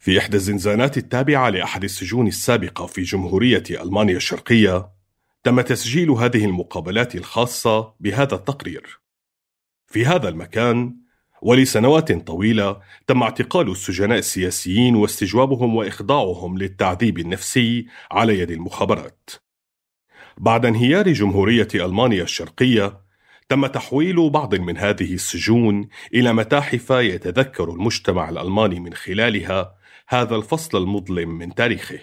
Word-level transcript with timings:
في 0.00 0.18
إحدى 0.18 0.36
الزنزانات 0.36 0.98
التابعة 0.98 1.50
لأحد 1.50 1.84
السجون 1.84 2.26
السابقة 2.26 2.86
في 2.86 3.02
جمهورية 3.02 3.62
ألمانيا 3.70 4.16
الشرقية 4.16 4.90
تم 5.44 5.60
تسجيل 5.60 6.10
هذه 6.10 6.44
المقابلات 6.44 7.14
الخاصة 7.14 7.94
بهذا 8.00 8.34
التقرير. 8.34 9.00
في 9.86 10.06
هذا 10.06 10.28
المكان 10.28 10.96
ولسنوات 11.42 12.12
طويلة 12.12 12.80
تم 13.06 13.22
اعتقال 13.22 13.70
السجناء 13.70 14.18
السياسيين 14.18 14.96
واستجوابهم 14.96 15.76
وإخضاعهم 15.76 16.58
للتعذيب 16.58 17.18
النفسي 17.18 17.86
على 18.10 18.38
يد 18.38 18.50
المخابرات. 18.50 19.30
بعد 20.38 20.66
انهيار 20.66 21.12
جمهورية 21.12 21.68
ألمانيا 21.74 22.22
الشرقية 22.22 23.00
تم 23.48 23.66
تحويل 23.66 24.30
بعض 24.30 24.54
من 24.54 24.76
هذه 24.76 25.14
السجون 25.14 25.88
إلى 26.14 26.32
متاحف 26.32 26.90
يتذكر 26.90 27.70
المجتمع 27.70 28.28
الألماني 28.28 28.80
من 28.80 28.94
خلالها 28.94 29.79
هذا 30.12 30.36
الفصل 30.36 30.78
المظلم 30.78 31.28
من 31.38 31.54
تاريخه. 31.54 31.98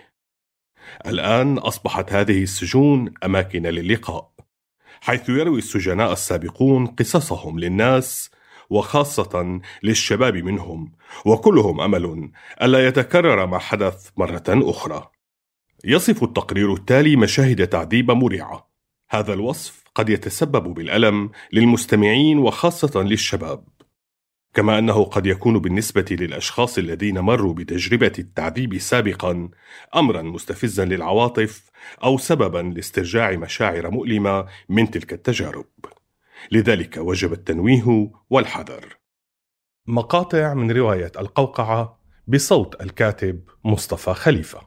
الآن 1.05 1.57
أصبحت 1.57 2.13
هذه 2.13 2.43
السجون 2.43 3.13
أماكن 3.25 3.63
للقاء، 3.63 4.31
حيث 5.01 5.29
يروي 5.29 5.57
السجناء 5.57 6.13
السابقون 6.13 6.85
قصصهم 6.87 7.59
للناس 7.59 8.31
وخاصة 8.69 9.61
للشباب 9.83 10.35
منهم، 10.35 10.91
وكلهم 11.25 11.81
أمل 11.81 12.31
ألا 12.61 12.87
يتكرر 12.87 13.45
ما 13.45 13.59
حدث 13.59 14.09
مرة 14.17 14.43
أخرى. 14.49 15.09
يصف 15.85 16.23
التقرير 16.23 16.73
التالي 16.73 17.15
مشاهد 17.15 17.67
تعذيب 17.67 18.11
مرعة. 18.11 18.69
هذا 19.09 19.33
الوصف 19.33 19.83
قد 19.95 20.09
يتسبب 20.09 20.73
بالألم 20.73 21.31
للمستمعين 21.53 22.37
وخاصة 22.37 23.01
للشباب. 23.01 23.63
كما 24.57 24.79
أنه 24.79 25.03
قد 25.03 25.25
يكون 25.25 25.59
بالنسبة 25.59 26.05
للأشخاص 26.11 26.77
الذين 26.77 27.19
مروا 27.19 27.53
بتجربة 27.53 28.11
التعذيب 28.19 28.77
سابقا 28.77 29.49
امرا 29.95 30.21
مستفزا 30.21 30.85
للعواطف 30.85 31.69
أو 32.03 32.17
سببا 32.17 32.73
لاسترجاع 32.75 33.31
مشاعر 33.31 33.91
مؤلمة 33.91 34.45
من 34.69 34.91
تلك 34.91 35.13
التجارب. 35.13 35.65
لذلك 36.51 36.97
وجب 36.97 37.33
التنويه 37.33 38.11
والحذر. 38.29 38.97
مقاطع 39.87 40.53
من 40.53 40.71
رواية 40.71 41.11
القوقعة 41.19 41.99
بصوت 42.27 42.81
الكاتب 42.81 43.43
مصطفى 43.65 44.13
خليفة. 44.13 44.66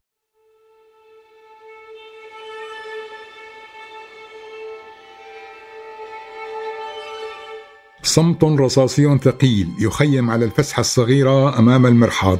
صمت 8.03 8.45
رصاصي 8.45 9.19
ثقيل 9.19 9.69
يخيم 9.79 10.31
على 10.31 10.45
الفسحة 10.45 10.81
الصغيرة 10.81 11.59
أمام 11.59 11.87
المرحاض 11.87 12.39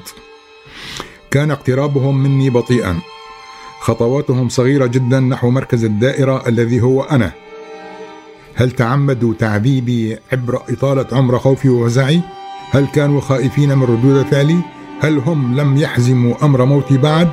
كان 1.31 1.51
اقترابهم 1.51 2.23
مني 2.23 2.51
بطيئا 2.51 3.01
خطواتهم 3.81 4.49
صغيرة 4.49 4.87
جدا 4.87 5.21
نحو 5.21 5.51
مركز 5.51 5.85
الدائرة 5.85 6.49
الذي 6.49 6.81
هو 6.81 7.03
أنا 7.03 7.33
هل 8.55 8.71
تعمدوا 8.71 9.35
تعذيبي 9.35 10.19
عبر 10.33 10.63
إطالة 10.69 11.07
عمر 11.13 11.39
خوفي 11.39 11.69
ووزعي؟ 11.69 12.21
هل 12.71 12.87
كانوا 12.87 13.21
خائفين 13.21 13.79
من 13.79 13.83
ردود 13.83 14.23
فعلي؟ 14.23 14.61
هل 15.01 15.19
هم 15.19 15.61
لم 15.61 15.77
يحزموا 15.77 16.45
أمر 16.45 16.65
موتي 16.65 16.99
بعد؟ 16.99 17.29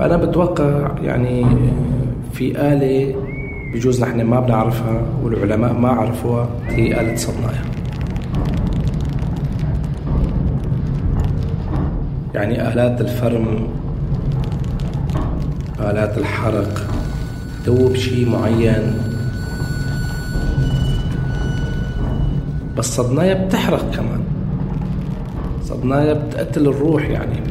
فأنا 0.00 0.16
بتوقع 0.16 0.90
يعني 1.02 1.46
في 2.32 2.60
آلة 2.60 3.14
بجوز 3.74 4.02
نحن 4.02 4.22
ما 4.22 4.40
بنعرفها 4.40 5.02
والعلماء 5.22 5.72
ما 5.72 5.88
عرفوها 5.88 6.48
هي 6.66 7.00
آلة 7.00 7.16
صدنايا 7.16 7.64
يعني 12.34 12.68
آلات 12.72 13.00
الفرم 13.00 13.68
آلات 15.80 16.18
الحرق 16.18 16.86
دوب 17.66 17.94
شيء 17.94 18.28
معين. 18.28 18.94
بس 22.76 22.96
صدنايا 22.96 23.46
بتحرق 23.46 23.90
كمان. 23.90 24.20
صدنايا 25.62 26.12
بتقتل 26.12 26.68
الروح 26.68 27.08
يعني. 27.08 27.49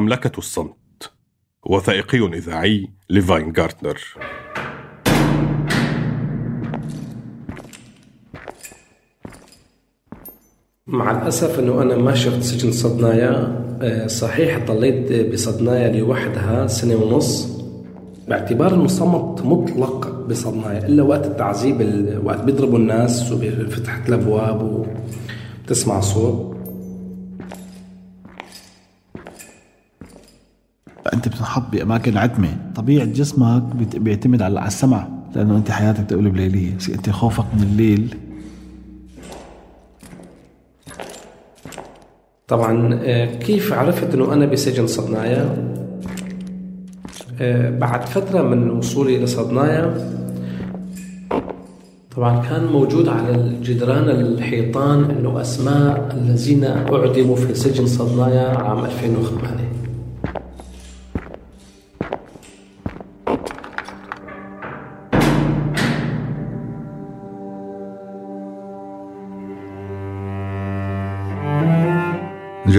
مملكة 0.00 0.38
الصمت 0.38 1.12
وثائقي 1.66 2.18
إذاعي 2.18 2.90
لفاين 3.10 3.52
جارتنر 3.52 4.00
مع 10.86 11.10
الأسف 11.10 11.58
أنه 11.58 11.82
أنا 11.82 11.96
ما 11.96 12.14
شفت 12.14 12.42
سجن 12.42 12.72
صدنايا 12.72 13.66
آه، 13.82 14.06
صحيح 14.06 14.58
ضليت 14.66 15.32
بصدنايا 15.32 16.00
لوحدها 16.00 16.66
سنة 16.66 16.94
ونص. 16.94 17.56
باعتبار 18.28 18.74
المصمت 18.74 19.42
مطلق 19.42 20.26
بصدنايا 20.28 20.86
إلا 20.86 21.02
وقت 21.02 21.26
التعذيب 21.26 21.76
وقت 22.24 22.40
بيضربوا 22.40 22.78
الناس 22.78 23.32
وفتحت 23.32 24.08
الأبواب 24.08 24.86
وتسمع 25.66 26.00
صوت. 26.00 26.55
فأنت 31.06 31.28
بتنحط 31.28 31.62
بأماكن 31.72 32.16
عتمة. 32.16 32.56
طبيعة 32.74 33.06
جسمك 33.06 33.62
بيعتمد 33.96 34.42
على 34.42 34.66
السمع 34.66 35.08
لأنه 35.34 35.56
أنت 35.56 35.70
حياتك 35.70 36.04
تقلب 36.08 36.36
ليليه 36.36 36.72
أنت 36.88 37.10
خوفك 37.10 37.44
من 37.54 37.62
الليل. 37.62 38.16
طبعا 42.48 43.00
آه، 43.02 43.34
كيف 43.34 43.72
عرفت 43.72 44.14
إنه 44.14 44.32
أنا 44.32 44.46
بسجن 44.46 44.86
صدنايا؟ 44.86 45.72
آه، 47.40 47.78
بعد 47.78 48.04
فترة 48.04 48.42
من 48.42 48.70
وصولي 48.70 49.18
لصدنايا 49.18 50.12
طبعا 52.16 52.42
كان 52.48 52.66
موجود 52.66 53.08
على 53.08 53.34
الجدران 53.34 54.10
الحيطان 54.10 55.04
إنه 55.04 55.40
أسماء 55.40 56.16
الذين 56.16 56.64
أعدموا 56.64 57.36
في 57.36 57.54
سجن 57.54 57.86
صدنايا 57.86 58.48
عام 58.58 58.84
2008 58.84 59.85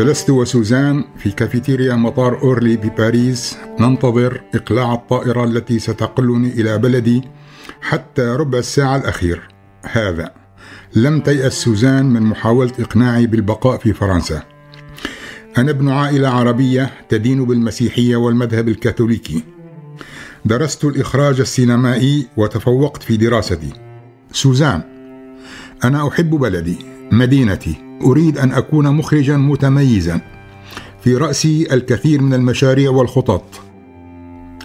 جلست 0.07 0.29
وسوزان 0.29 1.03
في 1.17 1.31
كافيتيريا 1.31 1.95
مطار 1.95 2.41
أورلي 2.41 2.77
بباريس 2.77 3.57
ننتظر 3.79 4.41
إقلاع 4.55 4.93
الطائرة 4.93 5.43
التي 5.43 5.79
ستقلني 5.79 6.47
إلى 6.47 6.77
بلدي 6.77 7.21
حتى 7.81 8.21
ربع 8.21 8.57
الساعة 8.57 8.95
الأخير. 8.95 9.47
هذا. 9.83 10.31
لم 10.95 11.19
تيأس 11.19 11.53
سوزان 11.53 12.05
من 12.05 12.21
محاولة 12.21 12.71
إقناعي 12.79 13.27
بالبقاء 13.27 13.77
في 13.77 13.93
فرنسا. 13.93 14.43
أنا 15.57 15.71
ابن 15.71 15.89
عائلة 15.89 16.29
عربية 16.29 16.91
تدين 17.09 17.45
بالمسيحية 17.45 18.15
والمذهب 18.15 18.67
الكاثوليكي. 18.67 19.43
درست 20.45 20.85
الإخراج 20.85 21.39
السينمائي 21.39 22.27
وتفوقت 22.37 23.03
في 23.03 23.17
دراستي. 23.17 23.73
سوزان 24.31 24.81
أنا 25.83 26.07
أحب 26.07 26.29
بلدي. 26.29 26.96
مدينتي 27.11 27.75
أريد 28.05 28.37
أن 28.37 28.51
أكون 28.51 28.95
مخرجا 28.95 29.37
متميزا. 29.37 30.21
في 31.01 31.15
رأسي 31.15 31.67
الكثير 31.73 32.21
من 32.21 32.33
المشاريع 32.33 32.89
والخطط. 32.89 33.61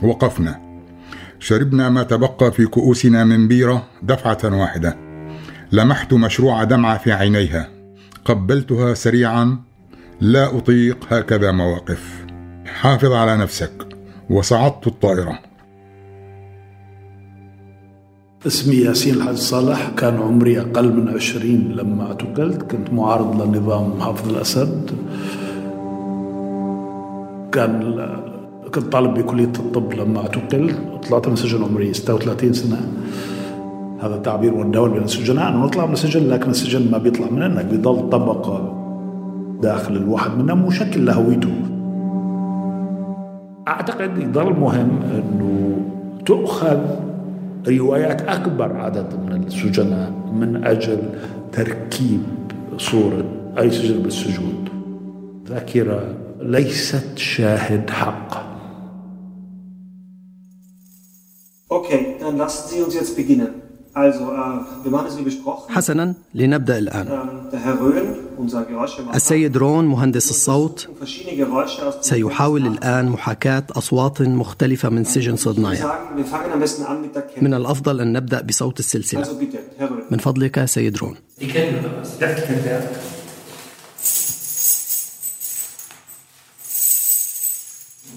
وقفنا. 0.03 0.61
شربنا 1.39 1.89
ما 1.89 2.03
تبقى 2.03 2.53
في 2.53 2.67
كؤوسنا 2.67 3.25
من 3.25 3.49
بيرة 3.49 3.87
دفعة 4.03 4.61
واحدة. 4.61 4.97
لمحت 5.73 6.13
مشروع 6.13 6.65
دمعه 6.65 6.99
في 6.99 7.13
عينيها. 7.13 7.69
قبلتها 8.25 8.95
سريعا. 8.95 9.59
لا 10.21 10.57
أطيق 10.57 10.99
هكذا 11.11 11.53
مواقف. 11.53 12.25
حافظ 12.67 13.13
على 13.13 13.37
نفسك. 13.37 13.73
وصعدت 14.31 14.87
الطائرة. 14.87 15.39
اسمي 18.47 18.75
ياسين 18.75 19.15
الحاج 19.15 19.37
صالح 19.37 19.91
كان 19.97 20.15
عمري 20.17 20.61
أقل 20.61 20.93
من 20.93 21.09
عشرين 21.09 21.73
لما 21.77 22.07
اعتقلت. 22.07 22.63
كنت 22.63 22.93
معارض 22.93 23.43
لنظام 23.43 23.91
محافظ 23.99 24.29
الأسد. 24.29 24.91
كان 27.53 28.07
كنت 28.75 28.93
طالب 28.93 29.15
بكلية 29.15 29.53
الطب 29.59 29.93
لما 29.93 30.21
اعتقلت. 30.21 30.79
طلعت 31.09 31.29
من 31.29 31.37
سجن 31.37 31.65
عمري 31.65 31.95
36 31.95 32.53
سنة. 32.53 32.81
هذا 34.01 34.17
تعبير 34.17 34.55
متداول 34.55 34.91
بين 34.91 35.03
السجناء. 35.03 35.49
انه 35.49 35.65
نطلع 35.65 35.87
من 35.87 35.93
السجن 35.93 36.29
لكن 36.29 36.51
السجن 36.51 36.91
ما 36.91 36.99
بيطلع 36.99 37.31
منك 37.31 37.65
بيضل 37.65 38.11
طبقة 38.11 38.79
داخل 39.63 39.97
الواحد 39.97 40.39
منا 40.39 40.55
مشكل 40.55 41.05
لهويته 41.07 41.53
أعتقد 43.69 44.19
يضل 44.19 44.53
مهم 44.61 44.91
إنه 45.03 45.77
تؤخذ 46.27 46.79
روايات 47.69 48.23
أكبر 48.23 48.77
عدد 48.77 49.15
من 49.15 49.45
السجناء 49.47 50.11
من 50.33 50.65
أجل 50.65 50.99
تركيب 51.53 52.23
صورة 52.77 53.55
أي 53.59 53.71
سجن 53.71 54.03
بالسجود 54.03 54.69
ذاكرة 55.49 56.17
ليست 56.41 57.19
شاهد 57.19 57.91
حق 57.91 58.53
Okay, 61.69 62.17
dann 62.21 62.37
lassen 62.37 62.69
Sie 62.69 62.83
uns 62.83 62.95
jetzt 62.95 63.17
beginnen. 63.17 63.49
حسنا 65.69 66.15
لنبدأ 66.35 66.79
الآن. 66.79 67.07
السيد 69.15 69.57
رون 69.57 69.85
مهندس 69.85 70.31
الصوت 70.31 70.89
سيحاول 72.01 72.67
الآن 72.67 73.09
محاكاة 73.09 73.65
أصوات 73.71 74.23
مختلفة 74.23 74.89
من 74.89 75.05
سجن 75.05 75.37
صدنايا 75.37 75.87
من 77.43 77.55
الأفضل 77.55 78.01
أن 78.01 78.13
نبدأ 78.13 78.41
بصوت 78.41 78.81
السلسلة. 78.81 79.27
من 80.11 80.19
فضلك 80.19 80.65
سيد 80.65 80.97
رون. 80.97 81.17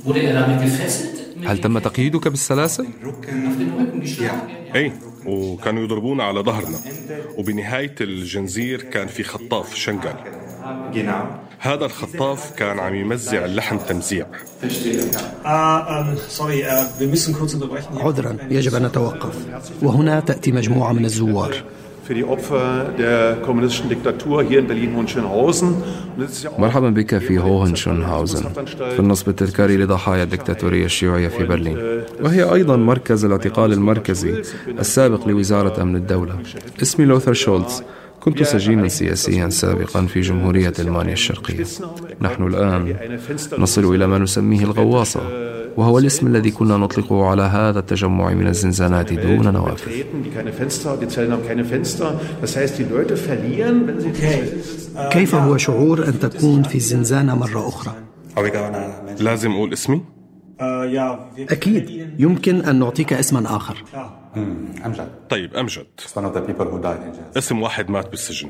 Wurde 0.05 0.19
er 0.19 0.33
damit 0.39 0.61
gefesselt? 0.61 1.14
هل 1.47 1.57
تم 1.57 1.79
تقييدك 1.79 2.27
بالسلاسل؟ 2.27 2.87
أي 4.75 4.91
وكانوا 5.25 5.83
يضربونا 5.83 6.23
على 6.23 6.39
ظهرنا 6.39 6.77
وبنهاية 7.37 7.95
الجنزير 8.01 8.81
كان 8.81 9.07
في 9.07 9.23
خطاف 9.23 9.75
شنقل 9.75 10.15
هذا 11.59 11.85
الخطاف 11.85 12.51
كان 12.51 12.79
عم 12.79 12.95
يمزع 12.95 13.45
اللحم 13.45 13.77
تمزيع. 13.77 14.25
عذرا 17.93 18.37
يجب 18.49 18.75
أن 18.75 18.85
نتوقف 18.85 19.35
وهنا 19.81 20.19
تأتي 20.19 20.51
مجموعة 20.51 20.93
من 20.93 21.05
الزوار 21.05 21.63
für 22.05 22.13
die 22.13 22.27
Opfer 22.35 22.65
der 23.03 23.17
kommunistischen 23.45 23.89
Diktatur 23.93 24.43
hier 24.49 24.59
in 24.59 24.67
Berlin-Hohenschönhausen. 24.67 25.69
Und 26.15 26.23
es 26.23 26.31
ist 26.31 26.43
ja 26.43 26.49
auch 26.51 26.59
مرحبا 26.59 26.89
بك 26.89 27.17
في 27.17 27.39
هوهنشونهاوزن 27.39 28.43
في 28.77 28.99
النصب 28.99 29.29
التذكاري 29.29 29.77
لضحايا 29.77 30.23
الدكتاتورية 30.23 30.85
الشيوعية 30.85 31.27
في 31.27 31.43
برلين. 31.43 31.77
وهي 32.21 32.53
أيضا 32.53 32.75
مركز 32.75 33.25
الاعتقال 33.25 33.73
المركزي 33.73 34.41
السابق 34.79 35.27
لوزارة 35.27 35.81
أمن 35.81 35.95
الدولة. 35.95 36.35
اسمي 36.81 37.05
لوثر 37.05 37.33
شولتز. 37.33 37.83
كنت 38.25 38.43
سجينا 38.43 38.87
سياسيا 38.87 39.49
سابقا 39.49 40.05
في 40.05 40.21
جمهورية 40.21 40.73
ألمانيا 40.79 41.13
الشرقية. 41.13 41.65
نحن 42.21 42.47
الآن 42.47 42.95
نصل 43.57 43.95
إلى 43.95 44.07
ما 44.07 44.17
نسميه 44.17 44.63
الغواصة 44.63 45.21
وهو 45.77 45.99
الاسم 45.99 46.27
الذي 46.27 46.51
كنا 46.51 46.77
نطلقه 46.77 47.25
على 47.25 47.41
هذا 47.41 47.79
التجمع 47.79 48.33
من 48.33 48.47
الزنزانات 48.47 49.13
دون 49.13 49.53
نوافذ. 49.53 49.91
كيف 55.11 55.35
هو 55.35 55.57
شعور 55.57 56.07
أن 56.07 56.19
تكون 56.19 56.63
في 56.63 56.75
الزنزانة 56.75 57.35
مرة 57.35 57.67
أخرى؟ 57.67 57.93
لازم 59.19 59.51
أقول 59.51 59.73
اسمي؟ 59.73 60.01
أكيد 61.39 62.09
يمكن 62.19 62.55
أن 62.55 62.79
نعطيك 62.79 63.13
اسما 63.13 63.55
آخر 63.55 63.83
طيب 65.29 65.55
أمجد. 65.55 65.85
اسم 67.37 67.61
واحد 67.61 67.89
مات 67.89 68.09
بالسجن. 68.09 68.49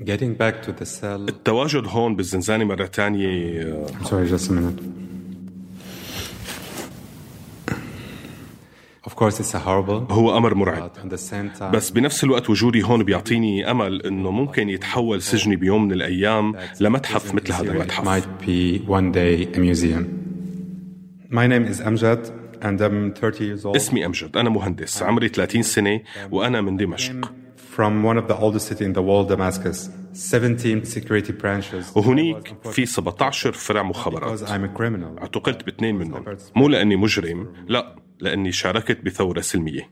Getting 0.00 0.34
back 0.38 0.66
to 0.66 0.72
the 0.72 0.86
cell. 0.86 1.28
التواجد 1.28 1.86
هون 1.86 2.16
بالزنزانة 2.16 2.64
مرة 2.64 2.86
تانية 2.86 3.62
آه، 3.62 3.86
I'm 3.86 4.04
sorry, 4.04 4.28
just 4.30 4.48
a 4.48 4.52
minute. 4.52 4.82
Of 9.06 9.14
course, 9.14 9.40
it's 9.40 9.54
a 9.54 9.58
horrible. 9.58 10.12
هو 10.12 10.36
أمر 10.36 10.54
مرعب. 10.54 10.90
But 10.90 10.98
at 10.98 11.10
the 11.10 11.18
same 11.18 11.58
time, 11.60 11.62
بس 11.62 11.90
بنفس 11.90 12.24
الوقت 12.24 12.50
وجودي 12.50 12.82
هون 12.82 13.04
بيعطيني 13.04 13.70
أمل 13.70 14.02
إنه 14.06 14.30
ممكن 14.30 14.68
يتحول 14.68 15.22
سجني 15.22 15.56
بيوم 15.56 15.84
من 15.84 15.92
الأيام 15.92 16.54
لمتحف 16.80 17.34
مثل 17.34 17.52
هذا 17.52 17.72
المتحف. 17.72 18.04
might 18.04 18.46
be 18.46 18.86
one 18.86 19.12
day 19.12 19.56
a 19.56 19.60
museum. 19.60 20.04
My 21.30 21.46
name 21.46 21.64
is 21.72 21.80
Amjad, 21.80 22.30
and 22.66 22.80
I'm 22.80 23.12
30 23.20 23.44
years 23.44 23.64
old. 23.66 23.76
اسمي 23.76 24.06
أمجد 24.06 24.36
أنا 24.36 24.50
مهندس 24.50 25.02
عمري 25.02 25.28
30 25.28 25.62
سنة 25.62 26.00
وأنا 26.30 26.60
من 26.60 26.76
دمشق 26.76 27.32
From 27.76 28.02
one 28.02 28.16
of 28.16 28.26
the 28.26 28.36
oldest 28.44 28.68
cities 28.68 28.86
in 28.86 28.92
the 28.94 29.02
world, 29.02 29.28
Damascus. 29.28 29.90
17 30.12 30.84
security 30.84 31.32
branches. 31.32 31.96
وهنيك 31.96 32.54
في 32.70 32.86
17 32.86 33.52
فرع 33.52 33.82
مخابرات 33.82 34.38
Because 34.40 34.48
I'm 34.50 34.64
a 34.64 34.78
criminal. 34.78 35.20
اعتقلت 35.22 35.64
باثنين 35.64 35.94
منهم 35.96 36.24
مو 36.56 36.68
لأني 36.68 36.96
مجرم 36.96 37.52
لا 37.68 37.96
لأني 38.20 38.52
شاركت 38.52 39.04
بثورة 39.04 39.40
سلمية 39.40 39.90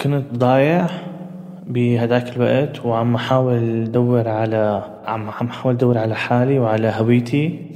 كنت 0.00 0.34
ضايع 0.34 0.86
بهداك 1.66 2.36
الوقت 2.36 2.84
وعم 2.86 3.14
أحاول 3.14 3.82
أدور 3.82 4.28
على 4.28 4.84
عم 5.04 5.30
عم 5.30 5.46
أحاول 5.46 5.74
أدور 5.74 5.98
على 5.98 6.14
حالي 6.16 6.58
وعلى 6.58 6.92
هويتي 6.96 7.70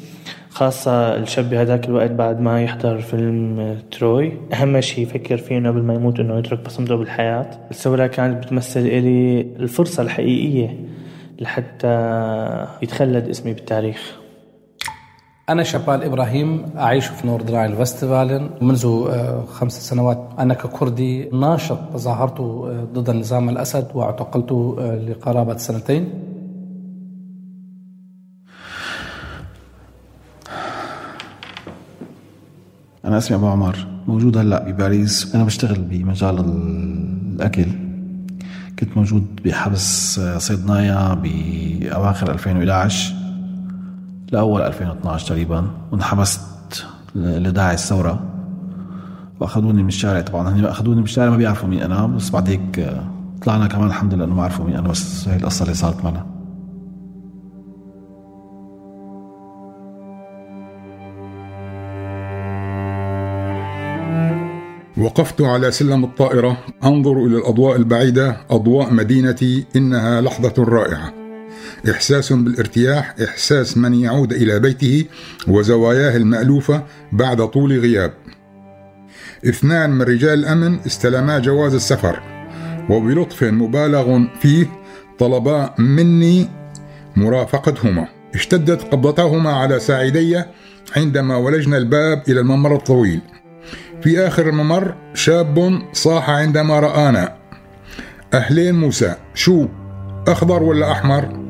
خاصة 0.51 1.17
الشاب 1.17 1.51
بهداك 1.51 1.89
الوقت 1.89 2.11
بعد 2.11 2.41
ما 2.41 2.63
يحضر 2.63 2.99
فيلم 2.99 3.79
تروي. 3.91 4.33
أهم 4.53 4.81
شيء 4.81 5.03
يفكر 5.05 5.37
فيه 5.37 5.59
إنه 5.59 5.69
قبل 5.69 5.83
ما 5.83 5.95
يموت 5.95 6.21
إنه 6.21 6.39
يترك 6.39 6.65
بصمته 6.65 6.97
بالحياة. 6.97 7.51
الثورة 7.71 8.07
كانت 8.07 8.45
بتمثل 8.47 8.81
إلي 8.81 9.41
الفرصة 9.41 10.03
الحقيقية 10.03 10.79
لحتى 11.39 12.67
يتخلد 12.83 13.29
اسمي 13.29 13.53
بالتاريخ. 13.53 14.21
أنا 15.49 15.63
شبال 15.63 16.05
إبراهيم 16.05 16.65
أعيش 16.79 17.07
في 17.07 17.27
نورد 17.27 17.51
راين 17.51 17.77
فيستيفالن 17.77 18.51
منذ 18.61 19.07
آه، 19.11 19.45
خمس 19.45 19.89
سنوات 19.89 20.29
أنا 20.39 20.55
ككردي 20.55 21.29
ناشط 21.29 21.97
ظاهرت 21.97 22.41
آه، 22.41 22.87
ضد 22.93 23.11
نظام 23.11 23.49
الأسد 23.49 23.87
واعتقلت 23.95 24.53
آه، 24.53 24.97
لقرابة 24.97 25.57
سنتين. 25.57 26.30
أنا 33.05 33.19
اسمي 33.19 33.37
أبو 33.37 33.47
عمر. 33.49 33.77
موجود 34.09 34.37
هلأ 34.37 34.65
بباريس. 34.71 35.35
أنا 35.35 35.45
بشتغل 35.45 35.81
بمجال 35.83 36.39
ال- 36.41 37.35
الأكل. 37.37 37.67
كنت 38.79 38.97
موجود 38.97 39.27
بحبس 39.45 40.21
صيدنايا 40.39 41.15
بأواخر 41.15 42.31
2011 42.33 43.15
لأول 44.33 44.63
2012 44.63 45.27
تقريبا 45.29 45.67
وانحبست 45.93 46.87
لداعي 47.15 47.75
الثورة. 47.75 48.21
وأخذوني 49.41 49.83
من 49.83 49.89
الشارع 49.89 50.21
طبعا 50.21 50.49
هن 50.49 50.65
أخذوني 50.65 50.97
من 50.97 51.03
الشارع 51.05 51.31
ما 51.31 51.37
بيعرفوا 51.37 51.69
مين 51.69 51.83
أنا 51.83 52.07
بس 52.07 52.31
بعد 52.31 52.49
هيك 52.49 52.79
آه، 52.79 53.05
طلعنا 53.43 53.67
كمان 53.67 53.87
الحمد 53.87 54.15
لله 54.15 54.25
إنه 54.25 54.35
ما 54.35 54.43
عرفوا 54.45 54.65
مين 54.65 54.77
أنا 54.77 54.89
بس 54.89 55.29
هي 55.29 55.37
القصة 55.37 55.63
اللي 55.63 55.75
صارت 55.75 56.05
معنا. 56.05 56.27
وقفت 65.01 65.41
على 65.41 65.71
سلم 65.71 66.05
الطائرة 66.05 66.59
أنظر 66.85 67.13
إلى 67.13 67.37
الأضواء 67.37 67.77
البعيدة 67.77 68.37
أضواء 68.51 68.93
مدينتي 68.93 69.65
إنها 69.77 70.21
لحظة 70.21 70.65
رائعة. 70.65 71.13
إحساس 71.91 72.33
بالارتياح 72.33 73.15
إحساس 73.25 73.77
من 73.77 73.95
يعود 73.95 74.33
إلى 74.33 74.59
بيته 74.59 75.05
وزواياه 75.49 76.17
المألوفة 76.17 76.83
بعد 77.13 77.47
طول 77.47 77.79
غياب. 77.79 78.13
اثنان 79.49 79.91
من 79.91 80.03
رجال 80.03 80.39
الأمن 80.39 80.79
استلما 80.87 81.39
جواز 81.39 81.75
السفر 81.75 82.21
وبلطف 82.91 83.43
مبالغ 83.43 84.21
فيه 84.41 84.67
طلبا 85.19 85.75
مني 85.79 86.49
مرافقتهما. 87.17 88.09
اشتدت 88.35 88.83
قبضتهما 88.83 89.53
على 89.53 89.81
ساعدي 89.81 90.43
عندما 90.97 91.37
ولجنا 91.37 91.77
الباب 91.77 92.23
إلى 92.29 92.41
الممر 92.41 92.77
الطويل. 92.77 93.21
في 94.03 94.27
آخر 94.27 94.49
الممر 94.49 94.95
شاب 95.15 95.83
صاح 95.93 96.31
عندما 96.31 96.81
رآنا. 96.81 97.33
أهلين 98.35 98.75
موسى 98.75 99.15
شو 99.35 99.67
أخضر 100.29 100.63
ولا 100.63 100.93
أحمر؟ 100.93 101.41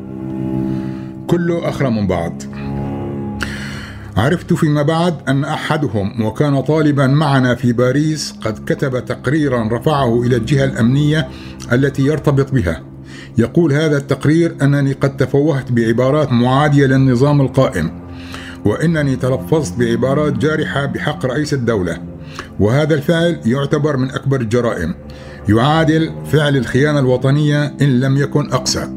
كله 1.26 1.69
أخرى 1.69 1.90
من 1.90 2.07
بعض 2.07 2.42
عرفت 4.16 4.52
فيما 4.52 4.83
بعد 4.83 5.14
أن 5.28 5.45
أحدهم 5.45 6.23
وكان 6.23 6.61
طالبا 6.61 7.07
معنا 7.07 7.54
في 7.54 7.73
باريس 7.73 8.35
قد 8.45 8.59
كتب 8.66 9.04
تقريرا 9.04 9.69
رفعه 9.73 10.23
إلى 10.23 10.37
الجهة 10.37 10.64
الأمنية 10.64 11.28
التي 11.73 12.02
يرتبط 12.02 12.52
بها. 12.52 12.83
يقول 13.38 13.73
هذا 13.73 13.97
التقرير 13.97 14.57
أنني 14.62 14.92
قد 14.92 15.16
تفوهت 15.16 15.73
بعبارات 15.73 16.33
معادية 16.33 16.87
للنظام 16.87 17.40
القائم 17.40 17.90
وإنني 18.64 19.16
تلفظت 19.16 19.78
بعبارات 19.78 20.33
جارحة 20.33 20.87
بحق 20.87 21.26
رئيس 21.26 21.54
الدولة. 21.54 22.10
وهذا 22.60 22.94
الفعل 22.94 23.40
يعتبر 23.46 23.96
من 23.96 24.10
أكبر 24.10 24.40
الجرائم. 24.40 24.94
يعادل 25.49 26.10
فعل 26.25 26.56
الخيانة 26.56 26.99
الوطنية 26.99 27.64
إن 27.82 28.00
لم 28.00 28.16
يكن 28.16 28.52
أقسى 28.52 28.88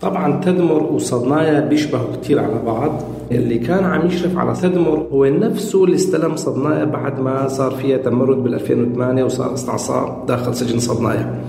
طبعا 0.00 0.40
تدمر 0.40 0.82
وصدنايا 0.82 1.60
بيشبهوا 1.60 2.16
كتير 2.16 2.38
على 2.38 2.62
بعض. 2.66 3.02
اللي 3.32 3.58
كان 3.58 3.84
عم 3.84 4.06
يشرف 4.06 4.38
على 4.38 4.54
تدمر 4.62 5.06
هو 5.12 5.24
نفسه 5.24 5.84
اللي 5.84 5.96
استلم 5.96 6.36
صدنايا 6.36 6.84
بعد 6.84 7.20
ما 7.20 7.48
صار 7.48 7.70
فيها 7.70 7.96
تمرد 7.96 8.36
بال 8.36 8.54
2008 8.54 9.24
وصار 9.24 9.54
استعصار 9.54 10.24
داخل 10.28 10.54
سجن 10.54 10.78
صدنايا 10.78 11.40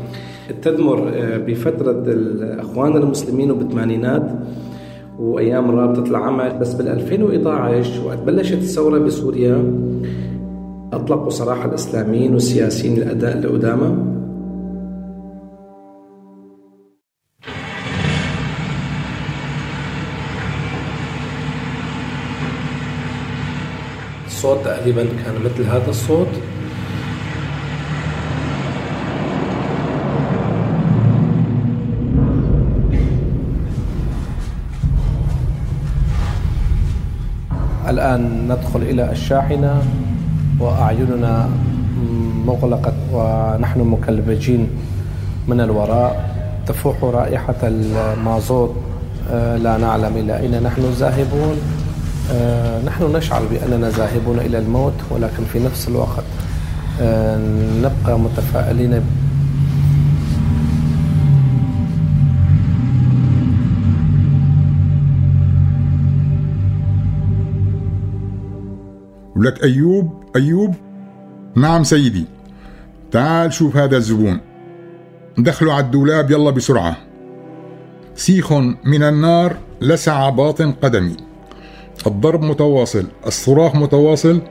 التدمر 0.49 1.11
آه، 1.13 1.37
بفترة 1.37 2.03
الأخوان 2.07 2.97
المسلمين 2.97 3.51
وبالثمانينات 3.51 4.31
وأيام 5.19 5.71
رابطة 5.71 6.09
العمل. 6.09 6.57
بس 6.59 6.73
بال 6.73 6.87
2011 6.87 8.07
وقت 8.07 8.17
بلشت 8.17 8.53
الثورة 8.53 8.99
بسوريا 8.99 9.73
أطلقوا 10.93 11.29
صراحة 11.29 11.69
الإسلاميين 11.69 12.33
والسياسيين 12.33 12.97
الأداء 12.97 13.37
القدامى 13.37 14.15
الصوت 24.25 24.65
تقريبا 24.65 25.03
كان 25.03 25.35
مثل 25.45 25.63
هذا 25.63 25.89
الصوت. 25.89 26.27
الآن 38.05 38.47
ندخل 38.51 38.81
إلى 38.81 39.11
الشاحنة 39.11 39.81
وأعيننا 40.59 41.49
مغلقة 42.45 42.93
ونحن 43.13 43.79
مكلبجين 43.79 44.69
من 45.47 45.61
الوراء. 45.61 46.35
تفوح 46.67 47.03
رائحة 47.03 47.55
المازوت. 47.63 48.75
آه، 49.31 49.57
لا 49.57 49.77
نعلم 49.77 50.17
إلى 50.17 50.39
أين 50.39 50.63
نحن 50.63 50.81
ذاهبون. 50.81 51.57
آه، 52.33 52.81
نحن 52.85 53.15
نشعر 53.15 53.41
بأننا 53.51 53.89
ذاهبون 53.89 54.39
إلى 54.39 54.57
الموت 54.57 54.93
ولكن 55.09 55.43
في 55.53 55.59
نفس 55.59 55.87
الوقت 55.87 56.23
آه، 57.01 57.37
نبقى 57.81 58.19
متفائلين 58.19 59.01
ولك 69.35 69.63
أيوب 69.63 70.23
أيوب. 70.35 70.75
نعم 71.55 71.83
سيدي. 71.83 72.25
تعال 73.11 73.53
شوف 73.53 73.77
هذا 73.77 73.97
الزبون. 73.97 74.39
دخلوا 75.37 75.73
على 75.73 75.85
الدولاب 75.85 76.31
يلا 76.31 76.49
بسرعة. 76.49 76.97
سيخ 78.15 78.53
من 78.85 79.03
النار 79.03 79.57
لسع 79.81 80.29
باطن 80.29 80.71
قدمي. 80.71 81.17
الضرب 82.07 82.41
متواصل 82.41 83.05
الصراخ 83.27 83.75
متواصل. 83.75 84.41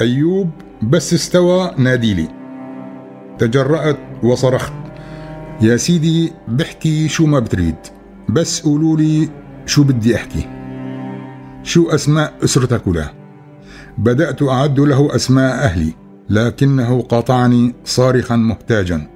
أيوب 0.00 0.50
بس 0.82 1.14
استوى 1.14 1.70
ناديلي 1.76 2.28
تجرأت 3.38 3.98
وصرخت. 4.22 4.72
يا 5.60 5.76
سيدي 5.76 6.32
بحكي 6.48 7.08
شو 7.08 7.26
ما 7.26 7.38
بتريد. 7.38 7.76
بس 8.28 8.62
قولوا 8.62 8.96
لي 8.96 9.28
شو 9.66 9.84
بدي 9.84 10.16
أحكي. 10.16 10.48
شو 11.62 11.90
أسماء 11.90 12.34
أسرتك 12.44 12.86
ولا؟ 12.86 13.21
بدأت 13.98 14.42
أعد 14.42 14.80
له 14.80 15.14
أسماء 15.14 15.54
أهلي 15.54 15.94
لكنه 16.30 17.02
قاطعني 17.02 17.74
صارخا 17.84 18.36
محتاجا. 18.36 19.08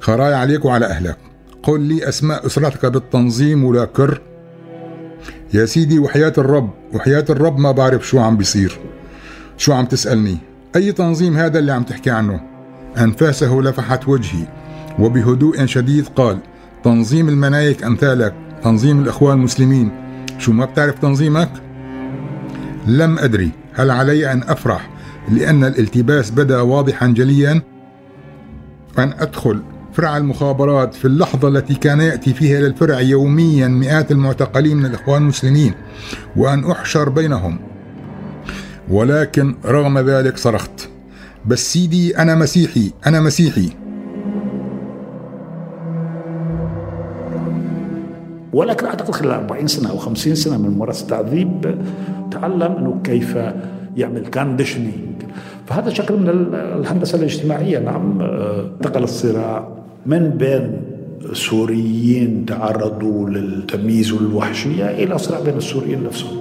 خراي 0.00 0.34
عليك 0.34 0.64
وعلى 0.64 0.86
أهلك. 0.86 1.16
قل 1.62 1.80
لي 1.80 2.08
أسماء 2.08 2.46
أسرتك 2.46 2.86
بالتنظيم 2.86 3.64
ولا 3.64 3.84
كر. 3.84 4.20
يا 5.54 5.64
سيدي 5.64 5.98
وحياة 5.98 6.32
الرب 6.38 6.70
وحياة 6.92 7.24
الرب 7.30 7.58
ما 7.58 7.72
بعرف 7.72 8.08
شو 8.08 8.18
عم 8.18 8.36
بيصير. 8.36 8.78
شو 9.56 9.72
عم 9.72 9.84
تسألني؟ 9.84 10.38
أي 10.76 10.92
تنظيم 10.92 11.36
هذا 11.36 11.58
اللي 11.58 11.72
عم 11.72 11.82
تحكي 11.82 12.10
عنه؟ 12.10 12.40
أنفاسه 12.98 13.60
لفحت 13.60 14.08
وجهي 14.08 14.46
وبهدوء 14.98 15.66
شديد 15.66 16.08
قال 16.16 16.38
تنظيم 16.84 17.28
المنايك 17.28 17.84
أمثالك 17.84 18.34
تنظيم 18.64 19.00
الإخوان 19.02 19.38
المسلمين. 19.38 19.90
شو 20.38 20.52
ما 20.52 20.64
بتعرف 20.64 20.98
تنظيمك؟ 20.98 21.50
لم 22.86 23.18
أدري. 23.18 23.50
هل 23.74 23.90
علي 23.90 24.32
أن 24.32 24.42
أفرح 24.42 24.90
لأن 25.32 25.64
الالتباس 25.64 26.30
بدأ 26.30 26.60
واضحا 26.60 27.06
جليا؟ 27.06 27.62
أن 28.98 29.12
أدخل 29.18 29.62
فرع 29.92 30.16
المخابرات 30.16 30.94
في 30.94 31.04
اللحظة 31.04 31.48
التي 31.48 31.74
كان 31.74 32.00
يأتي 32.00 32.34
فيها 32.34 32.60
للفرع 32.60 33.00
يوميا 33.00 33.68
مئات 33.68 34.12
المعتقلين 34.12 34.76
من 34.76 34.86
الإخوان 34.86 35.22
المسلمين 35.22 35.74
وأن 36.36 36.70
أحشر 36.70 37.08
بينهم. 37.08 37.58
ولكن 38.88 39.56
رغم 39.64 39.98
ذلك 39.98 40.38
صرخت. 40.38 40.88
بس 41.46 41.72
سيدي 41.72 42.18
أنا 42.18 42.34
مسيحي 42.34 42.92
أنا 43.06 43.20
مسيحي. 43.20 43.70
ولكن 48.52 48.86
أعتقد 48.86 49.14
خلال 49.14 49.30
40 49.30 49.66
سنة 49.66 49.90
أو 49.90 49.96
50 49.96 50.34
سنة 50.34 50.58
من 50.58 50.70
ممارسة 50.70 51.02
التعذيب 51.02 51.74
تعلم 52.30 52.72
أنه 52.72 53.00
كيف 53.04 53.38
يعمل 53.96 54.26
كانديشنينج 54.26 55.22
فهذا 55.66 55.90
شكل 55.90 56.14
من 56.14 56.28
الهندسة 56.54 57.18
الاجتماعية. 57.18 57.78
نعم 57.78 58.20
انتقل 58.20 59.02
الصراع 59.02 59.68
من 60.06 60.28
بين 60.28 60.82
سوريين 61.32 62.46
تعرضوا 62.46 63.28
للتمييز 63.28 64.12
والوحشيه 64.12 64.90
إلى 64.90 65.18
صراع 65.18 65.40
بين 65.40 65.56
السوريين 65.56 66.04
نفسهم. 66.04 66.38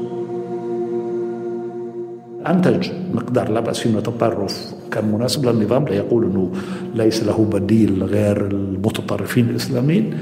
أنتج 2.47 2.89
مقدار 3.13 3.49
لا 3.49 3.59
بأس 3.59 3.79
فيه 3.79 3.89
من 3.89 3.97
التطرف. 3.97 4.73
كان 4.91 5.11
مناسب 5.11 5.45
للنظام 5.45 5.85
ليقول 5.85 6.23
إنه 6.23 6.51
ليس 6.95 7.23
له 7.23 7.47
بديل 7.53 8.03
غير 8.03 8.47
المتطرفين 8.47 9.49
الإسلاميين. 9.49 10.13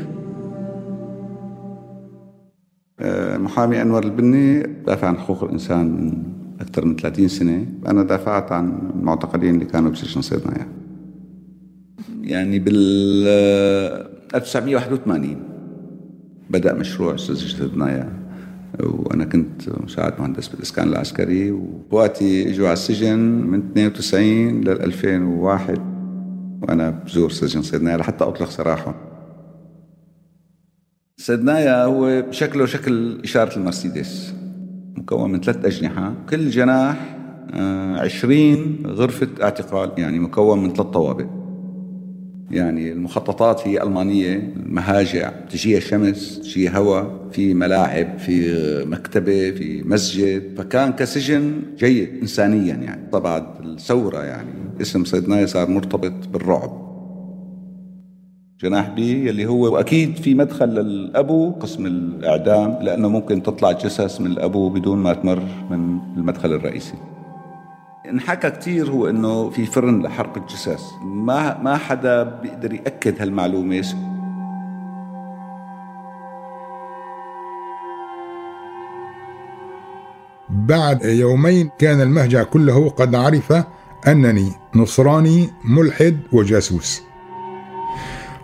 محامي 3.39 3.81
أنور 3.81 4.03
البني 4.03 4.63
دافع 4.87 5.07
عن 5.07 5.17
حقوق 5.17 5.43
الإنسان 5.43 5.85
من 5.85 6.23
أكثر 6.61 6.85
من 6.85 6.95
30 6.95 7.27
سنة. 7.27 7.65
أنا 7.87 8.03
دافعت 8.03 8.51
عن 8.51 8.91
المعتقلين 8.95 9.53
اللي 9.55 9.65
كانوا 9.65 9.91
بسجن 9.91 10.21
صيدنايا 10.21 10.67
يعني 12.21 12.59
بال 12.59 13.27
1981 14.35 15.37
بدأ 16.49 16.73
مشروع 16.73 17.15
سجن 17.15 17.57
صيدنايا 17.57 18.09
وأنا 18.79 19.25
كنت 19.25 19.61
مساعد 19.83 20.19
مهندس 20.19 20.47
بالإسكان 20.47 20.87
العسكري 20.87 21.51
وقواتي 21.51 22.49
إجوا 22.49 22.67
على 22.67 22.73
السجن 22.73 23.19
من 23.19 23.59
92 23.59 24.61
لل 24.61 24.81
2001 24.81 25.79
وأنا 26.61 26.89
بزور 26.89 27.29
سجن 27.31 27.61
صيدنايا 27.61 27.97
لحتى 27.97 28.23
أطلق 28.23 28.49
سراحهم 28.49 28.93
سدنايا 31.19 31.83
هو 31.83 32.31
شكله 32.31 32.65
شكل 32.65 33.21
إشارة 33.23 33.57
المرسيدس. 33.57 34.33
مكون 34.97 35.31
من 35.31 35.41
ثلاث 35.41 35.65
أجنحة 35.65 36.13
كل 36.29 36.49
جناح 36.49 37.17
آه، 37.53 37.97
عشرين 37.97 38.83
غرفة 38.85 39.27
اعتقال 39.41 39.91
يعني 39.97 40.19
مكون 40.19 40.63
من 40.63 40.73
ثلاث 40.73 40.87
طوابق 40.87 41.25
يعني 42.51 42.91
المخططات 42.91 43.67
هي 43.67 43.83
ألمانية 43.83 44.53
المهاجع 44.55 45.29
تجيها 45.29 45.79
شمس 45.79 46.39
تجيها 46.39 46.77
هواء 46.77 47.27
في 47.31 47.53
ملاعب 47.53 48.19
في 48.19 48.53
مكتبة 48.85 49.51
في 49.51 49.83
مسجد. 49.85 50.43
فكان 50.57 50.91
كسجن 50.91 51.61
جيد 51.77 52.09
إنسانيا 52.21 52.75
يعني. 52.75 53.09
طبعا 53.11 53.59
الثورة 53.63 54.23
يعني 54.23 54.49
اسم 54.81 55.03
صيدنايا 55.05 55.45
صار 55.45 55.69
مرتبط 55.69 56.27
بالرعب. 56.27 56.86
جناح 58.61 58.89
بي 58.89 59.27
يلي 59.27 59.45
هو 59.45 59.73
واكيد 59.73 60.15
في 60.15 60.33
مدخل 60.33 60.65
للأبو 60.65 61.51
قسم 61.51 61.85
الإعدام 61.85 62.77
لأنه 62.81 63.09
ممكن 63.09 63.43
تطلع 63.43 63.71
جثث 63.71 64.21
من 64.21 64.27
الأبو 64.27 64.69
بدون 64.69 64.97
ما 64.97 65.13
تمر 65.13 65.43
من 65.69 65.99
المدخل 66.17 66.53
الرئيسي. 66.53 66.93
انحكى 68.09 68.49
كثير 68.49 68.91
هو 68.91 69.09
إنه 69.09 69.49
في 69.49 69.65
فرن 69.65 70.03
لحرق 70.03 70.37
الجثث. 70.37 70.81
ما 71.03 71.61
ما 71.61 71.77
حدا 71.77 72.23
بيقدر 72.23 72.73
يأكد 72.73 73.21
هالمعلومة 73.21 73.85
بعد 80.49 81.05
يومين 81.05 81.69
كان 81.79 82.01
المهجع 82.01 82.43
كله 82.43 82.89
قد 82.89 83.15
عرف 83.15 83.53
أنني 84.07 84.51
نصراني 84.75 85.49
ملحد 85.65 86.17
وجاسوس. 86.33 87.07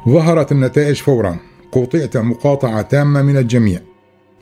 ظهرت 0.09 0.51
النتائج 0.51 0.95
فورا. 0.95 1.37
قطعت 1.71 2.17
مقاطعة 2.17 2.81
تامة 2.81 3.21
من 3.21 3.37
الجميع. 3.37 3.79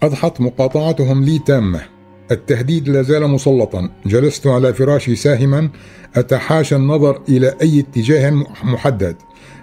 أضحت 0.03 0.41
مقاطعتهم 0.41 1.23
لي 1.23 1.39
تامة. 1.39 1.81
التهديد 2.31 2.89
لا 2.89 3.01
زال 3.01 3.27
مسلطا. 3.27 3.89
جلست 4.05 4.47
على 4.47 4.73
فراشي 4.73 5.15
ساهما. 5.15 5.69
أتحاشى 6.15 6.75
النظر 6.75 7.21
إلى 7.29 7.55
أي 7.61 7.79
اتجاه 7.79 8.29
محدد. 8.63 9.15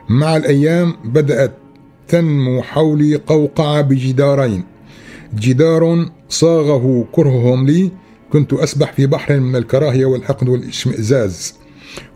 مع 0.09 0.37
الأيام 0.37 0.97
بدأت 1.05 1.53
تنمو 2.09 2.63
حولي 2.63 3.15
قوقعة 3.17 3.81
بجدارين. 3.81 4.65
جدار 5.35 6.11
صاغه 6.29 7.05
كرههم 7.13 7.67
لي. 7.67 7.91
كنت 8.33 8.53
أسبح 8.53 8.93
في 8.93 9.07
بحر 9.07 9.41
من 9.41 9.57
الكراهية 9.57 10.07
والحقد 10.07 10.49
والإشمئزاز. 10.49 11.55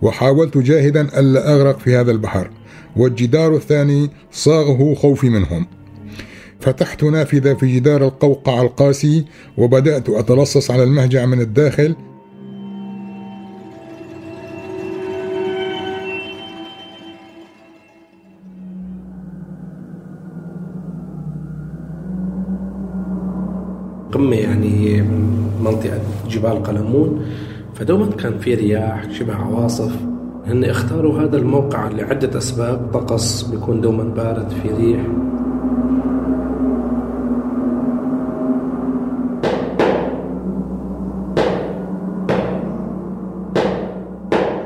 وحاولت 0.02 0.58
جاهدا 0.58 1.18
ألا 1.18 1.54
أغرق 1.54 1.78
في 1.78 1.96
هذا 1.96 2.10
البحر. 2.10 2.50
والجدار 2.96 3.54
الثاني 3.54 4.10
صاغه 4.30 4.94
خوفي 4.94 5.30
منهم. 5.30 5.66
فتحت 6.60 7.04
نافذة 7.04 7.54
في 7.54 7.76
جدار 7.76 8.04
القوقع 8.04 8.62
القاسي 8.62 9.24
وبدأت 9.58 10.08
أتلصص 10.08 10.70
على 10.70 10.82
المهجع 10.82 11.26
من 11.26 11.40
الداخل. 11.40 11.96
قمة 24.12 24.36
يعني 24.36 25.02
منطقة 25.64 26.00
جبال 26.28 26.62
قلمون 26.62 27.26
فدوما 27.74 28.06
كان 28.06 28.38
في 28.38 28.54
رياح 28.54 29.10
شبه 29.10 29.34
عواصف. 29.34 30.11
هن 30.52 30.64
اختاروا 30.64 31.20
هذا 31.20 31.36
الموقع 31.36 31.88
لعدة 31.88 32.38
أسباب. 32.38 32.90
طقس 32.92 33.42
بيكون 33.42 33.80
دوما 33.80 34.04
بارد 34.04 34.48
في 34.48 34.68
ريح. 34.68 35.00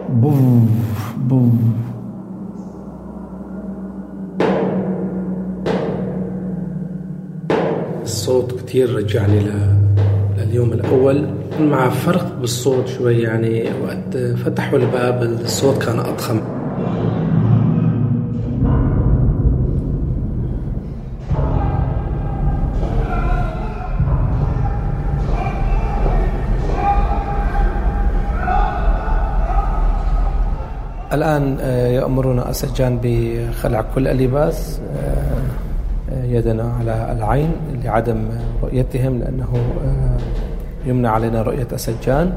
بوف 0.08 1.14
بوف. 1.16 1.52
الصوت 8.02 8.60
كتير 8.60 8.96
رجعني 8.96 9.40
لليوم 10.56 10.72
الأول. 10.72 11.28
مع 11.60 11.88
فرق 11.88 12.38
بالصوت 12.40 12.88
شوي 12.88 13.22
يعني 13.22 13.64
وقت 13.84 14.16
فتحوا 14.16 14.78
الباب 14.78 15.22
الصوت 15.22 15.82
كان 15.82 15.98
أضخم. 15.98 16.40
الآن 31.12 31.56
آه، 31.60 31.88
يأمرنا 31.88 32.50
السجان 32.50 32.98
بخلع 33.02 33.84
كل 33.94 34.08
اللباس 34.08 34.80
آه، 36.10 36.24
يدنا 36.24 36.72
على 36.80 37.12
العين 37.18 37.52
لعدم 37.84 38.28
رؤيتهم 38.62 39.18
لأنه 39.18 39.48
آه، 39.84 40.45
يمنع 40.86 41.10
علينا 41.10 41.42
رؤية 41.42 41.68
السجان. 41.72 42.32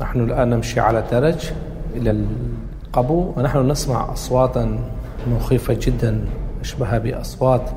نحن 0.00 0.20
الآن 0.20 0.50
نمشي 0.50 0.80
على 0.80 0.98
الدرج 0.98 1.50
إلى 1.96 2.10
القبو 2.10 3.32
ونحن 3.36 3.68
نسمع 3.70 4.12
أصواتا 4.12 4.78
مخيفة 5.26 5.78
جدا 5.80 6.24
أشبه 6.60 6.98
بأصوات 6.98 7.70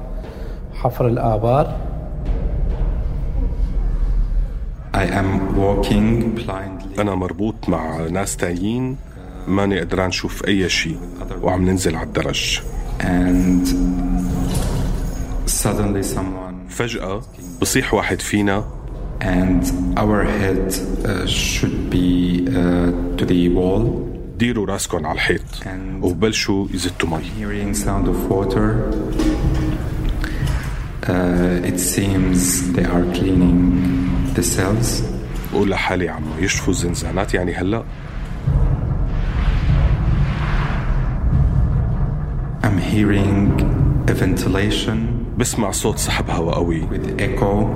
حفر 0.74 1.08
الآبار. 1.08 1.78
I 4.94 5.06
am 5.22 5.56
walking 5.56 6.36
blindly. 6.36 7.00
أنا 7.00 7.16
مربوط 7.16 7.70
مع 7.70 8.08
ناس 8.12 8.38
تانيين 8.38 8.98
ماني 9.48 9.80
قدران 9.80 10.12
شوف 10.12 10.46
أي 10.48 10.70
شيء 10.70 10.98
وعم 11.42 11.70
ننزل 11.70 11.96
على 11.96 12.08
الدرج. 12.08 12.62
And 13.00 13.68
suddenly 15.46 16.04
someone 16.16 16.70
فجأة 16.70 17.22
بصيح 17.62 17.94
واحد 17.94 18.22
فينا 18.22 18.64
and 19.21 19.63
our 19.99 20.25
head 20.25 20.67
uh, 21.05 21.27
should 21.27 21.91
be 21.91 22.47
uh, 22.49 22.91
to 23.19 23.25
the 23.25 23.49
wall 23.49 24.11
ديروا 24.39 24.67
راسكم 24.67 25.07
على 25.07 25.15
الحيط 25.15 25.41
وبلشوا 26.03 26.67
يزتوا 26.75 27.09
مي 27.09 27.23
hearing 27.39 27.75
sound 27.75 28.09
of 28.09 28.31
water 28.31 28.93
uh, 31.07 31.71
it 31.71 31.79
seems 31.79 32.73
they 32.73 32.85
are 32.85 33.05
cleaning 33.15 33.61
the 34.35 34.43
cells 34.43 35.03
بقول 35.53 35.71
لحالي 35.71 36.09
عم 36.09 36.23
يشفوا 36.41 36.73
الزنزانات 36.73 37.35
يعني 37.35 37.55
هلا 37.55 37.85
I'm 42.63 42.79
hearing 42.79 43.61
a 44.11 44.15
ventilation 44.15 44.97
بسمع 45.39 45.71
صوت 45.71 45.99
سحب 45.99 46.31
هواء 46.31 46.55
قوي 46.55 46.83
with 46.89 47.21
echo 47.21 47.69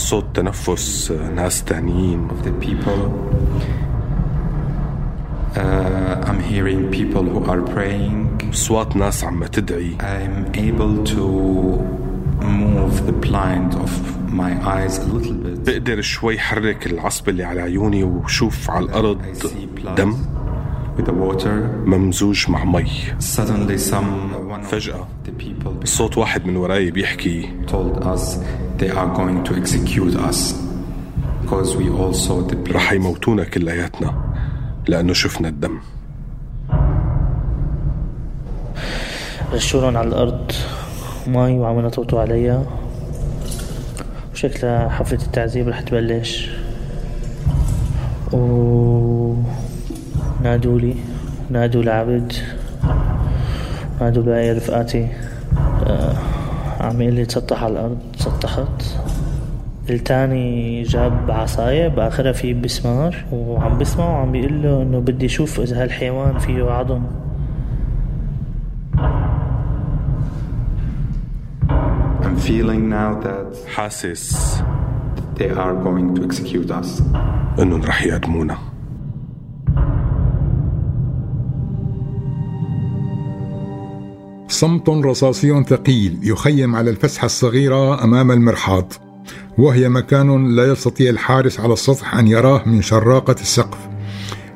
صوت 0.00 0.24
تنفس 0.34 1.12
ناس 1.12 1.64
تانيين 1.64 2.28
of 2.28 2.44
the 2.44 2.66
people 2.66 3.00
uh, 5.56 6.28
I'm 6.28 6.40
hearing 6.40 6.90
people 6.90 7.24
who 7.24 7.44
are 7.44 7.62
praying 7.74 8.52
صوت 8.52 8.96
ناس 8.96 9.24
عم 9.24 9.46
تدعي 9.46 9.96
I'm 10.00 10.56
able 10.56 11.04
to 11.12 11.24
move 12.42 13.06
the 13.06 13.16
blind 13.26 13.74
of 13.74 13.90
my 14.40 14.52
eyes 14.76 14.98
a 14.98 15.04
little 15.04 15.32
bit 15.32 15.66
بقدر 15.66 16.00
شوي 16.00 16.38
حرك 16.38 16.86
العصب 16.86 17.28
اللي 17.28 17.44
على 17.44 17.60
عيوني 17.60 18.04
وشوف 18.04 18.70
على 18.70 18.84
الأرض 18.84 19.22
دم 19.96 20.16
ممزوج 21.86 22.50
مع 22.50 22.64
مي. 22.64 22.86
Suddenly 23.20 23.78
some 23.90 24.62
فجأة 24.62 25.06
صوت 25.84 26.18
واحد 26.18 26.46
من 26.46 26.56
وراي 26.56 26.90
بيحكي. 26.90 27.48
told 27.66 28.04
us 28.04 28.38
they 28.78 28.90
are 28.90 29.16
going 29.16 29.44
to 29.44 29.54
execute 29.54 30.16
us 30.30 30.54
because 31.42 31.76
we 31.76 31.88
also 31.88 32.52
the 32.52 32.72
رح 32.72 32.92
يموتونا 32.92 33.44
كلياتنا 33.44 34.14
لأنه 34.88 35.12
شفنا 35.12 35.48
الدم. 35.48 35.78
رشولهم 39.52 39.96
على 39.96 40.08
الأرض 40.08 40.52
مي 41.26 41.58
وعم 41.58 41.78
ينطوطوا 41.78 42.20
عليها 42.20 42.66
وشكلها 44.32 44.88
حفلة 44.88 45.22
التعذيب 45.22 45.68
رح 45.68 45.80
تبلش. 45.80 46.50
و 48.32 48.89
نادوا 50.42 50.78
لي 50.78 50.94
نادوا 51.50 51.82
لعبد 51.82 52.32
نادوا 54.00 54.22
لي 54.22 54.52
رفقاتي. 54.52 55.08
آه 55.86 56.14
عم 56.80 57.02
يقول 57.02 57.14
لي 57.14 57.24
تسطح 57.24 57.62
على 57.62 57.72
الأرض 57.72 57.98
تسطحت. 58.18 58.84
التاني 59.90 60.82
جاب 60.82 61.30
عصاية 61.30 61.88
بآخرها 61.88 62.32
في 62.32 62.54
بسمار 62.54 63.16
وعم 63.32 63.78
بسمع 63.78 64.04
وعم 64.04 64.32
بيقول 64.32 64.62
له 64.62 64.82
إنه 64.82 64.98
بدي 64.98 65.26
أشوف 65.26 65.60
إذا 65.60 65.82
هالحيوان 65.82 66.38
فيه 66.38 66.70
عظم. 66.70 67.02
I'm 72.22 72.36
feeling 72.36 72.88
now 72.88 73.20
that 73.26 73.68
حاسس. 73.68 74.62
they 75.36 75.50
are 75.50 75.74
going 75.74 76.14
to 76.14 76.24
execute 76.24 76.70
us. 76.70 77.02
إنهم 77.58 77.82
رح 77.82 78.02
يقدمونا. 78.02 78.69
صمت 84.60 84.88
رصاصي 84.88 85.64
ثقيل 85.64 86.18
يخيم 86.22 86.76
على 86.76 86.90
الفسحة 86.90 87.26
الصغيرة 87.26 88.04
أمام 88.04 88.30
المرحاض 88.30 88.92
وهي 89.58 89.88
مكان 89.88 90.56
لا 90.56 90.72
يستطيع 90.72 91.10
الحارس 91.10 91.60
على 91.60 91.72
السطح 91.72 92.14
أن 92.14 92.28
يراه 92.28 92.68
من 92.68 92.82
شراقة 92.82 93.36
السقف. 93.40 93.78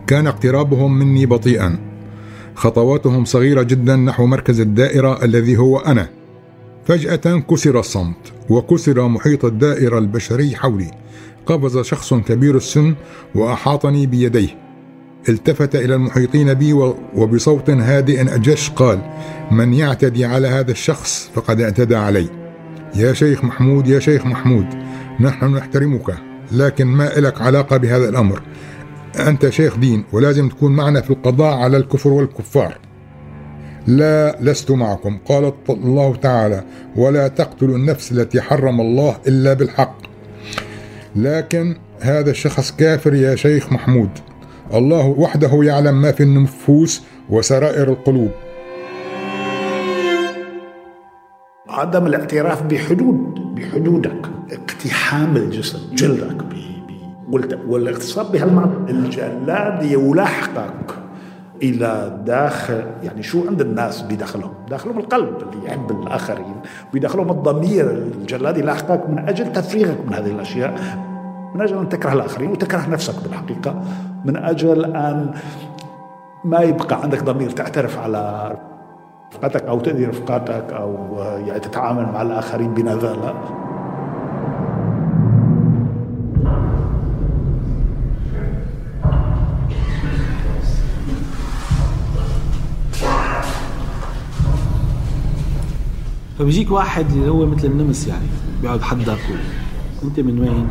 كان 0.07 0.27
اقترابهم 0.27 0.99
مني 0.99 1.27
بطيئا. 1.27 1.79
خطواتهم 2.55 3.25
صغيرة 3.25 3.63
جدا 3.63 3.97
نحو 3.97 4.27
مركز 4.27 4.61
الدائرة 4.61 5.25
الذي 5.25 5.57
هو 5.57 5.79
أنا. 5.79 6.09
فجأة 6.87 7.41
كسر 7.51 7.81
الصمت 7.81 8.33
وكسر 8.51 9.09
محيط 9.09 9.45
الدائرة 9.45 9.99
البشري 9.99 10.57
حولي. 10.57 10.91
قفز 11.47 11.79
شخص 11.79 12.15
كبير 12.15 12.57
السن 12.57 12.95
وأحاطني 13.35 14.07
بيديه. 14.07 14.64
التفت 15.29 15.77
إلى 15.77 15.95
المحيطين 15.95 16.55
بي 16.55 16.73
وبصوت 17.15 17.71
هادئ 17.71 18.35
أجش 18.35 18.71
قال 18.71 18.99
من 19.51 19.75
يعتدي 19.75 20.25
على 20.25 20.49
هذا 20.49 20.71
الشخص 20.71 21.31
فقد 21.35 21.61
اعتدى 21.61 21.97
علي. 21.97 22.29
يا 22.95 23.13
شيخ 23.13 23.45
محمود 23.45 23.89
يا 23.89 23.99
شيخ 23.99 24.27
محمود 24.27 24.67
نحن 25.21 25.55
نحترمك 25.55 26.15
لكن 26.53 26.87
ما 26.87 27.11
لك 27.17 27.41
علاقة 27.41 27.77
بهذا 27.77 28.09
الأمر؟ 28.09 28.43
أنت 29.19 29.49
شيخ 29.49 29.77
دين 29.77 30.05
ولازم 30.13 30.49
تكون 30.49 30.73
معنا 30.73 31.01
في 31.01 31.11
القضاء 31.11 31.55
على 31.55 31.77
الكفر 31.77 32.09
والكفار. 32.09 32.79
لا 33.87 34.39
لست 34.41 34.71
معكم. 34.71 35.19
قال 35.25 35.53
الله 35.71 36.17
تعالى 36.17 36.65
ولا 36.97 37.29
تقتلوا 37.29 37.77
النفس 37.77 38.13
التي 38.13 38.41
حرم 38.41 38.81
الله 38.81 39.17
إلا 39.29 39.55
بالحق. 39.55 39.97
لكن 41.17 41.77
هذا 42.01 42.31
الشخص 42.31 42.73
كافر 42.73 43.15
يا 43.15 43.37
شيخ 43.37 43.73
محمود. 43.73 44.11
الله 44.75 45.07
وحده 45.19 45.63
يعلم 45.63 46.03
ما 46.03 46.13
في 46.13 46.23
النفوس 46.23 47.03
وسرائر 47.31 47.89
القلوب. 47.89 48.31
عدم 51.69 52.07
الاعتراف 52.07 52.63
بحدود 52.63 53.35
بحدودك 53.55 54.27
اقتحام 54.53 55.37
الجسد 55.37 55.95
جلدك 55.95 56.45
والاغتصاب 57.69 58.33
بهالمعنى 58.33 58.91
الجلاد 58.91 59.83
يلاحقك 59.83 60.95
إلى 61.63 62.23
داخل 62.27 62.85
يعني 63.03 63.23
شو 63.23 63.49
عند 63.49 63.61
الناس 63.61 64.03
بيدخلهم؟ 64.03 64.55
داخلهم 64.71 64.99
القلب 64.99 65.37
اللي 65.43 65.67
يحب 65.67 65.91
الآخرين 65.91 66.57
بيدخلهم 66.93 67.31
الضمير. 67.31 67.91
الجلاد 67.91 68.59
يلاحقك 68.59 69.11
من 69.11 69.19
أجل 69.19 69.53
تفريغك 69.53 69.99
من 70.07 70.15
هذه 70.15 70.31
الأشياء. 70.31 71.14
من 71.55 71.61
أجل 71.61 71.79
أن 71.79 71.89
تكره 71.89 72.13
الآخرين 72.13 72.51
وتكره 72.51 72.89
نفسك 72.89 73.23
بالحقيقة 73.23 73.83
من 74.25 74.37
أجل 74.37 74.85
أن 74.85 75.35
ما 76.45 76.59
يبقى 76.61 77.03
عندك 77.03 77.23
ضمير 77.23 77.51
تعترف 77.51 77.99
على 77.99 78.53
رفقاتك 79.35 79.63
أو 79.63 79.81
تاذي 79.81 80.05
رفقاتك 80.05 80.73
أو 80.73 81.19
يعني 81.47 81.61
تتعامل 81.61 82.03
مع 82.13 82.23
الآخرين 82.23 82.75
بنذاله 82.75 83.35
فبيجيك 96.39 96.71
واحد 96.71 97.11
اللي 97.11 97.31
هو 97.31 97.47
مثل 97.47 97.67
النمس 97.67 98.09
يعني 98.09 98.27
بيقعد 98.63 98.83
حدك 98.83 99.19
أنت 100.03 100.21
من 100.21 100.41
وين؟ 100.41 100.69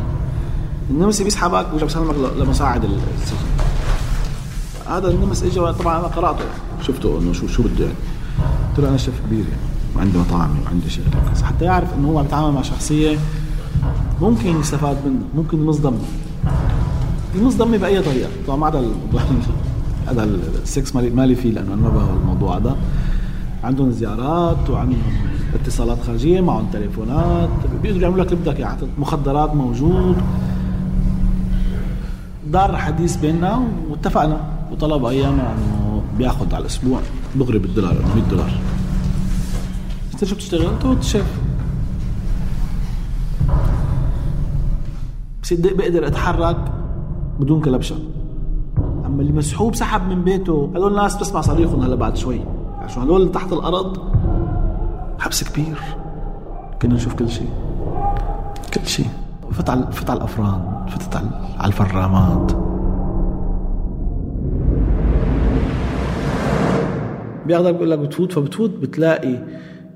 النمس 0.90 1.22
بيسحبك 1.22 1.66
ويرجع 1.72 1.86
بيسلمك 1.86 2.14
لمساعد 2.38 2.84
السجن 2.84 3.54
هذا 4.88 5.08
النمس 5.08 5.42
اجى 5.42 5.72
طبعا 5.72 5.98
أنا 5.98 6.06
قرأته. 6.06 6.44
شفته 6.82 7.18
إنه 7.18 7.32
شو 7.32 7.46
شو 7.46 7.62
بده 7.62 7.84
يعني. 7.84 7.96
قلت 8.70 8.80
له 8.80 8.88
أنا 8.88 8.96
شيف 8.96 9.14
كبير 9.26 9.44
يعني. 9.44 9.62
وعندي 9.96 10.18
مطاعمي 10.18 10.58
وعندي 10.64 10.90
شغل 10.90 11.04
حتى 11.44 11.64
يعرف 11.64 11.94
إنه 11.94 12.08
هو 12.08 12.18
عم 12.18 12.24
يتعامل 12.24 12.54
مع 12.54 12.62
شخصية 12.62 13.18
ممكن 14.20 14.60
يستفاد 14.60 14.96
منه 15.06 15.22
ممكن 15.34 15.58
يمص 15.58 17.54
دمه 17.54 17.76
بأي 17.76 18.02
طريقة. 18.02 18.30
طبعا 18.46 18.56
ما 18.58 18.66
عدا 18.66 18.82
هذا 20.08 20.24
السكس 20.62 20.96
مالي 20.96 21.34
فيه 21.34 21.52
لأنه 21.52 21.74
أنا 21.74 21.82
ما 21.82 21.88
بهوى 21.88 22.16
الموضوع 22.16 22.56
هذا. 22.56 22.76
عندهم 23.64 23.90
زيارات 23.90 24.70
وعندهم 24.70 25.02
اتصالات 25.54 25.98
خارجية 26.06 26.40
معهم 26.40 26.66
تليفونات. 26.72 27.48
بيقدروا 27.82 28.02
يعملوا 28.02 28.24
لك 28.24 28.32
اللي 28.32 28.44
بدك 28.44 28.60
يعني 28.60 28.78
مخدرات 28.98 29.54
موجود. 29.54 30.16
دار 32.54 32.76
حديث 32.76 33.16
بيننا 33.16 33.62
واتفقنا. 33.90 34.40
وطلب 34.72 35.04
ايامها 35.04 35.54
إنه 35.54 36.02
بياخذ 36.18 36.54
على 36.54 36.62
الأسبوع. 36.62 37.00
دغري 37.36 37.58
بالدولار 37.58 37.94
100 38.14 38.24
دولار. 38.30 38.50
قلت 40.12 40.24
شو 40.24 40.34
بتشتغل؟ 40.34 40.66
قلت 40.82 41.02
شيف. 41.02 41.26
بصدق 45.42 45.72
بقدر 45.76 46.06
أتحرك 46.06 46.56
بدون 47.40 47.60
كلبشة. 47.60 47.96
أما 49.06 49.20
اللي 49.22 49.32
مسحوب 49.32 49.74
سحب 49.74 50.08
من 50.08 50.22
بيته 50.22 50.70
هذول 50.76 50.90
الناس 50.90 51.16
بتسمع 51.16 51.40
صريخهم 51.40 51.80
هلا 51.80 51.94
بعد 51.94 52.16
شوي. 52.16 52.40
عشان 52.78 53.02
هذول 53.02 53.32
تحت 53.32 53.52
الأرض 53.52 53.98
حبس 55.18 55.44
كبير. 55.44 55.78
كنا 56.82 56.94
نشوف 56.94 57.14
كل 57.14 57.30
شيء. 57.30 57.50
كل 58.74 58.86
شيء. 58.86 59.08
فت 59.54 59.70
على 59.70 59.92
فت 59.92 60.10
على 60.10 60.18
الأفران 60.18 60.86
فتت 60.88 61.16
على 61.58 61.68
الفرامات. 61.68 62.52
بياخذك 67.46 67.74
بيقول 67.74 67.90
لك 67.90 67.98
بتفوت 67.98 68.32
فبتفوت 68.32 68.70
بتلاقي 68.70 69.38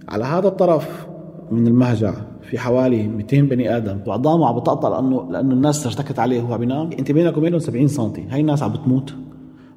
على 0.08 0.24
هذا 0.24 0.48
الطرف 0.48 1.06
من 1.50 1.66
المهجع 1.66 2.14
في 2.42 2.58
حوالي 2.58 3.08
200 3.08 3.40
بني 3.40 3.76
آدم. 3.76 4.00
وعظامه 4.06 4.46
عم 4.46 4.58
بتقطع 4.58 4.88
لأنه 4.88 5.30
لأنه 5.30 5.54
الناس 5.54 5.86
ارتكت 5.86 6.18
عليه 6.18 6.42
وهو 6.42 6.58
بينام 6.58 6.90
انت 6.98 7.12
بينك 7.12 7.36
وبينهم 7.36 7.58
70 7.58 7.88
سم 7.88 8.12
هاي 8.30 8.40
الناس 8.40 8.62
عم 8.62 8.72
بتموت. 8.72 9.14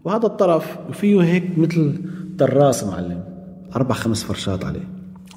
وهذا 0.06 0.26
الطرف 0.26 0.78
فيه 0.92 1.24
هيك 1.24 1.58
مثل 1.58 2.02
دراس 2.36 2.84
معلم. 2.84 3.24
أربع 3.76 3.96
خمس 3.96 4.24
فرشات 4.24 4.66
عليه. 4.66 4.88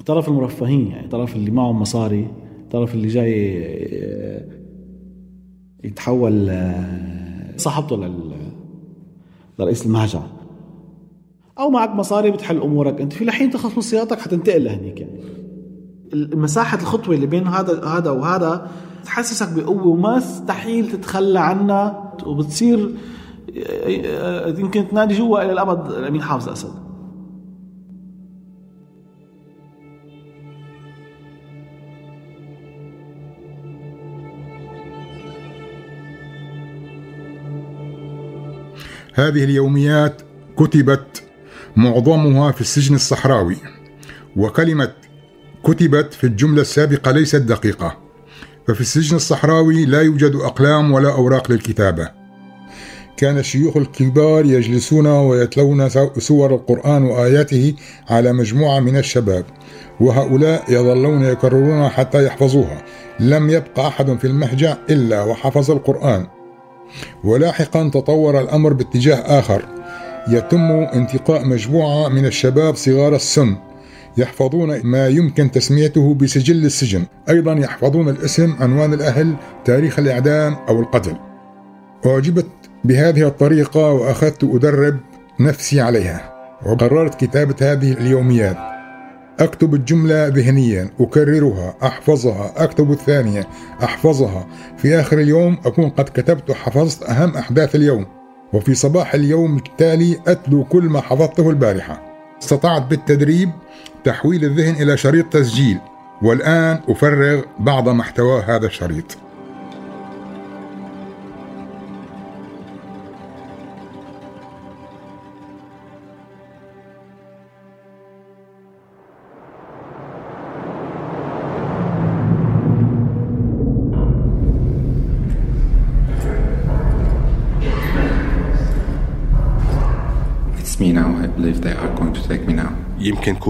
طرف 0.05 0.27
المرفهين 0.27 0.87
يعني 0.87 1.07
طرف 1.07 1.35
اللي 1.35 1.51
معهم 1.51 1.81
مصاري. 1.81 2.44
طرف 2.71 2.93
اللي 2.93 3.07
جاي 3.07 3.63
آه، 3.65 4.45
يتحول 5.83 6.49
آه، 6.49 7.57
صاحبته 7.57 8.11
لرئيس 9.59 9.85
المهجع 9.85 10.21
أو 11.59 11.69
معك 11.69 11.89
مصاري 11.89 12.31
بتحل 12.31 12.61
أمورك. 12.61 13.01
أنت 13.01 13.13
في 13.13 13.25
لحين 13.25 13.49
تخلص 13.49 13.75
من 13.75 13.81
سيارتك 13.81 14.19
حتنتقل 14.19 14.63
لهنيك. 14.63 14.99
يعني 14.99 15.19
مساحه 16.13 16.77
الخطوة 16.77 17.15
اللي 17.15 17.27
بين 17.27 17.47
هذا 17.47 17.85
هذا 17.85 18.11
وهذا 18.11 18.67
تحسسك 19.05 19.53
بقوة 19.53 19.87
وما 19.87 20.17
مستحيل 20.17 20.91
تتخلى 20.91 21.39
عنها. 21.39 22.13
وبتصير 22.25 22.91
آه، 24.07 24.47
يمكن 24.47 24.87
تنادي 24.87 25.13
جوا 25.13 25.43
إلى 25.43 25.51
الأبد 25.51 25.91
الأمين 25.91 26.21
حافظ 26.21 26.49
اسد 26.49 26.84
هذه 39.15 39.43
اليوميات 39.43 40.21
كتبت 40.57 41.23
معظمها 41.75 42.51
في 42.51 42.61
السجن 42.61 42.95
الصحراوي 42.95 43.57
وكلمة 44.35 44.91
كتبت 45.63 46.13
في 46.13 46.23
الجملة 46.23 46.61
السابقة 46.61 47.11
ليست 47.11 47.35
دقيقة 47.35 47.97
ففي 48.67 48.81
السجن 48.81 49.15
الصحراوي 49.15 49.85
لا 49.85 50.01
يوجد 50.01 50.35
أقلام 50.35 50.91
ولا 50.91 51.11
أوراق 51.11 51.51
للكتابة. 51.51 52.09
كان 53.17 53.37
الشيوخ 53.37 53.77
الكبار 53.77 54.45
يجلسون 54.45 55.07
ويتلون 55.07 55.89
سور 56.17 56.55
القرآن 56.55 57.03
وآياته 57.03 57.73
على 58.09 58.33
مجموعة 58.33 58.79
من 58.79 58.97
الشباب 58.97 59.45
وهؤلاء 59.99 60.63
يظلون 60.69 61.23
يكررونها 61.23 61.89
حتى 61.89 62.25
يحفظوها. 62.25 62.83
لم 63.19 63.49
يبقى 63.49 63.87
أحد 63.87 64.17
في 64.19 64.27
المهجع 64.27 64.77
إلا 64.89 65.23
وحفظ 65.23 65.71
القرآن. 65.71 66.27
ولاحقا 67.23 67.89
تطور 67.89 68.41
الأمر 68.41 68.73
باتجاه 68.73 69.39
آخر. 69.39 69.65
يتم 70.27 70.71
انتقاء 70.71 71.45
مجموعة 71.45 72.09
من 72.09 72.25
الشباب 72.25 72.75
صغار 72.75 73.15
السن 73.15 73.55
يحفظون 74.17 74.81
ما 74.83 75.07
يمكن 75.07 75.51
تسميته 75.51 76.13
بسجل 76.13 76.65
السجن. 76.65 77.03
أيضا 77.29 77.53
يحفظون 77.53 78.09
الاسم 78.09 78.55
عنوان 78.59 78.93
الأهل 78.93 79.35
تاريخ 79.65 79.99
الإعدام 79.99 80.55
أو 80.69 80.79
القتل. 80.79 81.15
أعجبت 82.05 82.47
بهذه 82.83 83.27
الطريقة 83.27 83.91
وأخذت 83.91 84.43
أدرب 84.43 84.97
نفسي 85.39 85.81
عليها 85.81 86.33
وقررت 86.65 87.25
كتابة 87.25 87.55
هذه 87.61 87.91
اليوميات. 87.91 88.74
أكتب 89.39 89.73
الجملة 89.73 90.27
ذهنيا 90.27 90.89
أكررها 90.99 91.75
أحفظها. 91.83 92.53
أكتب 92.57 92.91
الثانية 92.91 93.47
أحفظها. 93.83 94.47
في 94.77 94.99
آخر 94.99 95.19
اليوم 95.19 95.57
أكون 95.65 95.89
قد 95.89 96.09
كتبت 96.09 96.49
وحفظت 96.49 97.03
أهم 97.03 97.37
أحداث 97.37 97.75
اليوم. 97.75 98.05
وفي 98.53 98.75
صباح 98.75 99.13
اليوم 99.13 99.57
التالي 99.57 100.19
أتلو 100.27 100.63
كل 100.63 100.83
ما 100.83 101.01
حفظته 101.01 101.49
البارحة. 101.49 102.01
استطعت 102.43 102.81
بالتدريب 102.81 103.49
تحويل 104.03 104.45
الذهن 104.45 104.83
إلى 104.83 104.97
شريط 104.97 105.25
تسجيل. 105.25 105.77
والآن 106.21 106.79
أفرغ 106.89 107.41
بعض 107.59 107.89
محتوى 107.89 108.41
هذا 108.41 108.65
الشريط. 108.65 109.17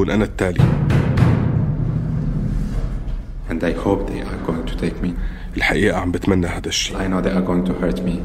كون 0.06 0.13
أنا 0.13 0.24
التالي 0.24 0.62
And 3.50 3.63
I 3.63 3.72
hope 3.72 4.08
they 4.08 4.22
are 4.22 4.38
going 4.48 4.65
to 4.65 4.76
take 4.78 5.02
me. 5.02 5.13
الحقيقة 5.58 5.98
عم 5.98 6.12
بتمنى 6.12 6.48
هذا 6.48 6.68
الشيء. 6.68 6.98
I 6.98 7.08
know 7.08 7.22
they 7.22 7.32
are 7.32 7.41
going 7.41 7.65
to 7.65 7.74
hurt 7.74 8.02
me. 8.04 8.22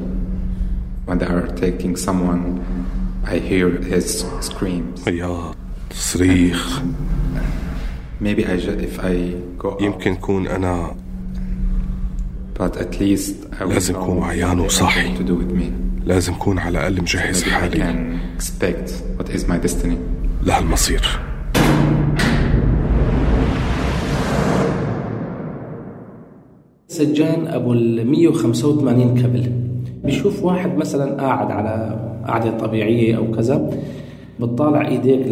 When 1.06 1.18
they 1.18 1.26
are 1.26 1.46
taking 1.46 1.96
someone, 1.96 2.60
I 3.24 3.38
hear 3.38 3.68
his 3.70 4.24
screams. 4.40 5.06
عياط 5.06 5.56
صريخ. 5.92 6.82
Maybe 8.20 8.44
I 8.44 8.56
if 8.84 9.00
I 9.00 9.34
go 9.58 9.76
يمكن 9.82 10.14
كون 10.16 10.46
أنا 10.46 10.96
but 12.58 12.76
at 12.76 13.00
least 13.00 13.34
I 13.52 13.64
will 13.64 13.72
لازم 13.72 13.94
know 13.94 14.22
عيان 14.24 14.60
وصاحي 14.60 15.16
to 15.16 15.20
do 15.20 15.34
with 15.34 15.52
me. 15.60 15.72
لازم 16.04 16.32
أكون 16.32 16.58
على 16.58 16.78
الأقل 16.78 17.02
مجهز 17.02 17.44
I 17.44 17.48
حالي 17.48 17.78
can 17.78 18.38
expect 18.40 18.90
what 19.18 19.28
is 19.34 19.48
my 19.48 19.56
destiny. 19.66 19.96
لهالمصير 20.42 21.29
سجان 27.00 27.46
أبو 27.46 27.72
ال 27.72 28.10
185 28.10 29.14
كبل 29.14 29.52
بيشوف 30.04 30.44
واحد 30.44 30.76
مثلا 30.76 31.22
قاعد 31.22 31.50
على 31.50 31.98
قعده 32.26 32.58
طبيعية 32.58 33.16
أو 33.16 33.30
كذا 33.30 33.70
بتطالع 34.40 34.88
إيديك 34.88 35.26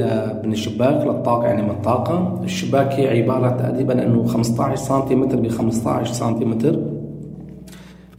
من 0.44 0.52
الشباك 0.52 1.06
للطاقة 1.06 1.46
يعني 1.46 1.62
من 1.62 1.70
الطاقة. 1.70 2.40
الشباك 2.44 2.92
هي 2.92 3.22
عبارة 3.22 3.48
تقريبا 3.48 4.06
إنه 4.06 4.24
15 4.24 4.76
سنتيمتر 4.76 5.36
ب 5.36 5.48
15 5.48 6.12
سنتيمتر. 6.12 6.80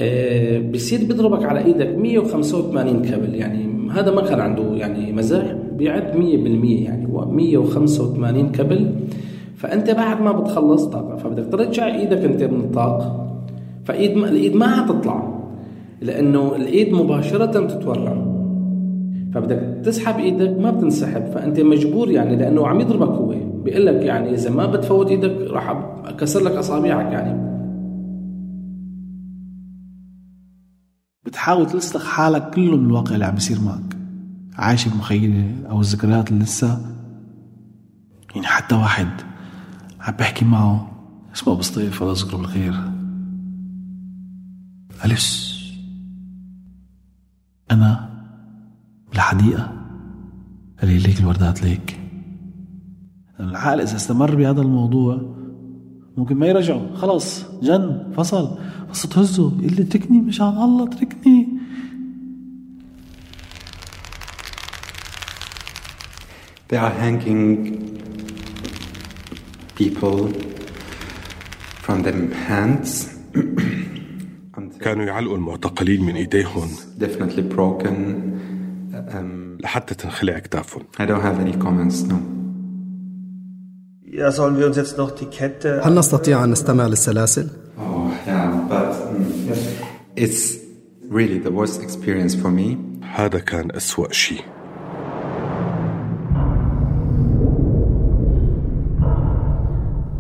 آه، 0.02 0.60
بصير 0.60 1.00
بيضربك 1.00 1.46
على 1.46 1.66
إيدك 1.66 1.98
185 1.98 3.02
كبل 3.02 3.36
يعني 3.36 3.90
هذا 3.92 4.12
ما 4.12 4.22
كان 4.22 4.40
عنده 4.40 4.64
يعني 4.64 5.14
مزاح 5.14 5.56
بيعد 5.78 6.16
100% 6.16 6.86
يعني 6.86 7.14
هو 7.14 7.26
185 7.26 8.52
كبل 8.52 8.92
فأنت 9.56 9.92
بعد 9.92 10.22
ما 10.22 10.32
بتخلص 10.32 10.86
طاقة 10.86 11.16
فبدك 11.16 11.52
ترجع 11.52 11.96
إيدك 11.96 12.18
أنت 12.18 12.44
من 12.44 12.60
الطاقة. 12.60 13.29
فإيد 13.90 14.56
ما 14.56 14.68
حتطلع 14.68 15.40
لأنه 16.02 16.56
الإيد 16.56 16.94
مباشرة 16.94 17.68
تتورم. 17.68 18.40
فبدك 19.34 19.82
تسحب 19.86 20.20
إيدك 20.20 20.60
ما 20.60 20.72
بتنسحب 20.72 21.26
فأنت 21.26 21.60
مجبور 21.60 22.12
يعني 22.12 22.36
لأنه 22.36 22.68
عم 22.68 22.80
يضربك 22.80 23.10
هو. 23.10 23.36
بيقول 23.64 23.86
لك 23.86 24.06
يعني 24.06 24.34
إذا 24.34 24.50
ما 24.50 24.66
بتفوت 24.66 25.08
إيدك 25.08 25.52
راح 25.52 25.70
أكسر 26.06 26.44
لك 26.44 26.52
أصابعك 26.52 27.14
يعني. 27.14 27.50
بتحاول 31.26 31.68
تلصق 31.68 32.04
حالك 32.04 32.50
كله 32.50 32.78
من 32.78 32.86
الواقع 32.86 33.14
اللي 33.14 33.26
عم 33.26 33.36
بيصير 33.36 33.58
معك. 33.62 33.98
عايش 34.56 34.88
بمخيلة 34.88 35.52
أو 35.70 35.80
الذكريات 35.80 36.32
اللي 36.32 36.44
لسه؟ 36.44 36.80
يعني 38.36 38.48
حتى 38.48 38.76
واحد 38.76 39.08
عم 40.02 40.14
بحكي 40.20 40.46
معه 40.46 40.92
اسمه 41.36 41.54
أبو 41.54 41.62
سطيف 41.62 42.02
الله 42.02 42.14
يذكره 42.14 42.38
بالخير. 42.38 42.99
أليس؟ 45.06 45.60
أنا 47.72 48.10
بالحديقة 49.12 49.74
قال 50.82 50.90
لي 50.90 50.98
ليك 50.98 51.20
الوردات 51.20 51.64
ليك. 51.64 52.00
العقل 53.40 53.82
إذا 53.82 53.96
استمر 53.96 54.36
بهذا 54.36 54.62
الموضوع 54.62 55.36
ممكن 56.18 56.36
ما 56.36 56.48
يرجعه 56.48 56.96
خلص 56.96 57.46
جن 57.62 58.12
فصل. 58.18 58.58
بس 58.92 59.02
تهزه. 59.02 59.54
يقول 59.60 59.76
لي 59.76 59.82
اتركني 59.82 60.22
مشان 60.22 60.48
الله 60.48 60.84
اتركني 60.84 61.60
They 66.70 66.78
are 66.78 66.92
hanging 66.92 67.46
people 69.74 70.32
from 71.82 72.04
their 72.04 72.32
hands. 72.48 73.18
كانوا 74.82 75.06
يعلقوا 75.06 75.36
المعتقلين 75.36 76.06
من 76.06 76.16
ايديهم 76.16 76.70
Definitely 77.00 77.56
broken. 77.56 77.96
Um, 78.94 79.64
لحتى 79.64 79.96
تنخلع 79.96 80.38
Kette... 85.40 85.66
هل 85.66 85.96
نستطيع 85.96 86.44
أن 86.44 86.52
نستمع 86.52 86.88
للسلاسل؟ 86.88 87.50
Oh, 87.78 87.82
yeah, 88.28 88.68
but 88.70 88.94
mm, 88.94 90.24
it's 90.24 90.58
really 91.10 91.40
the 91.40 91.52
worst 91.52 91.82
experience 91.82 92.36
for 92.36 92.50
me. 92.50 92.78
هذا 93.16 93.40
كان 93.40 93.72
أسوأ 93.72 94.12
شيء 94.12 94.42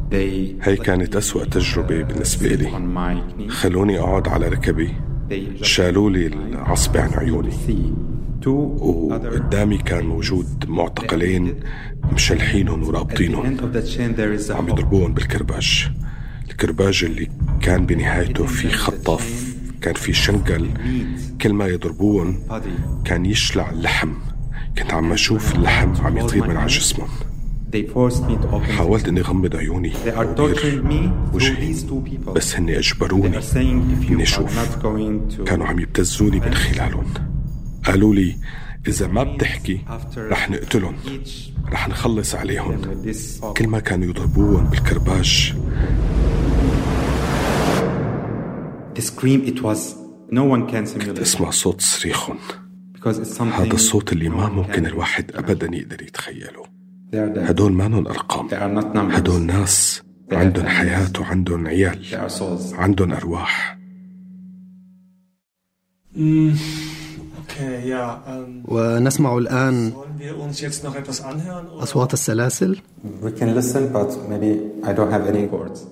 They 0.09 0.38
هي 0.61 0.75
كانت 0.75 1.15
أسوأ 1.15 1.45
تجربة 1.45 2.03
بالنسبة 2.03 2.47
لي. 2.47 2.69
خلوني 3.49 3.99
أقعد 3.99 4.27
على 4.27 4.47
ركبي. 4.47 4.93
شالوا 5.61 6.09
لي 6.09 6.27
العصبة 6.27 7.01
عن 7.01 7.09
عيوني. 7.13 7.53
وقدامي 8.45 9.77
كان 9.77 10.05
موجود 10.05 10.65
معتقلين 10.67 11.59
مشلحينهم 12.13 12.83
ورابطينهم. 12.83 13.57
عم 14.49 14.67
يضربوهم 14.67 15.13
بالكرباج. 15.13 15.87
الكرباج 16.49 17.03
اللي 17.03 17.29
كان 17.61 17.85
بنهايته 17.85 18.45
في 18.45 18.69
خطاف 18.69 19.55
كان 19.81 19.93
في 19.93 20.13
شنقل. 20.13 20.69
كل 21.41 21.53
ما 21.53 21.67
يضربوهم 21.67 22.39
كان 23.05 23.25
يشلع 23.25 23.69
اللحم. 23.69 24.13
كنت 24.77 24.93
عم 24.93 25.13
أشوف 25.13 25.55
اللحم 25.55 25.93
عم 26.05 26.17
يطير 26.17 26.47
من 26.47 26.57
على 26.57 26.67
جسمهم. 26.67 27.09
They 27.71 27.83
forced 27.83 28.23
me 28.23 28.35
to 28.43 28.47
open 28.47 28.71
حاولت 28.71 29.07
إني 29.07 29.19
أغمض 29.21 29.55
عيوني 29.55 29.93
They 29.93 30.11
are 30.11 30.35
torturing 30.37 30.83
me 30.83 31.31
through 31.31 31.35
وجهي 31.35 31.73
these 31.73 31.81
two 31.83 32.09
people. 32.11 32.29
بس 32.31 32.55
هن 32.55 32.67
They 32.67 32.77
أجبروني 32.77 33.37
are 33.37 33.43
saying 33.43 34.01
if 34.01 34.09
you 34.09 34.11
إني 34.11 34.23
are 34.23 34.27
أشوف. 34.27 34.55
not 34.55 34.81
going 34.83 35.37
to 35.37 35.43
كانوا 35.43 35.65
عم 35.67 35.79
يبتزوني 35.79 36.39
من 36.39 36.53
خلالهم. 36.53 37.05
قالوا 37.85 38.15
لي 38.15 38.35
إذا 38.87 39.07
ما 39.07 39.23
بتحكي 39.23 39.81
رح 40.17 40.49
نقتلهم. 40.49 40.95
رح 41.71 41.89
نخلص 41.89 42.35
عليهم. 42.35 42.81
كل 43.57 43.67
ما 43.67 43.79
كانوا 43.79 44.09
يضربوهم 44.09 44.63
بالكرباج 44.69 45.53
the 48.95 49.01
scream 49.01 49.41
it 49.51 49.61
was 49.61 49.95
no 50.31 50.43
one 50.43 50.67
can 50.71 50.85
simulate 50.85 51.21
أسمع 51.21 51.49
صوت 51.49 51.81
صريخهم. 51.81 52.37
Because 52.95 53.17
it's 53.17 53.37
something 53.37 53.41
هذا 53.61 53.73
الصوت 53.73 54.13
اللي 54.13 54.29
ما 54.29 54.49
ممكن 54.49 54.85
الواحد 54.85 55.31
ابدا 55.35 55.75
يقدر 55.77 56.01
يتخيله. 56.01 56.63
هدول 57.13 57.71
ما 57.71 57.87
نون 57.87 58.07
أرقام. 58.07 58.47
هدول 59.11 59.41
ناس 59.41 60.01
عندهم 60.31 60.65
حياة 60.65 61.11
وعندهم 61.19 61.67
عيال. 61.67 62.05
عندهم 62.73 63.11
أرواح. 63.11 63.79
ونسمع 68.65 69.37
الآن 69.37 69.93
أصوات 71.79 72.13
السلاسل. 72.13 72.77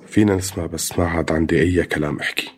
فينا 0.08 0.36
نسمع 0.36 0.66
بس 0.66 1.00
ما 1.00 1.06
عاد 1.08 1.32
عندي 1.32 1.62
أي 1.62 1.84
كلام 1.84 2.20
أحكي. 2.20 2.57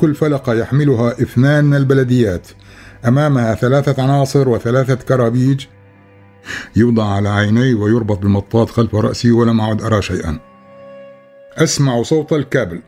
كل 0.00 0.14
فلقة 0.14 0.54
يحملها 0.54 1.12
اثنان 1.12 1.64
من 1.64 1.76
البلديات. 1.76 2.48
أمامها 3.08 3.54
ثلاثة 3.54 4.02
عناصر 4.02 4.48
وثلاثة 4.48 4.94
كرابيج 4.94 5.66
يوضع 6.76 7.04
على 7.04 7.28
عيني 7.28 7.74
ويربط 7.74 8.18
بمطاط 8.18 8.70
خلف 8.70 8.94
رأسي 8.94 9.30
ولم 9.30 9.60
أعد 9.60 9.82
أرى 9.82 10.02
شيئا. 10.02 10.38
أسمع 11.56 12.02
صوت 12.02 12.32
الكابل 12.32 12.82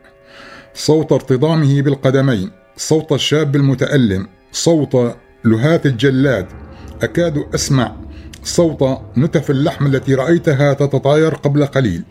صوت 0.73 1.11
ارتطامه 1.11 1.81
بالقدمين 1.81 2.51
صوت 2.77 3.11
الشاب 3.11 3.55
المتألم 3.55 4.27
صوت 4.51 5.15
لهات 5.45 5.85
الجلاد. 5.85 6.47
أكاد 7.01 7.45
أسمع 7.55 7.95
صوت 8.43 8.99
نتف 9.17 9.51
اللحم 9.51 9.85
التي 9.85 10.15
رأيتها 10.15 10.73
تتطاير 10.73 11.33
قبل 11.35 11.65
قليل. 11.65 12.03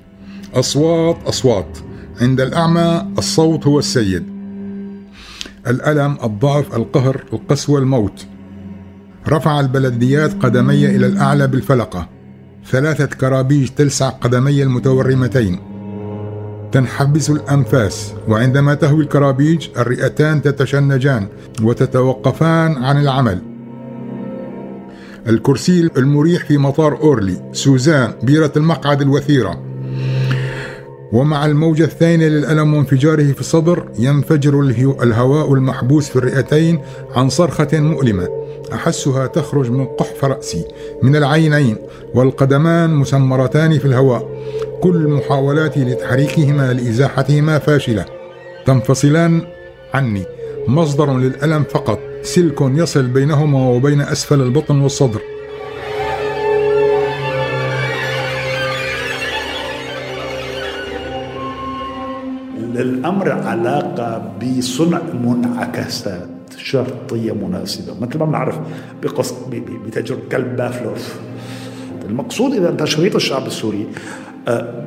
أصوات 0.54 1.16
أصوات. 1.26 1.78
عند 2.20 2.40
الأعمى 2.40 3.12
الصوت 3.18 3.66
هو 3.66 3.78
السيد. 3.78 4.31
الألم 5.66 6.16
الضعف 6.24 6.76
القهر 6.76 7.24
القسوة 7.32 7.78
الموت. 7.78 8.26
رفع 9.28 9.60
البلديات 9.60 10.42
قدمي 10.42 10.86
إلى 10.86 11.06
الأعلى 11.06 11.46
بالفلقة. 11.46 12.08
ثلاثة 12.66 13.06
كرابيج 13.06 13.68
تلسع 13.68 14.08
قدمي 14.08 14.62
المتورمتين. 14.62 15.58
تنحبس 16.72 17.30
الأنفاس 17.30 18.14
وعندما 18.28 18.74
تهوي 18.74 19.02
الكرابيج 19.02 19.68
الرئتان 19.78 20.42
تتشنجان 20.42 21.26
وتتوقفان 21.62 22.84
عن 22.84 23.00
العمل. 23.00 23.42
الكرسي 25.26 25.90
المريح 25.96 26.44
في 26.44 26.58
مطار 26.58 27.00
أورلي 27.00 27.50
سوزان 27.52 28.12
بيرة 28.22 28.52
المقعد 28.56 29.02
الوثيرة. 29.02 29.71
ومع 31.12 31.46
الموجة 31.46 31.84
الثانية 31.84 32.28
للألم 32.28 32.74
وانفجاره 32.74 33.32
في 33.32 33.40
الصدر 33.40 33.84
ينفجر 33.98 34.60
الهو- 34.60 35.02
الهواء 35.02 35.54
المحبوس 35.54 36.08
في 36.08 36.16
الرئتين 36.16 36.80
عن 37.14 37.28
صرخة 37.28 37.68
مؤلمة 37.72 38.28
أحسها 38.72 39.26
تخرج 39.26 39.70
من 39.70 39.84
قحف 39.86 40.24
رأسي 40.24 40.64
من 41.02 41.16
العينين 41.16 41.76
والقدمان 42.14 42.94
مسمرتان 42.94 43.78
في 43.78 43.84
الهواء. 43.84 44.28
كل 44.82 45.08
محاولاتي 45.08 45.84
لتحريكهما 45.84 46.72
لإزاحتهما 46.72 47.58
فاشلة. 47.58 48.04
تنفصلان 48.66 49.42
عني. 49.94 50.22
مصدر 50.68 51.16
للألم 51.18 51.64
فقط. 51.70 51.98
سلك 52.22 52.60
يصل 52.60 53.02
بينهما 53.06 53.68
وبين 53.68 54.00
أسفل 54.00 54.40
البطن 54.40 54.80
والصدر. 54.80 55.20
الامر 62.80 63.32
علاقة 63.32 64.32
بصنع 64.42 65.00
منعكسات 65.24 66.28
شرطية 66.56 67.32
مناسبة. 67.32 67.94
مثل 68.00 68.18
ما 68.18 68.24
بنعرف 68.24 68.58
بقص 69.02 69.34
بتجربه 69.86 70.20
كلب 70.32 70.56
بافلوف 70.56 71.14
المقصود 72.08 72.54
إذا 72.54 72.70
تشريط 72.70 73.14
الشعب 73.14 73.46
السوري 73.46 73.86
آه، 74.48 74.84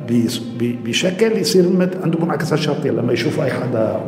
بشكل 0.60 1.32
يصير 1.32 1.90
عنده 2.04 2.18
منعكسات 2.18 2.58
شرطية. 2.58 2.90
لما 2.90 3.12
يشوف 3.12 3.40
أي 3.40 3.50
حدا 3.50 4.00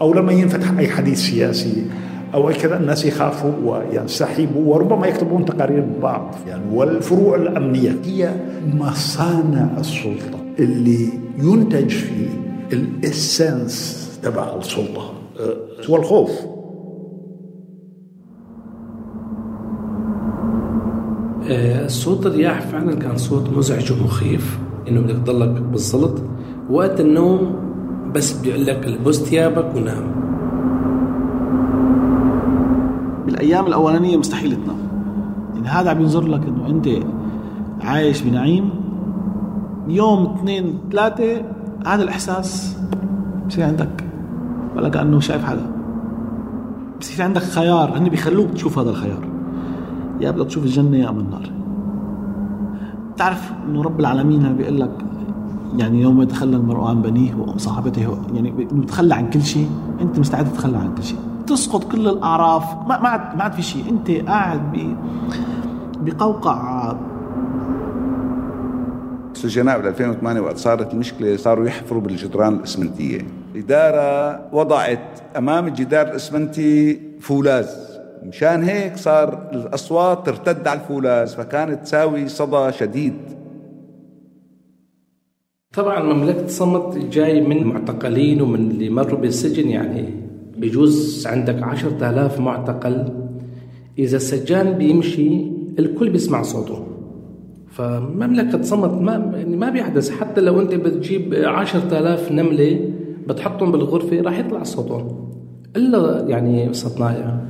أو 0.00 0.14
لما 0.14 0.32
ينفتح 0.32 0.78
أي 0.78 0.88
حديث 0.88 1.18
سياسي 1.18 1.86
أو 2.34 2.52
كذا 2.52 2.76
الناس 2.76 3.04
يخافوا 3.04 3.52
وينسحبوا 3.64 4.74
وربما 4.74 5.06
يكتبون 5.06 5.44
تقارير 5.44 5.84
بعض. 6.02 6.34
يعني 6.48 6.62
والفروع 6.72 7.36
الأمنية 7.36 7.96
هي 8.04 8.30
مصانع 8.74 9.68
السلطة. 9.78 10.38
اللي 10.58 11.08
ينتج 11.38 11.88
فيه 11.88 12.47
الاسنس 12.72 14.08
تبع 14.22 14.56
السلطة. 14.56 15.12
هو 15.90 15.96
الخوف. 15.96 16.30
آه، 21.50 21.86
صوت 21.86 22.26
الرياح 22.26 22.60
فعلا 22.60 22.94
كان 22.94 23.16
صوت 23.16 23.50
مزعج 23.50 23.92
ومخيف 23.92 24.58
إنه 24.88 25.00
بدك 25.00 25.16
تضلك 25.16 25.62
بالزلط 25.62 26.22
وقت 26.70 27.00
النوم 27.00 27.56
بس 28.14 28.32
بيقول 28.32 28.66
لك 28.66 28.86
البس 28.86 29.16
ثيابك 29.16 29.76
ونام. 29.76 30.18
بالأيام 33.26 33.66
الأولانية 33.66 34.16
مستحيل 34.16 34.52
تنام. 34.52 34.78
يعني 35.54 35.68
هذا 35.68 35.90
عم 35.90 36.00
ينظر 36.00 36.26
لك 36.26 36.42
إنه 36.46 36.66
أنت 36.66 36.88
عايش 37.80 38.22
بنعيم. 38.22 38.70
يوم 39.88 40.34
اثنين 40.34 40.78
ثلاثة 40.92 41.42
هذا 41.86 42.02
الإحساس 42.02 42.76
بصير 43.48 43.64
عندك؟ 43.64 44.04
ولا 44.76 44.88
كأنه 44.88 45.20
شايف 45.20 45.44
حدا؟ 45.44 45.66
بصير 47.00 47.24
عندك 47.24 47.42
خيار 47.42 47.98
هن 47.98 48.08
بيخلوك 48.08 48.50
تشوف 48.50 48.78
هذا 48.78 48.90
الخيار. 48.90 49.28
يا 50.20 50.30
بدك 50.30 50.46
تشوف 50.46 50.64
الجنة 50.64 50.96
يا 50.96 51.08
أما 51.08 51.20
النار. 51.20 51.50
تعرف 53.16 53.52
إنه 53.68 53.82
رب 53.82 54.00
العالمين 54.00 54.56
بيقول 54.56 54.80
لك 54.80 54.90
يعني 55.76 56.02
يوم 56.02 56.22
يتخلى 56.22 56.56
المرء 56.56 56.84
عن 56.84 57.02
بنيه 57.02 57.34
وصاحبته 57.34 58.18
يعني 58.34 58.50
بتخلى 58.50 59.14
عن 59.14 59.30
كل 59.30 59.42
شيء 59.42 59.70
أنت 60.00 60.18
مستعد 60.18 60.52
تتخلى 60.52 60.76
عن 60.76 60.94
كل 60.94 61.02
شيء. 61.02 61.18
تسقط 61.46 61.84
كل 61.84 62.08
الأعراف 62.08 62.74
ما 62.88 63.00
ما 63.36 63.42
عاد 63.42 63.52
في 63.52 63.62
شيء. 63.62 63.84
أنت 63.90 64.10
قاعد 64.10 64.60
ب 64.72 64.96
بقوقع 66.04 66.92
السجناء 69.44 69.78
بال 69.78 69.86
2008 69.86 70.40
وقت 70.40 70.56
صارت 70.56 70.92
المشكلة 70.94 71.36
صاروا 71.36 71.66
يحفروا 71.66 72.00
بالجدران 72.00 72.54
الإسمنتية. 72.54 73.20
الاداره 73.54 74.54
وضعت 74.54 75.20
أمام 75.36 75.66
الجدار 75.66 76.06
الإسمنتي 76.06 77.00
فولاذ. 77.20 77.68
مشان 78.22 78.62
هيك 78.62 78.96
صار 78.96 79.50
الأصوات 79.52 80.26
ترتد 80.26 80.68
على 80.68 80.80
الفولاذ 80.80 81.26
فكانت 81.26 81.84
تساوي 81.84 82.28
صدى 82.28 82.72
شديد. 82.72 83.14
طبعا 85.74 86.02
مملكة 86.02 86.46
صمت 86.46 86.98
جاي 86.98 87.40
من 87.40 87.64
معتقلين 87.64 88.42
ومن 88.42 88.70
اللي 88.70 88.90
مروا 88.90 89.18
بالسجن 89.18 89.68
يعني 89.68 90.14
بجوز 90.56 91.26
عندك 91.26 91.62
عشرة 91.62 92.10
آلاف 92.10 92.40
معتقل. 92.40 93.08
إذا 93.98 94.16
السجان 94.16 94.72
بيمشي 94.72 95.46
الكل 95.78 96.10
بيسمع 96.10 96.42
صوته. 96.42 96.97
فمملكة 97.78 98.62
صمت 98.62 98.90
ما 98.90 99.12
يعني 99.36 99.56
ما 99.56 99.70
بيحدث. 99.70 100.10
حتى 100.10 100.40
لو 100.40 100.60
أنت 100.60 100.74
بتجيب 100.74 101.34
عشرة 101.34 101.98
آلاف 101.98 102.32
نملة 102.32 102.90
بتحطهم 103.26 103.72
بالغرفة 103.72 104.20
راح 104.20 104.38
يطلع 104.38 104.62
صوتهم 104.62 105.30
إلا 105.76 106.24
يعني 106.28 106.72
صطنايا 106.72 107.48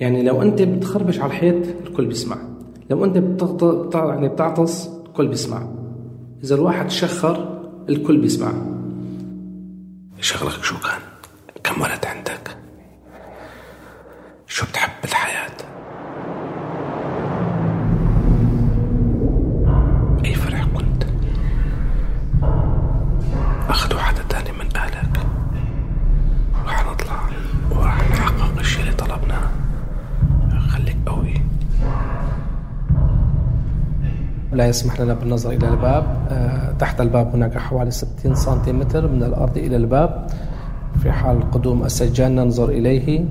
يعني 0.00 0.22
لو 0.22 0.42
أنت 0.42 0.62
بتخربش 0.62 1.20
على 1.20 1.30
الحيط 1.30 1.66
الكل 1.86 2.06
بيسمع. 2.06 2.36
لو 2.90 3.04
أنت 3.04 3.18
بتغط... 3.18 3.94
يعني 3.94 4.28
بتعطس 4.28 4.90
الكل 5.06 5.28
بيسمع. 5.28 5.62
إذا 6.44 6.54
الواحد 6.54 6.90
شخر 6.90 7.60
الكل 7.88 8.16
بيسمع. 8.16 8.52
شغلك 10.20 10.62
شو 10.62 10.74
كان؟ 10.74 11.00
كم 11.64 11.82
ولد 11.82 12.06
عندك؟ 12.16 12.56
شو 14.46 14.66
بتحب 14.66 14.90
بالحياة؟ 15.02 15.75
لا 34.56 34.66
يسمح 34.66 35.00
لنا 35.00 35.14
بالنظر 35.14 35.50
إلى 35.50 35.68
الباب. 35.68 36.04
آه، 36.30 36.72
تحت 36.78 37.00
الباب 37.00 37.34
هناك 37.34 37.58
حوالي 37.58 37.90
60 37.90 38.34
سنتيمتر 38.34 39.08
من 39.08 39.22
الأرض 39.22 39.56
إلى 39.56 39.76
الباب. 39.76 40.26
في 41.02 41.12
حال 41.12 41.50
قدوم 41.50 41.84
السجان 41.84 42.34
ننظر 42.34 42.68
إليه 42.68 43.24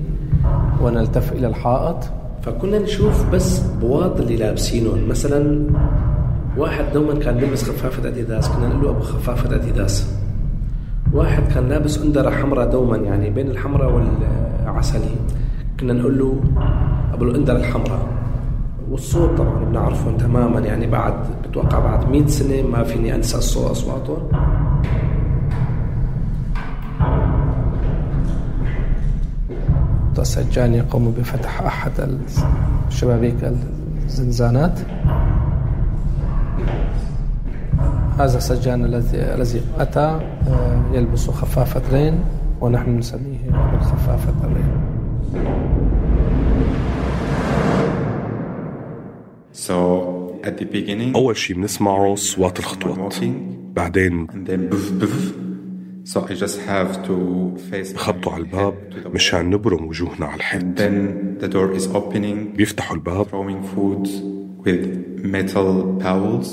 ونلتف 0.82 1.34
إلى 1.34 1.48
الحائط. 1.48 1.98
فكنا 2.42 2.80
نشوف 2.80 3.30
بس 3.34 3.60
بواط 3.60 4.20
اللي 4.20 4.36
لابسينهم 4.36 5.10
مثلا 5.10 5.68
واحد 6.58 6.86
دوما 6.94 7.20
كان 7.20 7.38
بيلبس 7.38 7.64
خفافة 7.64 8.08
أديداس. 8.08 8.50
كنا 8.50 8.68
نقول 8.68 8.84
له 8.84 8.90
أبو 8.90 9.00
خفافة 9.00 9.56
أديداس. 9.56 10.08
واحد 11.14 11.44
كان 11.54 11.70
لابس 11.70 11.98
أندرة 11.98 12.30
حمراء 12.30 12.70
دوما 12.70 12.98
يعني 12.98 13.30
بين 13.30 13.48
الحمراء 13.48 13.92
والعسلي. 13.94 15.16
كنا 15.80 15.94
نقول 15.94 16.20
له 16.20 16.40
أبو 17.14 17.24
الاندر 17.24 17.56
الحمراء. 17.56 18.15
والصوت 18.96 19.38
طبعا 19.38 19.66
بنعرفهم 19.66 20.18
تماما 20.18 20.60
يعني 20.60 20.88
بعد 20.88 21.14
بتوقع 21.44 21.80
بعد 21.80 22.10
100 22.10 22.28
سنة 22.28 22.62
ما 22.62 22.84
فيني 22.84 23.16
أنسى 23.16 23.38
الصوت 23.38 23.72
أصواتهم. 23.72 24.28
السجان 30.20 30.74
يقوم 30.74 31.14
بفتح 31.18 31.62
أحد 31.62 31.92
الشبابيك 32.88 33.36
الزنزانات. 34.06 34.80
هذا 38.20 38.38
السجان 38.38 38.86
الذي 38.86 39.18
الذي 39.18 39.62
أتى 39.80 40.00
آه، 40.00 40.82
يلبس 40.94 41.30
خفافة 41.30 41.82
رين 41.94 42.20
ونحن 42.62 42.98
نسميه 42.98 43.40
بالخفافه 43.72 44.34
الرين 44.44 45.65
أول 51.16 51.38
شيء 51.38 51.56
بنسمعه 51.56 52.14
أصوات 52.14 52.60
الخطوات. 52.60 53.16
بعدين 53.74 54.28
بخبطوا 57.96 58.32
على 58.32 58.44
الباب 58.44 58.74
مشان 59.14 59.50
نبرم 59.50 59.86
وجوهنا 59.86 60.26
على 60.26 60.36
الحيط. 60.36 60.64
بيفتحوا 62.58 62.96
الباب. 62.96 63.28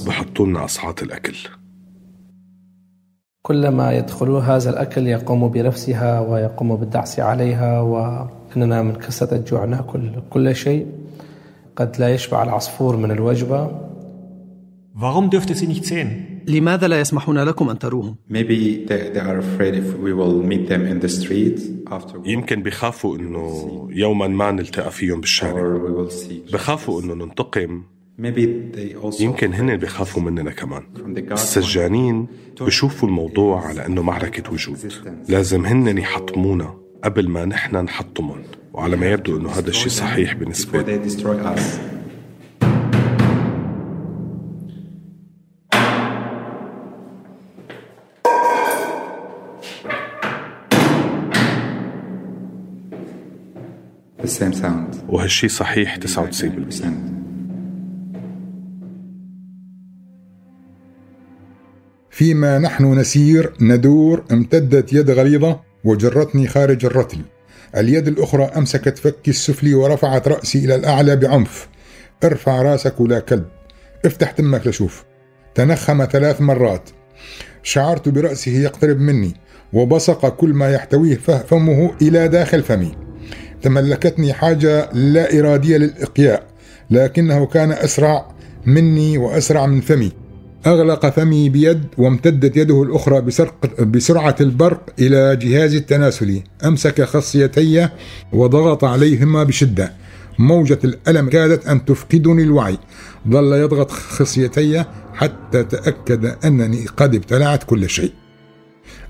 بحطوا 0.07 0.47
لنا 0.47 0.65
أصعاد 0.65 1.03
الأكل. 1.03 1.35
كلما 3.43 3.93
يدخلوا 3.93 4.41
هذا 4.41 4.71
الأكل 4.71 5.07
يقوم 5.07 5.49
برفسها 5.49 6.21
ويقوم 6.21 6.77
بالدعس 6.77 7.21
عليها 7.21 7.81
وإننا 7.81 8.83
من 8.83 8.95
كسة 8.95 9.29
الجوع 9.33 9.65
نأكل 9.65 10.23
كل 10.31 10.55
شيء. 10.55 11.02
قد 11.77 11.99
لا 11.99 12.15
يشبع 12.15 12.43
العصفور 12.43 12.97
من 12.97 13.11
الوجبة. 13.11 13.93
Warum 14.95 15.31
dürft 15.31 15.49
ihr 15.51 15.57
sie 15.57 15.67
nicht 15.67 15.87
sehen? 15.87 16.09
لماذا 16.47 16.89
لا 16.89 17.01
يسمحون 17.01 17.39
لكم 17.39 17.69
أن 17.71 17.79
تروهم؟ 17.79 18.17
Maybe 18.31 18.87
they, 18.87 19.15
they 19.15 19.21
are 19.21 19.39
afraid 19.39 19.75
if 19.75 19.97
we 20.05 20.13
will 20.13 20.43
meet 20.43 20.69
them 20.69 20.87
in 20.87 21.01
the 21.01 21.09
street 21.09 21.61
after 21.91 22.17
يمكن 22.25 22.63
بخافوا 22.63 23.17
إنه 23.17 23.89
يوما 23.91 24.29
ما 24.29 24.51
نلتقى 24.51 24.91
فيهم 24.91 25.21
بالشارع. 25.21 25.81
بخافوا 26.53 27.03
إنه 27.03 27.15
ننتقم. 27.15 27.83
يمكن 29.21 29.55
هن 29.55 29.77
بخافوا 29.77 30.23
مننا 30.23 30.51
كمان. 30.51 30.83
السجانين 31.33 32.27
بشوفوا 32.61 33.09
الموضوع 33.09 33.67
على 33.67 33.87
إنه 33.87 34.03
معركة 34.03 34.53
وجود. 34.53 34.79
لازم 35.29 35.67
هن 35.67 35.99
يحطمونا. 35.99 36.82
قبل 37.05 37.29
ما 37.29 37.45
نحن 37.45 37.77
نحطمهم 37.77 38.43
وعلى 38.73 38.97
ما 38.97 39.07
يبدو 39.11 39.37
أنه 39.41 39.51
هذا 39.51 39.69
الشيء 39.69 39.89
صحيح 39.89 40.35
بالنسبة 40.35 40.79
لي. 40.83 40.85
وهالشيء 55.09 55.51
صحيح 55.51 55.97
99% 55.97 56.85
فيما 62.11 62.59
نحن 62.59 62.99
نسير 62.99 63.53
ندور 63.61 64.25
امتدت 64.33 64.93
يد 64.93 65.11
غليظة 65.11 65.61
وجرتني 65.85 66.49
خارج 66.49 66.85
الرتل. 66.85 67.19
اليد 67.77 68.09
الأخرى 68.09 68.45
أمسكت 68.45 68.99
فكي 68.99 69.31
السفلي 69.31 69.75
ورفعت 69.75 70.29
رأسي 70.29 70.59
إلى 70.59 70.75
الأعلى 70.75 71.17
بعنف. 71.17 71.69
ارفع 72.25 72.63
راسك 72.63 73.01
ولا 73.01 73.19
كلب. 73.19 73.45
افتح 74.05 74.31
تمك 74.31 74.67
لشوف. 74.67 75.05
تنخم 75.55 76.05
ثلاث 76.05 76.41
مرات. 76.41 76.91
شعرت 77.63 78.09
برأسه 78.09 78.53
يقترب 78.53 79.01
مني 79.01 79.35
وبصق 79.73 80.29
كل 80.29 80.53
ما 80.53 80.71
يحتويه 80.71 81.17
فمه 81.17 81.91
إلى 82.03 82.29
داخل 82.29 82.63
فمي. 82.63 82.95
تملكتني 83.63 84.33
حاجة 84.33 84.89
لا 84.93 85.39
إرادية 85.39 85.77
للإقياء 85.77 86.47
لكنه 86.91 87.47
كان 87.47 87.73
أسرع 87.73 88.35
مني 88.67 89.19
وأسرع 89.19 89.67
من 89.67 89.81
فمي. 89.81 90.13
أغلق 90.67 91.07
فمي 91.07 91.49
بيد 91.49 91.85
وامتدت 91.99 92.57
يده 92.57 92.83
الأخرى 92.83 93.21
بسرعة 93.81 94.37
البرق 94.41 94.91
إلى 94.99 95.37
جهازي 95.37 95.77
التناسلي 95.77 96.43
أمسك 96.65 97.03
خصيتي 97.03 97.89
وضغط 98.33 98.85
عليهما 98.85 99.45
بشدة. 99.45 99.93
موجة 100.39 100.79
الألم 100.85 101.29
كادت 101.29 101.67
أن 101.67 101.85
تفقدني 101.85 102.43
الوعي. 102.43 102.79
ظل 103.29 103.53
يضغط 103.53 103.91
خصيتي 103.91 104.85
حتى 105.15 105.65
تأكد 105.65 106.25
أنني 106.45 106.87
قد 106.97 107.15
ابتلعت 107.15 107.65
كل 107.65 107.89
شيء. 107.89 108.13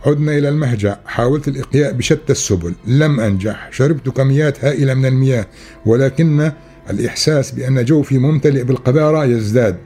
عدنا 0.07 0.38
إلى 0.38 0.48
المهجع. 0.48 0.96
حاولت 1.07 1.48
الإقياء 1.48 1.92
بشتى 1.92 2.32
السبل. 2.32 2.74
لم 2.86 3.20
أنجح. 3.20 3.68
شربت 3.72 4.09
كميات 4.09 4.64
هائلة 4.64 4.94
من 4.94 5.07
المياه. 5.07 5.46
ولكن 5.86 6.53
الإحساس 6.90 7.50
بأن 7.50 7.84
جوفي 7.84 8.18
ممتلئ 8.18 8.62
بالقذارة 8.62 9.24
يزداد. 9.24 9.76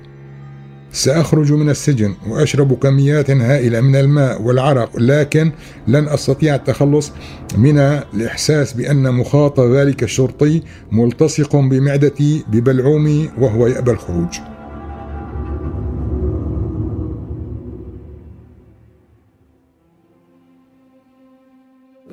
سأخرج 0.93 1.53
من 1.53 1.71
السجن 1.71 2.15
وأشرب 2.29 2.75
كميات 2.75 3.31
هائلة 3.31 3.81
من 3.81 3.97
الماء 3.97 4.43
والعرق 4.43 4.91
لكن 4.97 5.53
لن 5.89 6.09
أستطيع 6.09 6.55
التخلص 6.55 7.13
من 7.59 7.79
الإحساس 7.79 8.73
بأن 8.73 9.15
مخاط 9.15 9.61
ذلك 9.61 10.03
الشرطي 10.03 10.63
ملتصق 10.93 11.57
بمعدتي 11.57 12.45
ببلعومي 12.49 13.31
وهو 13.39 13.67
يأبى 13.67 13.91
الخروج. 13.91 14.39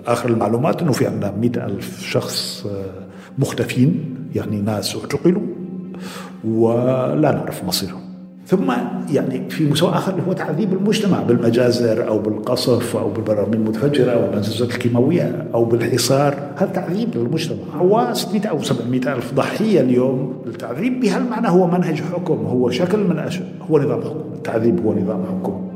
آخر 0.06 0.30
المعلومات 0.30 0.82
أنه 0.82 0.92
في 0.92 1.08
عندنا 1.08 1.32
مئة 1.32 1.66
ألف 1.66 2.02
شخص 2.02 2.66
آه، 2.66 3.08
مختفين 3.38 4.16
يعني 4.36 4.62
ناس 4.62 4.96
اعتقلوا 4.96 5.42
ولا 6.44 7.32
نعرف 7.32 7.64
مصيرهم. 7.64 8.13
ثم 8.48 8.74
يعني 9.12 9.50
في 9.50 9.70
مستوى 9.70 9.90
آخر 9.90 10.22
هو 10.28 10.34
تعذيب 10.34 10.74
المجتمع 10.74 11.24
بالمجازر 11.24 12.08
أو 12.08 12.20
بالقصف 12.20 12.96
أو 12.96 13.10
بالبراميل 13.10 13.56
المتفجرة 13.56 14.12
أو 14.12 14.28
بالانسجات 14.28 14.72
الكيماوية 14.72 15.48
أو 15.54 15.66
بالحصار. 15.66 16.52
هذا 16.56 16.72
تعذيب 16.72 17.18
للمجتمع. 17.18 17.58
هو 17.76 18.10
600 18.14 18.48
أو 18.48 18.64
700 18.64 19.14
ألف 19.14 19.34
ضحية 19.34 19.82
اليوم 19.82 20.34
التعذيب 20.48 21.00
بهالمعنى 21.00 21.50
هو 21.50 21.68
منهج 21.68 22.02
حكم 22.02 22.46
هو 22.46 22.70
شكل 22.70 22.98
من 23.08 23.20
أش... 23.20 23.40
هو 23.70 23.80
نظام 23.80 24.02
حكم. 24.02 24.34
التعذيب 24.34 24.86
هو 24.86 24.94
نظام 24.94 25.24
حكم. 25.26 25.70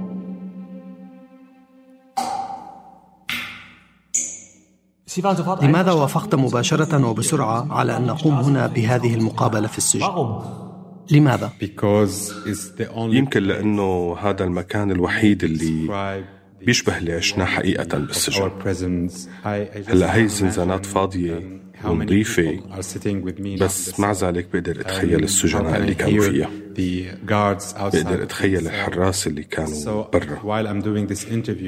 لماذا 5.65 5.91
وافقت 5.91 6.36
مباشرة 6.36 7.07
وبسرعة 7.09 7.74
على 7.74 7.97
أن 7.97 8.07
نقوم 8.07 8.34
هنا 8.34 8.68
بهذه 8.68 9.15
المقابلة 9.15 9.68
في 9.68 9.78
السجن؟ 9.78 10.03
لماذا؟ 11.12 11.51
يمكن 13.16 13.43
لأنه 13.43 14.18
هذا 14.22 14.43
المكان 14.43 14.91
الوحيد 14.91 15.43
اللي 15.43 15.88
بيشبه 16.66 16.97
اللي 16.97 17.14
عشناه 17.14 17.45
حقيقة 17.45 17.97
بالسجن 18.08 18.41
هلا 19.88 20.16
هي 20.16 20.22
الزنزانات 20.24 20.86
فاضية 20.86 21.60
ونظيفة 22.01 22.60
بس 23.58 23.99
مع 23.99 24.12
ذلك 24.12 24.47
بقدر 24.53 24.82
أتخيل 24.82 25.24
السجناء 25.24 25.78
اللي 25.78 25.93
كانوا 25.93 26.24
فيها. 26.32 26.49
بقدر 28.03 28.24
أتخيل 28.24 28.68
الحراس 28.68 29.28
اللي 29.28 29.43
كانوا 29.43 29.70
برا. 30.14 30.39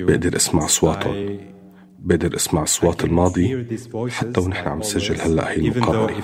بقدر 0.08 0.36
أسمع 0.36 0.66
أصواتهم. 0.66 1.14
بقدر 2.04 2.36
اسمع 2.36 2.64
اصوات 2.64 3.04
الماضي 3.04 3.66
حتى 4.10 4.40
ونحن 4.40 4.68
عم 4.68 4.80
نسجل 4.80 5.16
هلأ 5.22 5.52
هي 5.52 5.56
المقابلة. 5.56 6.16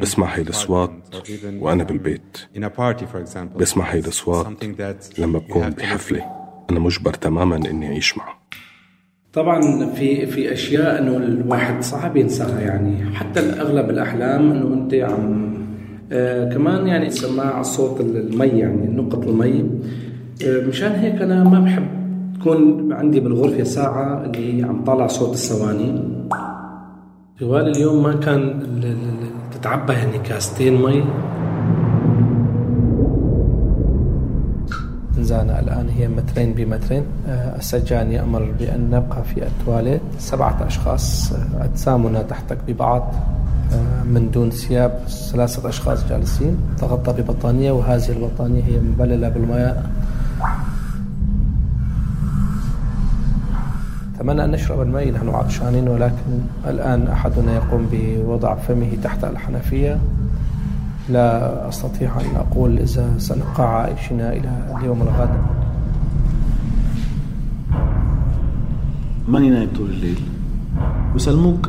بسمع 0.00 0.26
هي 0.26 0.42
الاصوات 0.42 0.90
وأنا 1.60 1.84
بالبيت. 1.84 2.38
بسمع 3.56 3.84
هي 3.84 3.98
الاصوات 3.98 4.46
لما 5.18 5.38
بكون 5.38 5.70
بحفلة. 5.70 6.24
أنا 6.70 6.80
مجبر 6.80 7.14
تماما 7.14 7.56
إني 7.56 7.86
أعيش 7.86 8.18
معه. 8.18 8.42
طبعا 9.32 9.86
في 9.86 10.26
في 10.26 10.52
أشياء 10.52 11.02
إنه 11.02 11.16
الواحد 11.16 11.82
صعب 11.82 12.16
ينساها 12.16 12.60
يعني. 12.60 13.14
حتى 13.14 13.40
اغلب 13.40 13.90
الأحلام 13.90 14.50
إنه 14.50 14.74
أنت 14.74 14.94
عم 14.94 15.52
آه 16.12 16.54
كمان 16.54 16.86
يعني 16.86 17.10
سماع 17.10 17.62
صوت 17.62 18.00
المي 18.00 18.46
يعني 18.46 18.86
نقط 18.88 19.26
المي. 19.26 19.70
آه 20.46 20.66
مشان 20.66 20.92
هيك 20.92 21.22
أنا 21.22 21.44
ما 21.44 21.60
بحب 21.60 22.01
تكون 22.42 22.92
عندي 22.92 23.20
بالغرفة 23.20 23.64
ساعة 23.64 24.24
اللي 24.24 24.62
عم 24.66 24.84
طالع 24.84 25.06
صوت 25.06 25.34
الثواني. 25.34 26.02
جوال 27.40 27.68
اليوم 27.68 28.02
ما 28.02 28.12
كان 28.12 28.62
تتعبى 29.52 29.92
يعني 29.92 30.18
كاستين 30.18 30.82
مي. 30.82 31.04
زنزانة 35.16 35.58
الآن 35.58 35.88
هي 35.88 36.08
مترين 36.08 36.52
بمترين. 36.52 37.02
آه، 37.28 37.56
السجان 37.56 38.12
يأمر 38.12 38.52
بأن 38.58 38.90
نبقى 38.90 39.24
في 39.24 39.42
التواليت. 39.46 40.00
سبعة 40.18 40.66
أشخاص 40.66 41.32
آه، 41.32 41.64
أجسامنا 41.64 42.22
تحتك 42.22 42.58
ببعض 42.68 43.14
آه، 43.72 44.04
من 44.04 44.30
دون 44.30 44.50
ثياب 44.50 45.00
ثلاثة 45.32 45.68
أشخاص 45.68 46.08
جالسين. 46.08 46.56
تغطى 46.78 47.22
ببطانية 47.22 47.72
وهذه 47.72 48.08
البطانية 48.08 48.62
هي 48.62 48.80
مبللة 48.80 49.28
بالماء. 49.28 49.90
أتمنى 54.22 54.44
أن 54.44 54.50
نشرب 54.50 54.82
الماء 54.82 55.10
نحن 55.10 55.28
عطشانين 55.28 55.88
ولكن 55.88 56.40
الآن 56.66 57.08
أحدنا 57.08 57.54
يقوم 57.54 57.88
بوضع 57.92 58.54
فمه 58.54 58.96
تحت 59.02 59.24
الحنفية. 59.24 60.00
لا 61.08 61.68
أستطيع 61.68 62.20
أن 62.20 62.36
أقول 62.36 62.78
إذا 62.78 63.18
سنبقى 63.18 63.80
عائشين 63.80 64.20
إلى 64.20 64.50
اليوم 64.78 65.02
الغد. 65.02 65.30
ماني 69.28 69.50
نايم 69.50 69.68
طول 69.76 69.90
الليل؟ 69.90 70.20
وسلموك 71.14 71.68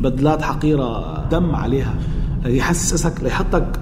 بدلات 0.00 0.42
حقيرة 0.42 1.24
دم 1.30 1.54
عليها 1.54 1.94
ليحسسك 2.44 3.22
ليحطك. 3.22 3.80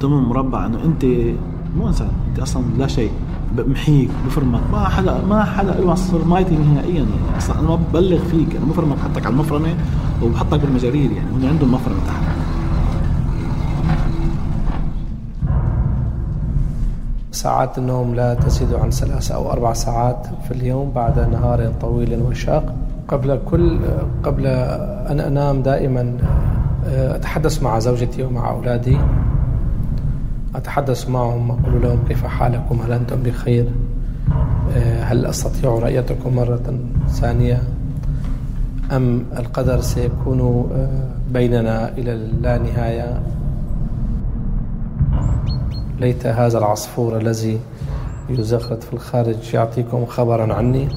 ضمن 0.00 0.22
مربع 0.22 0.66
أنه 0.66 0.84
أنت 0.84 1.04
مو 1.76 1.88
إنسان 1.88 2.08
أنت 2.28 2.38
أصلا 2.38 2.62
لا 2.78 2.86
شيء. 2.86 3.10
بمحيك 3.52 4.10
بفرمك. 4.26 4.60
ما 4.72 4.88
حدا 4.88 5.20
ما 5.28 5.44
حدا 5.44 5.74
له 5.80 5.94
فرمايتي 5.94 6.56
نهائيا. 6.56 6.94
يعني 6.94 7.36
أصلا 7.38 7.60
أنا 7.60 7.68
ما 7.68 7.76
ببلغ 7.76 8.18
فيك 8.18 8.56
أنا 8.56 8.64
مفرمك 8.64 8.96
بحطك 8.96 9.26
على 9.26 9.32
المفرمة 9.32 9.74
وبحطك 10.22 10.60
بالمجارير 10.60 11.10
يعني. 11.12 11.30
هم 11.30 11.48
عندهم 11.48 11.72
مفرمة 11.72 11.98
تحت. 12.06 12.22
ساعات 17.32 17.78
النوم 17.78 18.14
لا 18.14 18.34
تزيد 18.34 18.74
عن 18.74 18.90
ثلاث 18.90 19.32
أو 19.32 19.52
أربع 19.52 19.72
ساعات 19.72 20.26
في 20.48 20.54
اليوم 20.54 20.90
بعد 20.90 21.18
نهار 21.18 21.72
طويل 21.80 22.22
وشاق 22.22 22.74
قبل 23.08 23.38
كل 23.50 23.78
قبل 24.22 24.46
أن 25.10 25.20
أنام 25.20 25.62
دائما 25.62 26.16
أتحدث 26.86 27.62
مع 27.62 27.78
زوجتي 27.78 28.22
ومع 28.22 28.50
أولادي. 28.50 28.98
أتحدث 30.54 31.08
معهم 31.08 31.50
أقول 31.50 31.82
لهم 31.82 31.98
كيف 32.08 32.26
حالكم؟ 32.26 32.80
هل 32.80 32.92
أنتم 32.92 33.22
بخير؟ 33.22 33.68
آه، 34.76 35.02
هل 35.02 35.26
أستطيع 35.26 35.70
رؤيتكم 35.70 36.36
مرة 36.36 36.78
ثانية؟ 37.08 37.62
أم 38.92 39.24
القدر 39.36 39.80
سيكون 39.80 40.40
آه، 40.74 41.32
بيننا 41.32 41.88
إلى 41.88 42.30
لا 42.42 42.58
نهاية 42.58 43.22
ليت 46.00 46.26
هذا 46.26 46.58
العصفور 46.58 47.16
الذي 47.16 47.60
يزخرت 48.28 48.82
في 48.82 48.92
الخارج 48.92 49.54
يعطيكم 49.54 50.06
خبرا 50.06 50.54
عني. 50.54 50.88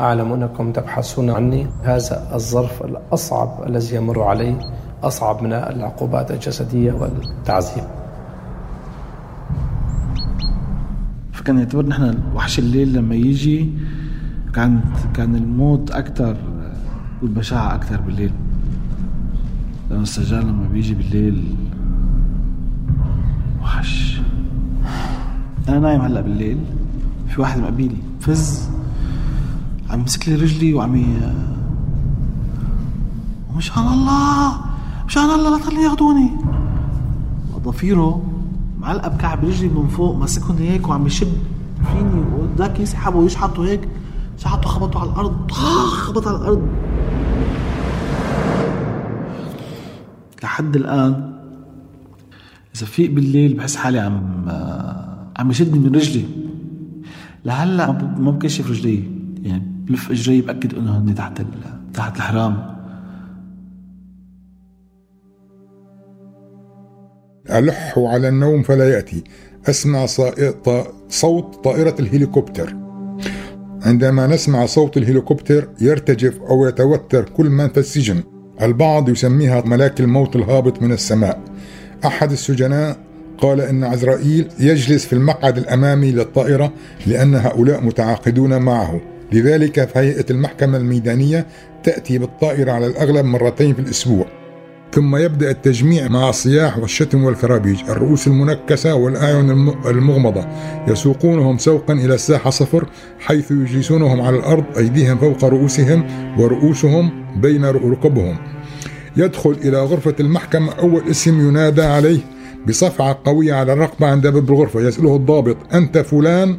أعلم 0.00 0.32
أنكم 0.32 0.72
تبحثون 0.72 1.30
عني. 1.30 1.66
هذا 1.82 2.28
الظرف 2.34 2.82
الأصعب 2.82 3.62
الذي 3.66 3.96
يمر 3.96 4.22
علي 4.22 4.54
أصعب 5.02 5.42
من 5.42 5.52
العقوبات 5.52 6.30
الجسدية 6.30 6.92
والتعذيب. 6.92 7.84
كان 11.46 11.58
يعتبر 11.58 11.86
نحن 11.86 12.18
وحش 12.34 12.58
الليل 12.58 12.92
لما 12.92 13.14
يجي 13.14 13.70
كان 14.54 14.80
كان 15.14 15.36
الموت 15.36 15.90
أكثر 15.90 16.36
والبشاعة 17.22 17.74
أكثر 17.74 18.00
بالليل. 18.00 18.32
لأنه 19.90 20.02
السجان 20.02 20.40
لما 20.40 20.68
بيجي 20.68 20.94
بالليل 20.94 21.54
وحش. 23.62 24.20
أنا 25.68 25.78
نايم 25.78 26.00
هلأ 26.00 26.20
بالليل 26.20 26.58
في 27.28 27.40
واحد 27.40 27.60
مقبيلي 27.60 27.96
فز 28.20 28.68
عم 29.90 30.00
يمسك 30.00 30.28
لي 30.28 30.34
رجلي 30.34 30.74
وعم 30.74 30.96
ي... 30.96 31.06
مشان 33.56 33.82
الله 33.82 34.52
مشان 35.06 35.22
الله 35.22 35.50
لا 35.50 35.58
تخليني 35.58 35.82
ياخذوني 35.84 36.30
ضفيره 37.64 38.22
معلقة 38.86 39.08
بكعب 39.08 39.44
رجلي 39.44 39.68
من 39.68 39.88
فوق 39.88 40.16
ماسكهم 40.16 40.56
هيك 40.56 40.88
وعم 40.88 41.06
يشد 41.06 41.32
فيني. 41.92 42.24
وذاك 42.38 42.80
يسحبه 42.80 43.18
ويشحطه 43.18 43.64
هيك 43.64 43.88
شحطه 44.38 44.68
خبطه 44.68 45.00
على 45.00 45.10
الأرض 45.10 45.50
خبط 45.50 46.28
على 46.28 46.36
الأرض. 46.36 46.68
لحد 50.42 50.76
الآن 50.76 51.32
إذا 52.76 52.86
فيق 52.86 53.10
بالليل 53.10 53.54
بحس 53.54 53.76
حالي 53.76 53.98
عم 53.98 54.48
عم 55.36 55.50
يشدني 55.50 55.78
من 55.78 55.94
رجلي. 55.94 56.24
لهلأ 57.44 57.92
ما 58.18 58.30
بكشف 58.30 58.70
رجلي. 58.70 59.04
يعني 59.42 59.62
بلف 59.86 60.10
إجري 60.10 60.40
بأكد 60.40 60.74
إنه 60.74 60.98
هني 60.98 61.12
تحت 61.12 61.42
تحت 61.94 62.16
الحرام 62.16 62.75
ألح 67.50 67.94
على 67.98 68.28
النوم 68.28 68.62
فلا 68.62 68.90
يأتي. 68.90 69.24
أسمع 69.68 70.06
صوت 71.08 71.64
طائرة 71.64 71.94
الهليكوبتر 72.00 72.76
عندما 73.82 74.26
نسمع 74.26 74.66
صوت 74.66 74.96
الهليكوبتر 74.96 75.68
يرتجف 75.80 76.40
أو 76.50 76.66
يتوتر 76.66 77.24
كل 77.24 77.50
من 77.50 77.68
في 77.68 77.80
السجن. 77.80 78.22
البعض 78.62 79.08
يسميها 79.08 79.62
ملاك 79.66 80.00
الموت 80.00 80.36
الهابط 80.36 80.82
من 80.82 80.92
السماء. 80.92 81.40
أحد 82.06 82.32
السجناء 82.32 82.96
قال 83.38 83.60
إن 83.60 83.84
عزرائيل 83.84 84.48
يجلس 84.60 85.06
في 85.06 85.12
المقعد 85.12 85.58
الأمامي 85.58 86.10
للطائرة 86.10 86.72
لأن 87.06 87.34
هؤلاء 87.34 87.84
متعاقدون 87.84 88.58
معه. 88.58 89.00
لذلك 89.32 89.88
فهيئة 89.88 90.24
المحكمة 90.30 90.78
الميدانية 90.78 91.46
تأتي 91.84 92.18
بالطائرة 92.18 92.72
على 92.72 92.86
الأغلب 92.86 93.24
مرتين 93.24 93.74
في 93.74 93.80
الأسبوع. 93.80 94.26
ثم 94.92 95.16
يبدأ 95.16 95.50
التجميع 95.50 96.08
مع 96.08 96.28
الصياح 96.28 96.78
والشتم 96.78 97.24
والكرابيج 97.24 97.80
الرؤوس 97.88 98.26
المنكسة 98.26 98.94
والأعين 98.94 99.50
المغمضة. 99.86 100.46
يسوقونهم 100.88 101.58
سوقا 101.58 101.92
إلى 101.94 102.14
الساحة 102.14 102.50
صفر 102.50 102.86
حيث 103.20 103.50
يجلسونهم 103.50 104.20
على 104.20 104.36
الأرض 104.36 104.64
أيديهم 104.76 105.18
فوق 105.18 105.44
رؤوسهم 105.44 106.06
ورؤوسهم 106.38 107.10
بين 107.36 107.64
ركبهم. 107.64 108.36
يدخل 109.16 109.50
إلى 109.50 109.84
غرفة 109.84 110.14
المحكمة 110.20 110.72
أول 110.72 111.02
اسم 111.10 111.48
ينادى 111.48 111.82
عليه 111.82 112.20
بصفعة 112.68 113.18
قوية 113.24 113.54
على 113.54 113.72
الرقبة 113.72 114.06
عند 114.06 114.26
باب 114.26 114.50
الغرفة 114.50 114.80
يسأله 114.80 115.16
الضابط 115.16 115.56
أنت 115.74 115.98
فلان؟ 115.98 116.58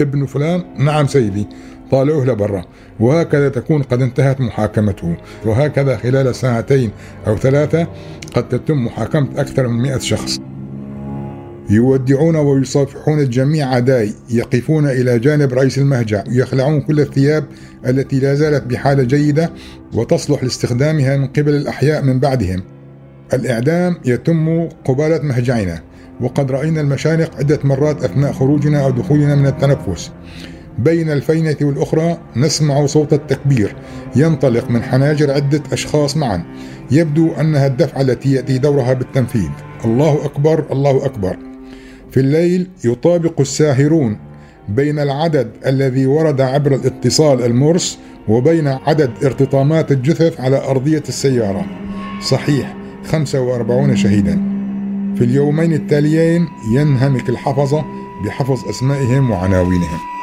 ابن 0.00 0.26
فلان؟ 0.26 0.64
نعم 0.78 1.06
سيدي. 1.06 1.46
طالعوه 1.90 2.24
لبرا 2.24 2.64
وهكذا 3.00 3.48
تكون 3.48 3.82
قد 3.82 4.02
انتهت 4.02 4.40
محاكمته. 4.40 5.16
وهكذا 5.44 5.96
خلال 5.96 6.34
ساعتين 6.34 6.90
أو 7.26 7.36
ثلاثة 7.36 7.86
قد 8.34 8.48
تتم 8.48 8.84
محاكمة 8.84 9.28
أكثر 9.36 9.68
من 9.68 9.82
مئة 9.82 9.98
شخص. 9.98 10.38
يودعون 11.70 12.36
ويصافحون 12.36 13.20
الجميع 13.20 13.66
عداي 13.74 14.12
يقفون 14.30 14.86
إلى 14.86 15.18
جانب 15.18 15.52
رئيس 15.52 15.78
المهجع 15.78 16.24
يخلعون 16.28 16.80
كل 16.80 17.00
الثياب 17.00 17.44
التي 17.86 18.20
لا 18.20 18.34
زالت 18.34 18.64
بحالة 18.64 19.02
جيدة 19.02 19.50
وتصلح 19.94 20.42
لاستخدامها 20.42 21.16
من 21.16 21.26
قبل 21.26 21.54
الأحياء 21.54 22.02
من 22.02 22.20
بعدهم. 22.20 22.62
الإعدام 23.32 23.96
يتم 24.04 24.68
قبالة 24.84 25.22
مهجعنا. 25.22 25.82
وقد 26.20 26.50
رأينا 26.50 26.80
المشانق 26.80 27.36
عدة 27.36 27.58
مرات 27.64 28.04
أثناء 28.04 28.32
خروجنا 28.32 28.84
أو 28.84 28.90
دخولنا 28.90 29.34
من 29.34 29.46
التنفس. 29.46 30.10
بين 30.78 31.10
الفينة 31.10 31.56
والأخرى 31.60 32.18
نسمع 32.36 32.86
صوت 32.86 33.12
التكبير 33.12 33.76
ينطلق 34.16 34.70
من 34.70 34.82
حناجر 34.82 35.30
عدة 35.30 35.62
أشخاص 35.72 36.16
معا. 36.16 36.44
يبدو 36.90 37.32
أنها 37.32 37.66
الدفعة 37.66 38.00
التي 38.00 38.32
يأتي 38.32 38.58
دورها 38.58 38.92
بالتنفيذ. 38.92 39.50
الله 39.84 40.24
أكبر 40.24 40.64
الله 40.72 41.06
أكبر. 41.06 41.36
في 42.10 42.20
الليل 42.20 42.68
يطابق 42.84 43.40
الساهرون 43.40 44.18
بين 44.68 44.98
العدد 44.98 45.50
الذي 45.66 46.06
ورد 46.06 46.40
عبر 46.40 46.74
الاتصال 46.74 47.42
المرس 47.42 47.98
وبين 48.28 48.68
عدد 48.68 49.10
ارتطامات 49.24 49.92
الجثث 49.92 50.40
على 50.40 50.64
أرضية 50.70 51.02
السيارة. 51.08 51.66
صحيح 52.22 52.76
45 53.04 53.96
شهيدا. 53.96 54.58
في 55.16 55.24
اليومين 55.24 55.72
التاليين 55.72 56.46
ينهمك 56.74 57.28
الحفظة 57.28 57.84
بحفظ 58.24 58.68
أسمائهم 58.68 59.30
وعناوينهم. 59.30 60.17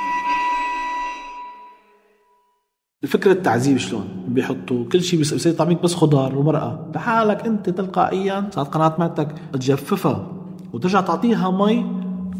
الفكرة 3.05 3.31
التعذيب 3.31 3.77
شلون؟ 3.77 4.03
بيحطوا 4.27 4.85
كل 4.85 5.01
شيء 5.01 5.19
بيصير 5.19 5.53
طعميك 5.53 5.81
بس 5.81 5.95
خضار 5.95 6.37
ومرقة. 6.37 6.87
لحالك 6.95 7.45
انت 7.45 7.69
تلقائيا 7.69 8.49
صارت 8.51 8.73
قناة 8.73 8.95
معدتك 8.99 9.35
تجففها 9.53 10.27
وترجع 10.73 11.01
تعطيها 11.01 11.51
مي 11.51 11.85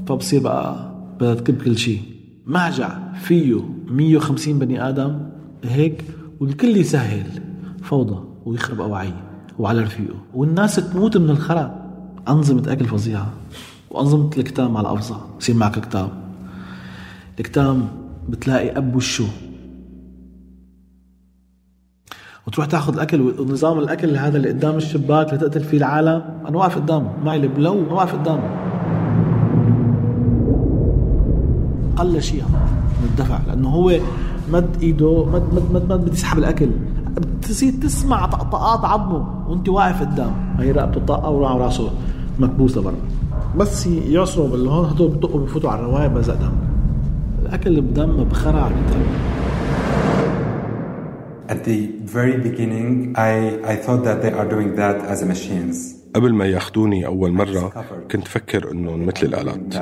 فبصير 0.07 0.41
بقى 0.41 0.91
بدها 1.19 1.33
تكب 1.35 1.61
كل 1.61 1.77
شيء 1.77 2.01
مهجع 2.45 2.97
فيه 3.13 3.61
150 3.87 4.59
بني 4.59 4.89
آدم 4.89 5.19
هيك 5.63 6.03
والكل 6.39 6.77
يسهل 6.77 7.25
فوضى 7.83 8.23
ويخرب 8.45 8.81
اواعيه 8.81 9.23
وعلى 9.59 9.81
رفيقه. 9.81 10.15
والناس 10.33 10.75
تموت 10.75 11.17
من 11.17 11.29
الخرا. 11.29 11.85
أنظمة 12.27 12.71
أكل 12.71 12.85
فظيعة 12.85 13.33
وأنظمة 13.91 14.29
الكتام 14.37 14.77
على 14.77 14.93
افظع 14.93 15.15
يصير 15.41 15.55
معك 15.55 15.79
كتام 15.79 16.09
الكتام 17.39 17.87
بتلاقي 18.29 18.77
أب 18.77 18.95
وشه 18.95 19.25
وتروح 22.47 22.65
تاخذ 22.65 22.93
الأكل 22.93 23.21
ونظام 23.39 23.79
الأكل 23.79 24.17
هذا 24.17 24.37
اللي 24.37 24.49
قدام 24.49 24.75
الشباك 24.75 25.33
لتقتل 25.33 25.63
فيه 25.63 25.77
العالم. 25.77 26.21
أنا 26.47 26.57
واقف 26.57 26.75
قدامه 26.75 27.09
معي 27.23 27.37
البلو 27.37 27.81
ما 27.81 27.93
واقف 27.93 28.13
قدامه 28.15 28.49
قل 31.95 32.21
شيء 32.21 32.43
من 33.01 33.07
الدفع 33.09 33.39
لأنه 33.47 33.69
هو 33.69 33.91
مد 34.51 34.69
إيده 34.81 35.25
مد 35.25 35.43
مد 35.53 35.63
مد, 35.73 35.91
مد 35.91 36.01
بده 36.01 36.13
يسحب 36.13 36.37
الأكل. 36.37 36.69
بتصير 37.39 37.73
تسمع 37.83 38.25
طقطقات 38.25 38.85
عظمه 38.85 39.49
وأنت 39.49 39.69
واقف 39.69 40.01
قدام. 40.01 40.31
هي 40.59 40.71
رقبته 40.71 41.01
طاقة 41.05 41.29
وراسه 41.29 41.89
مكبوس 42.39 42.77
لبرا 42.77 42.95
بس 43.57 43.87
يعصروا 43.87 44.47
بالهون 44.47 44.85
هدول 44.85 45.11
بيطقوا 45.11 45.41
بفوتوا 45.41 45.69
على 45.69 45.79
الرواية 45.79 46.07
بزق 46.07 46.33
دم. 46.33 46.51
الأكل 47.41 47.81
بدم 47.81 48.23
بخرع 48.23 48.71
At 51.47 51.63
the 51.69 51.79
very 52.17 52.37
beginning, 52.47 53.13
I, 53.15 53.33
I 53.73 53.75
thought 53.83 54.03
that 54.07 54.17
they 54.23 54.33
are 54.39 54.49
doing 54.55 54.75
that 54.81 54.97
as 55.11 55.23
machines. 55.23 55.95
قبل 56.15 56.33
ما 56.33 56.45
ياخذوني 56.45 57.05
أول 57.05 57.31
مرة 57.31 57.85
كنت 58.11 58.27
فكر 58.27 58.71
إنهم 58.71 59.05
مثل 59.05 59.25
الآلات. 59.25 59.75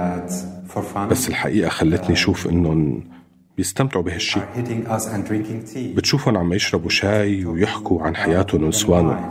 بس 1.12 1.30
الحقيقة 1.30 1.70
خلتني 1.70 2.14
أشوف 2.14 2.48
إنهم 2.48 3.04
بيستمتعوا 3.58 4.04
بهالشيء 4.04 4.44
بتشوفهم 5.76 6.38
عم 6.38 6.54
يشربوا 6.54 6.90
شاي 6.90 7.46
ويحكوا 7.46 8.02
عن 8.02 8.16
حياتهم 8.16 8.64
ونسوانهم. 8.64 9.30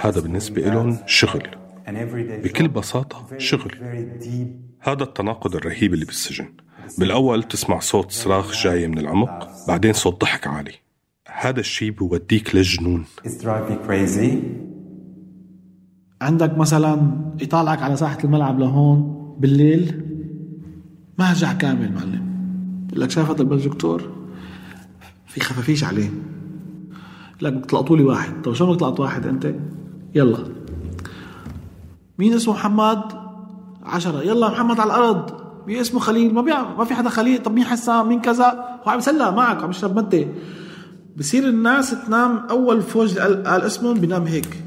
هذا 0.00 0.20
بالنسبة 0.20 0.62
لهم 0.62 0.96
شغل. 1.06 1.48
بكل 2.18 2.68
بساطة 2.68 3.26
شغل. 3.38 3.72
هذا 4.80 5.02
التناقض 5.02 5.56
الرهيب 5.56 5.94
اللي 5.94 6.04
بالسجن. 6.04 6.48
بالأول 6.98 7.42
تسمع 7.42 7.78
صوت 7.78 8.10
صراخ 8.10 8.62
جاي 8.62 8.88
من 8.88 8.98
العمق 8.98 9.48
بعدين 9.68 9.92
صوت 9.92 10.20
ضحك 10.20 10.46
عالي. 10.46 10.72
هذا 11.42 11.60
الشيء 11.60 11.90
بوديك 11.90 12.54
للجنون 12.54 13.04
عندك 16.22 16.58
مثلا 16.58 17.00
يطالعك 17.40 17.82
على 17.82 17.96
ساحة 17.96 18.18
الملعب 18.24 18.58
لهون 18.58 19.16
بالليل 19.38 20.04
مهجع 21.18 21.52
كامل 21.52 21.92
معلم. 21.92 22.22
بقول 22.88 23.00
لك 23.00 23.10
شايف 23.10 23.30
هذا 23.30 23.42
البروجيكتور 23.42 24.02
في 25.26 25.40
خفافيش 25.40 25.84
عليه. 25.84 26.10
لك 27.40 27.52
بتلقطوا 27.52 27.96
لي 27.96 28.02
واحد. 28.02 28.42
طيب 28.44 28.54
شلون 28.54 28.76
بتلقط 28.76 29.00
واحد 29.00 29.26
أنت؟ 29.26 29.54
يلا. 30.14 30.44
مين 32.18 32.32
اسمه 32.32 32.54
محمد؟ 32.54 33.02
عشرة. 33.82 34.22
يلا 34.22 34.48
محمد 34.48 34.80
على 34.80 34.86
الأرض. 34.86 35.30
مين 35.66 35.76
اسمه 35.78 36.00
خليل؟ 36.00 36.34
ما 36.34 36.42
بيع 36.42 36.76
ما 36.76 36.84
في 36.84 36.94
حدا 36.94 37.08
خليل. 37.08 37.42
طب 37.42 37.54
مين 37.54 37.64
حسام؟ 37.64 38.08
مين 38.08 38.20
كذا؟ 38.20 38.80
هو 38.86 38.90
عم 38.90 38.98
يسلى 38.98 39.32
معك 39.32 39.62
عم 39.62 39.70
يشرب 39.70 39.96
مده 39.96 40.26
بصير 41.20 41.48
الناس 41.48 41.90
تنام 41.90 42.36
أول 42.36 42.82
فوج 42.82 43.18
قال 43.18 43.62
اسمهم 43.62 44.00
بينام 44.00 44.24
هيك. 44.24 44.62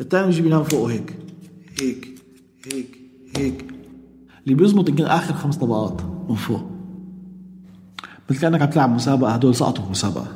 الثاني 0.00 0.26
بيجي 0.26 0.42
بينام 0.42 0.62
فوقه 0.62 0.92
هيك. 0.92 1.18
هيك 1.80 2.08
هيك 2.72 2.98
هيك. 3.36 3.64
اللي 4.44 4.54
بيزبط 4.54 4.88
يمكن 4.88 5.04
آخر 5.04 5.34
خمس 5.34 5.56
طبقات 5.56 6.02
من 6.28 6.34
فوق. 6.36 6.70
مثل 8.30 8.40
كأنك 8.40 8.62
عم 8.62 8.70
تلعب 8.70 8.90
مسابقة 8.90 9.30
هدول 9.30 9.54
سقطوا 9.54 9.90
مسابقة. 9.90 10.28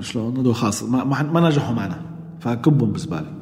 شلون؟ 0.00 0.36
هدول 0.36 0.54
خاص 0.54 0.82
ما, 0.82 1.04
ما 1.22 1.48
نجحوا 1.48 1.74
معنا. 1.74 2.02
فكبهم 2.40 2.92
بزبالة. 2.92 3.34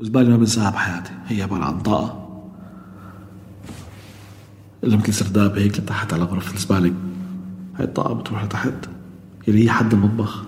وزبالة 0.00 0.28
ما 0.28 0.36
بنساها 0.36 0.70
بحياتي. 0.70 1.10
هي 1.26 1.42
عبارة 1.42 1.64
عن 1.64 1.80
طاقة. 1.80 2.28
الا 4.84 4.96
مثل 4.96 5.14
سرداب 5.14 5.58
هيك 5.58 5.80
لتحت 5.80 6.12
على 6.12 6.24
غرفة 6.24 6.54
الزبالة. 6.54 6.94
هاي 7.78 7.84
الطاقة 7.84 8.14
بتروح 8.14 8.44
لتحت 8.44 8.74
يلي 9.48 9.64
هي 9.64 9.70
حد 9.70 9.92
المطبخ 9.92 10.44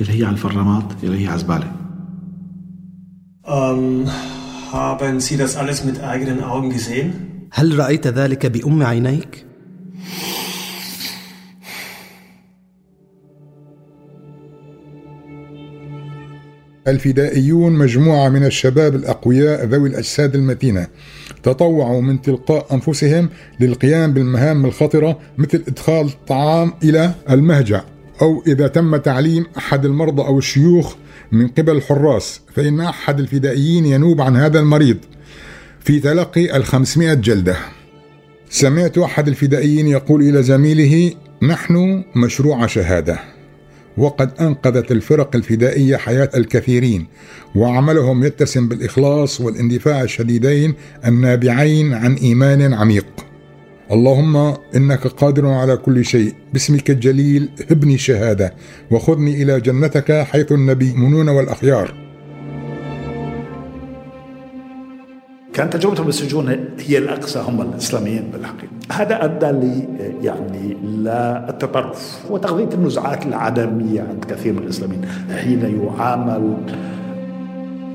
يلي 0.00 0.20
هي 0.20 0.24
على 0.24 0.32
الفرامات 0.32 0.84
يلي 1.02 1.22
هي 1.22 1.26
على 1.26 1.34
الزبالة 1.34 1.72
haben 4.72 5.18
Sie 5.20 5.36
das 5.36 5.56
alles 5.56 5.84
mit 5.84 6.00
eigenen 6.00 6.44
Augen 6.44 6.70
gesehen? 6.70 7.12
هل 7.52 7.78
رأيت 7.78 8.06
ذلك 8.06 8.46
بأم 8.46 8.82
عينيك؟ 8.82 9.46
الفدائيون 16.88 17.72
مجموعة 17.72 18.28
من 18.28 18.46
الشباب 18.46 18.94
الأقوياء 18.94 19.64
ذوي 19.64 19.88
الأجساد 19.88 20.34
المتينة 20.34 20.86
تطوعوا 21.42 22.00
من 22.00 22.22
تلقاء 22.22 22.74
أنفسهم 22.74 23.28
للقيام 23.60 24.12
بالمهام 24.12 24.66
الخطرة 24.66 25.18
مثل 25.38 25.64
إدخال 25.68 26.06
الطعام 26.06 26.72
إلى 26.84 27.14
المهجع 27.30 27.82
أو 28.22 28.42
إذا 28.46 28.66
تم 28.66 28.96
تعليم 28.96 29.46
أحد 29.58 29.84
المرضى 29.84 30.22
أو 30.22 30.38
الشيوخ 30.38 30.94
من 31.32 31.48
قبل 31.48 31.76
الحراس 31.76 32.40
فإن 32.54 32.80
أحد 32.80 33.20
الفدائيين 33.20 33.86
ينوب 33.86 34.20
عن 34.20 34.36
هذا 34.36 34.60
المريض. 34.60 34.96
في 35.80 36.00
تلقي 36.00 36.56
الخمسمائة 36.56 37.14
جلدة. 37.14 37.56
سمعت 38.50 38.98
أحد 38.98 39.28
الفدائيين 39.28 39.86
يقول 39.86 40.22
إلى 40.22 40.42
زميله 40.42 41.12
نحن 41.42 42.04
مشروع 42.16 42.66
شهادة. 42.66 43.39
وقد 43.96 44.30
أنقذت 44.40 44.92
الفرق 44.92 45.36
الفدائية 45.36 45.96
حياة 45.96 46.30
الكثيرين 46.36 47.06
وعملهم 47.54 48.24
يتسم 48.24 48.68
بالإخلاص 48.68 49.40
والاندفاع 49.40 50.02
الشديدين 50.02 50.74
النابعين 51.06 51.94
عن 51.94 52.14
إيمان 52.14 52.74
عميق. 52.74 53.06
اللهم 53.92 54.54
إنك 54.76 55.06
قادر 55.06 55.46
على 55.46 55.76
كل 55.76 56.04
شيء 56.04 56.34
باسمك 56.52 56.90
الجليل 56.90 57.48
هبني 57.70 57.98
شهادة 57.98 58.54
وخذني 58.90 59.42
إلى 59.42 59.60
جنتك 59.60 60.12
حيث 60.12 60.52
النبيون 60.52 61.28
والأخيار. 61.28 62.09
كانت 65.54 65.76
تجربتهم 65.76 66.06
بالسجون 66.06 66.48
هي 66.78 66.98
الأقصى 66.98 67.38
هم 67.38 67.60
الإسلاميين 67.60 68.30
بالحقيقة. 68.32 68.72
هذا 68.92 69.24
أدى 69.24 69.46
لي 69.46 69.88
يعني 70.22 70.74
للتطرف 70.74 72.30
وتغذية 72.30 72.74
النزعات 72.74 73.26
العدمية 73.26 74.00
عند 74.00 74.24
كثير 74.24 74.52
من 74.52 74.58
الإسلاميين. 74.58 75.06
حين 75.44 75.82
يعامل 75.82 76.56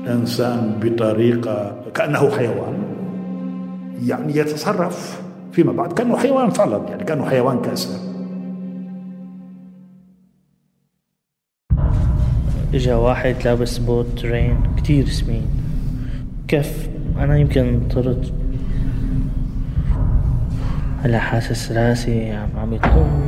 إنسان 0.08 0.78
بطريقة 0.82 1.76
كأنه 1.94 2.30
حيوان 2.30 2.74
يعني 4.06 4.36
يتصرف 4.36 5.20
فيما 5.52 5.72
بعد. 5.72 5.92
كأنه 5.92 6.16
حيوان 6.16 6.50
فعلا 6.50 6.88
يعني 6.88 7.04
كأنه 7.04 7.24
حيوان 7.24 7.62
كاسر 7.62 7.98
إجا 12.74 12.94
واحد 12.94 13.36
لابس 13.44 13.78
بوت 13.78 14.06
ترين 14.18 14.56
كتير 14.76 15.06
سمين. 15.06 15.46
كيف 16.48 16.88
أنا 17.18 17.36
يمكن 17.36 17.80
طرت 17.94 18.32
هلا 21.04 21.18
حاسس 21.18 21.72
رأسي 21.72 22.32
عم 22.32 22.48
عم 22.56 22.72
يطم 22.72 23.26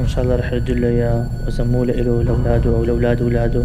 وان 0.00 0.08
شاء 0.08 0.24
الله 0.24 0.36
رح 0.36 0.52
ارد 0.52 0.70
له 0.70 0.88
إياه 0.88 1.26
وزموه 1.46 1.86
له 1.86 2.22
لأولاده 2.22 2.70
أو 2.70 2.84
لأولاد 2.84 3.22
أولاده. 3.22 3.64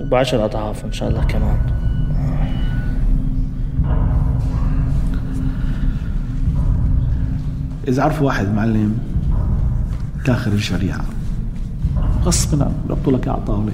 وبعشر 0.00 0.44
أضعاف 0.44 0.84
إن 0.84 0.92
شاء 0.92 1.08
الله 1.08 1.24
كمان. 1.24 1.58
إذا 7.88 8.02
عرفوا 8.02 8.26
واحد 8.26 8.48
معلم 8.48 8.98
كان 10.28 10.36
خريج 10.36 10.60
شريعه 10.60 11.04
غصبا 12.22 12.64
عنه 12.64 12.74
بيربطوا 12.86 13.12
لك 13.12 13.28
على 13.28 13.38
الطاوله 13.38 13.72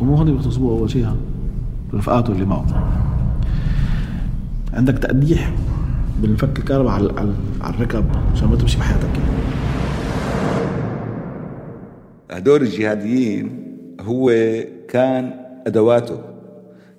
ومو 0.00 0.14
هون 0.14 0.32
بيغتصبوه 0.32 0.78
أول 0.78 0.90
شيء 0.90 1.16
رفقاته 1.94 2.32
اللي 2.32 2.44
معه. 2.44 2.92
عندك 4.72 4.98
تقديح 4.98 5.52
بالفك 6.20 6.58
الكهرباء 6.58 6.92
على 6.92 7.34
على 7.60 7.74
الركب 7.74 8.04
عشان 8.32 8.48
ما 8.48 8.56
تمشي 8.56 8.78
بحياتك. 8.78 9.08
هدول 12.30 12.62
الجهاديين 12.62 13.76
هو 14.00 14.32
كان 14.88 15.34
أدواته. 15.66 16.18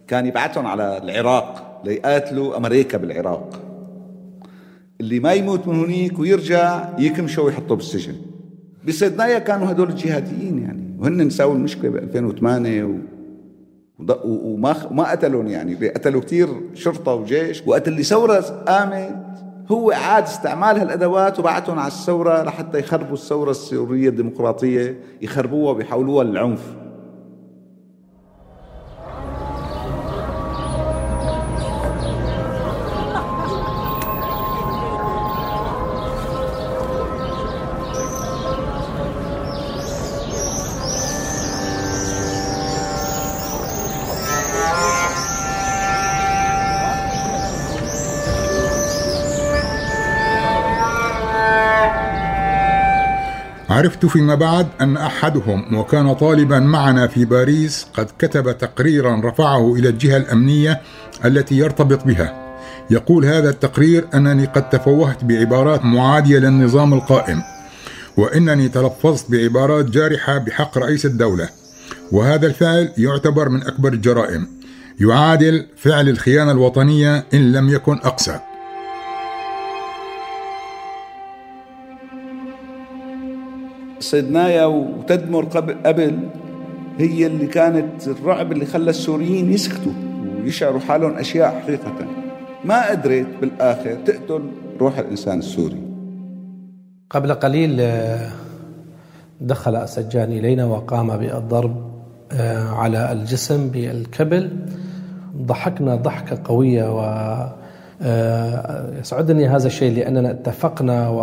كان 0.08 0.26
يبعثهم 0.26 0.66
على 0.66 0.98
العراق 1.04 1.82
ليقاتلوا 1.86 2.58
أمريكا 2.58 2.98
بالعراق. 2.98 3.60
اللي 5.02 5.20
ما 5.20 5.34
يموت 5.34 5.68
من 5.68 5.80
هنيك 5.80 6.20
ويرجع 6.20 6.90
يكمشوا 7.00 7.44
ويحطوه 7.44 7.78
بالسجن. 7.78 8.33
بصيدنايا 8.88 9.40
كانوا 9.40 9.72
هدول 9.72 9.90
الجهاديين 9.90 10.60
يعني. 10.60 10.96
وهن 11.00 11.30
ساووا 11.30 11.56
المشكلة 11.56 11.92
ب 11.92 11.96
2008 11.96 12.84
و... 12.84 12.96
وما 14.26 14.76
وما 14.92 15.12
قتلهم 15.12 15.48
يعني. 15.48 15.76
قتلوا 15.90 16.22
كثير 16.22 16.48
شرطة 16.74 17.14
وجيش. 17.14 17.64
وقت 17.68 17.88
اللي 17.88 18.04
ثورة 18.04 18.40
قامت 18.40 19.24
هو 19.72 19.92
عاد 19.92 20.24
استعمال 20.24 20.78
هالأدوات 20.78 21.40
وبعتهم 21.40 21.80
على 21.80 21.88
الثورة 21.88 22.44
لحتى 22.44 22.80
يخربوا 22.80 23.14
الثورة 23.14 23.52
السورية 23.52 24.10
الديمقراطية 24.10 25.00
يخربوها 25.22 25.74
ويحولوها 25.74 26.24
للعنف. 26.24 26.76
عرفت 53.84 54.06
فيما 54.06 54.36
بعد 54.36 54.68
أن 54.82 54.98
أحدهم 54.98 55.76
وكان 55.76 56.14
طالبا 56.14 56.60
معنا 56.60 57.08
في 57.08 57.26
باريس 57.26 57.88
قد 57.94 58.08
كتب 58.20 58.58
تقريرا 58.58 59.22
رفعه 59.26 59.76
إلى 59.76 59.90
الجهة 59.90 60.18
الأمنية 60.18 60.82
التي 61.26 61.58
يرتبط 61.58 62.04
بها. 62.04 62.58
يقول 62.90 63.26
هذا 63.26 63.50
التقرير 63.50 64.08
أنني 64.14 64.46
قد 64.46 64.70
تفوهت 64.70 65.24
بعبارات 65.24 65.86
معادية 65.86 66.40
للنظام 66.40 66.94
القائم 66.94 67.42
وإنني 68.18 68.70
تلفظت 68.70 69.32
بعبارات 69.32 69.86
جارحة 69.86 70.38
بحق 70.38 70.78
رئيس 70.78 71.06
الدولة. 71.06 71.50
وهذا 72.12 72.48
الفعل 72.48 72.92
يعتبر 72.98 73.50
من 73.50 73.64
أكبر 73.64 73.94
الجرائم 73.94 74.48
يعادل 75.00 75.66
فعل 75.78 76.10
الخيانة 76.10 76.52
الوطنية 76.52 77.26
إن 77.34 77.52
لم 77.52 77.70
يكن 77.70 77.98
أقسى 77.98 78.40
صيدنايا 84.04 84.66
وتدمر 84.66 85.46
قبل, 85.46 85.76
قبل 85.86 86.20
هي 86.98 87.28
اللي 87.28 87.48
كانت 87.48 88.08
الرعب 88.08 88.52
اللي 88.52 88.66
خلى 88.66 88.90
السوريين 88.90 89.54
يسكتوا 89.54 89.92
ويشعروا 90.44 90.80
حالهم 90.80 91.18
أشياء 91.18 91.60
حقيقة. 91.60 91.94
ما 92.66 92.90
قدرت 92.90 93.28
بالآخر 93.42 93.98
تقتل 94.06 94.42
روح 94.80 94.98
الإنسان 94.98 95.40
السوري. 95.40 95.82
قبل 97.10 97.34
قليل 97.34 97.90
دخل 99.42 99.76
السجان 99.76 100.32
إلينا 100.32 100.66
وقام 100.66 101.18
بالضرب 101.18 101.92
على 102.70 103.12
الجسم 103.12 103.68
بالكبل. 103.68 104.50
ضحكنا 105.38 105.96
ضحكة 105.96 106.40
قوية 106.46 106.98
و 106.98 107.00
يسعدني 109.00 109.48
هذا 109.48 109.68
الشيء 109.68 109.96
لأننا 109.96 110.32
اتفقنا 110.32 111.10
و 111.10 111.22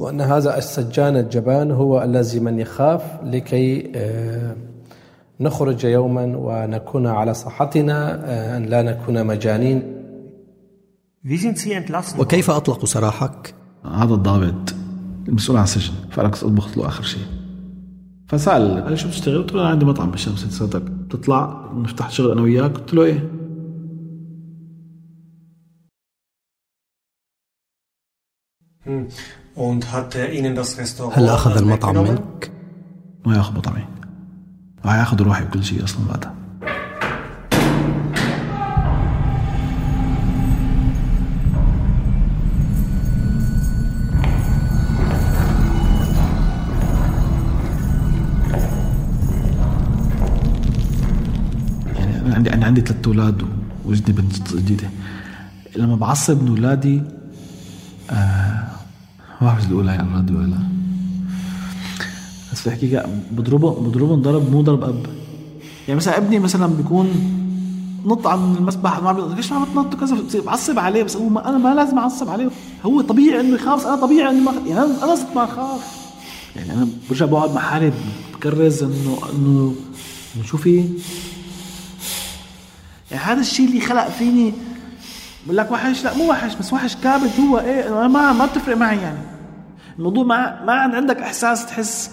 وأن 0.00 0.20
هذا 0.20 0.58
السجان 0.58 1.16
الجبان 1.16 1.70
هو 1.70 2.02
الذي 2.02 2.40
من 2.40 2.58
يخاف 2.58 3.02
لكي 3.24 3.92
نخرج 5.40 5.84
يوما 5.84 6.36
ونكون 6.36 7.06
على 7.06 7.34
صحتنا 7.34 7.96
أن 8.56 8.66
لا 8.66 8.82
نكون 8.82 9.26
مجانين 9.26 9.82
وكيف 12.20 12.50
أطلقوا 12.50 12.86
سراحك؟ 12.86 13.54
هذا 13.84 14.14
الضابط 14.14 14.74
المسؤول 15.28 15.56
عن 15.58 15.64
السجن 15.64 15.94
فأنا 16.10 16.28
كنت 16.28 16.42
أطبخ 16.42 16.78
له 16.78 16.86
آخر 16.86 17.02
شيء 17.02 17.22
فسأل 18.28 18.82
قال 18.82 18.90
لي 18.90 18.96
شو 18.96 19.08
بتشتغل؟ 19.08 19.42
قلت 19.42 19.52
له 19.52 19.60
أنا 19.60 19.68
عندي 19.68 19.84
مطعم 19.84 20.10
بالشمس 20.10 20.38
سنتك 20.38 20.82
بتطلع 20.82 21.70
نفتح 21.76 22.10
شغل 22.10 22.32
أنا 22.32 22.40
وياك؟ 22.40 22.72
قلت 22.72 22.94
له 22.94 23.04
إيه 23.04 23.30
هل 31.14 31.28
أخذ 31.28 31.56
المطعم 31.56 31.94
منك؟ 32.04 32.50
ما 33.26 33.36
يأخذ 33.36 33.56
مطعمي 33.56 33.84
وهياخذ 34.84 35.22
روحي 35.22 35.44
وكل 35.44 35.64
شيء 35.64 35.84
أصلا 35.84 36.06
بعدها. 36.08 36.34
يعني 51.96 52.34
عندي 52.34 52.52
أنا 52.52 52.66
عندي 52.66 52.80
ثلاث 52.80 53.06
أولاد 53.06 53.42
وجدي 53.84 54.12
بنت 54.12 54.54
جديدة. 54.54 54.90
لما 55.76 55.96
بعصب 55.96 56.42
من 56.42 56.48
أولادي 56.48 57.02
آه 58.10 58.39
ما 59.40 59.46
بعرف 59.46 59.58
اذا 59.58 59.68
الاولى 59.68 59.90
على 59.90 60.02
الراديو 60.02 60.38
ولا 60.38 60.46
لأ. 60.46 60.58
بس 62.52 62.60
في 62.60 62.66
الحقيقة 62.66 63.08
بضربه 63.30 63.70
بضربه 63.74 64.16
ضرب 64.16 64.50
مو 64.52 64.62
ضرب 64.62 64.84
أب. 64.84 65.06
يعني 65.88 65.96
مثلا 65.96 66.16
ابني 66.16 66.38
مثلا 66.38 66.66
بيكون 66.66 67.36
نط 68.06 68.26
عن 68.26 68.56
المسبح 68.56 69.02
ما 69.02 69.08
عم 69.08 69.34
ليش 69.34 69.52
ما 69.52 69.64
بتنط 69.64 69.94
كذا 69.94 70.16
بعصب 70.46 70.78
عليه 70.78 71.02
بس 71.02 71.16
هو 71.16 71.28
ما 71.28 71.48
أنا 71.48 71.58
ما 71.58 71.74
لازم 71.74 71.98
أعصب 71.98 72.28
عليه. 72.30 72.50
هو 72.86 73.00
طبيعي 73.00 73.40
إنه 73.40 73.54
يخاف 73.54 73.86
أنا 73.86 73.96
طبيعي 73.96 74.30
اني 74.30 74.40
ما 74.40 74.52
يعني 74.66 74.80
أنا 74.80 75.16
صرت 75.16 75.36
ما 75.36 75.44
أخاف. 75.44 75.80
يعني 76.56 76.72
أنا 76.72 76.88
برجع 77.10 77.26
بقعد 77.26 77.54
مع 77.54 77.60
حالي 77.60 77.92
بكرز 78.34 78.82
إنه 78.82 79.18
إنه 79.32 79.74
إنه 80.36 80.44
شوفي 80.44 80.84
يعني 83.10 83.24
هذا 83.24 83.40
الشيء 83.40 83.66
اللي 83.66 83.80
خلق 83.80 84.08
فيني 84.08 84.52
بقول 85.44 85.56
لك 85.56 85.70
وحش؟ 85.70 86.04
لأ 86.04 86.16
مو 86.16 86.30
وحش 86.30 86.54
بس 86.54 86.72
وحش 86.72 86.96
كابت 86.96 87.40
هو 87.40 87.58
إيه 87.58 87.88
أنا 87.88 88.08
ما 88.08 88.32
ما 88.32 88.46
بتفرق 88.46 88.76
معي 88.76 88.96
يعني. 88.96 89.29
الموضوع 90.00 90.24
ما 90.24 90.64
ما 90.64 90.72
عندك 90.72 91.16
إحساس 91.16 91.66
تحس. 91.66 92.10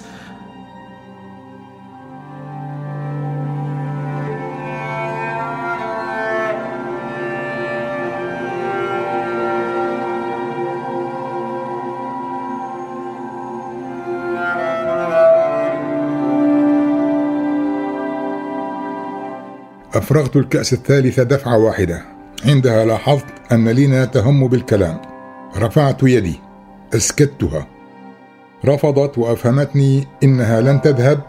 أفرغت 19.94 20.36
الكأس 20.36 20.74
الثالثة 20.74 21.24
دفعة 21.24 21.58
واحدة. 21.58 22.02
عندها 22.46 22.86
لاحظت 22.86 23.26
أن 23.52 23.70
لينا 23.70 24.06
تهم 24.06 24.48
بالكلام. 24.48 25.02
رفعت 25.58 26.04
يدي. 26.04 26.40
أسكتها. 26.96 27.76
رفضت 28.66 29.18
وأفهمتني 29.18 30.08
إنها 30.24 30.62
لن 30.62 30.82
تذهب 30.82 31.20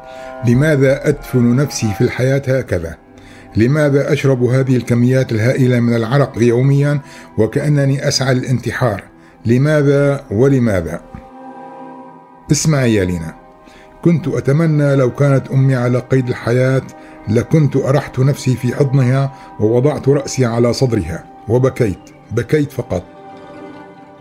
لماذا 0.47 1.09
أدفن 1.09 1.57
نفسي 1.57 1.95
في 1.99 2.01
الحياة 2.01 2.43
هكذا؟ 2.49 2.97
لماذا 3.57 4.13
أشرب 4.13 4.43
هذه 4.43 4.77
الكميات 4.77 5.33
الهائلة 5.33 5.81
من 5.81 5.95
العرق 5.95 6.33
يوميا 6.37 7.01
وكأنني 7.39 8.09
أسعى 8.09 8.35
للانتحار 8.35 9.03
لماذا 9.47 10.25
ولماذا؟ 10.31 11.01
اسمعي 12.53 12.95
يا 12.95 13.05
لينا 13.05 13.35
كنت 14.03 14.29
أتمنى 14.29 14.97
لو 14.97 15.11
كانت 15.11 15.49
أمي 15.49 15.75
على 15.75 15.99
قيد 15.99 16.29
الحياة 16.29 16.83
لكنت 17.29 17.77
أرحت 17.77 18.19
نفسي 18.19 18.57
في 18.57 18.75
حضنها 18.75 19.33
ووضعت 19.61 20.09
رأسي 20.09 20.45
على 20.45 20.73
صدرها 20.73 21.25
وبكيت 21.49 21.99
بكيت 22.31 22.73
فقط. 22.73 23.18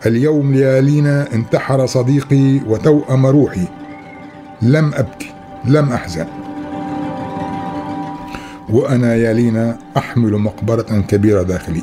اليوم 0.05 0.53
يا 0.53 0.81
لينا 0.81 1.33
انتحر 1.33 1.85
صديقي 1.85 2.59
وتوأم 2.67 3.25
روحي. 3.25 3.67
لم 4.61 4.93
أبكي 4.93 5.33
لم 5.65 5.91
أحزن. 5.91 6.25
وأنا 8.69 9.15
يا 9.15 9.33
لينا 9.33 9.77
أحمل 9.97 10.37
مقبرة 10.37 11.01
كبيرة 11.07 11.43
داخلي. 11.43 11.81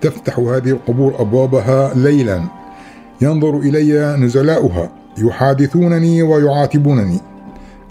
تفتح 0.00 0.38
هذه 0.38 0.68
القبور 0.68 1.20
أبوابها 1.20 1.94
ليلا. 1.94 2.42
ينظر 3.20 3.58
إلي 3.58 4.16
نزلاؤها. 4.16 4.90
يحادثونني 5.18 6.22
ويعاتبونني. 6.22 7.20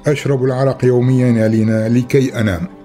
أشرب 0.08 0.44
العرق 0.44 0.86
يوميا 0.86 1.28
يا 1.28 1.48
لينا 1.48 1.90
لكي 1.90 2.40
أنام. 2.40 2.79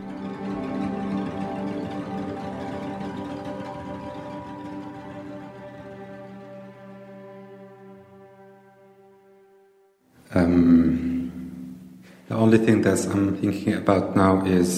Only 12.55 12.67
thing 12.67 12.83
that 12.83 13.01
I'm 13.13 13.37
thinking 13.37 13.75
about 13.75 14.15
now 14.15 14.45
is 14.45 14.71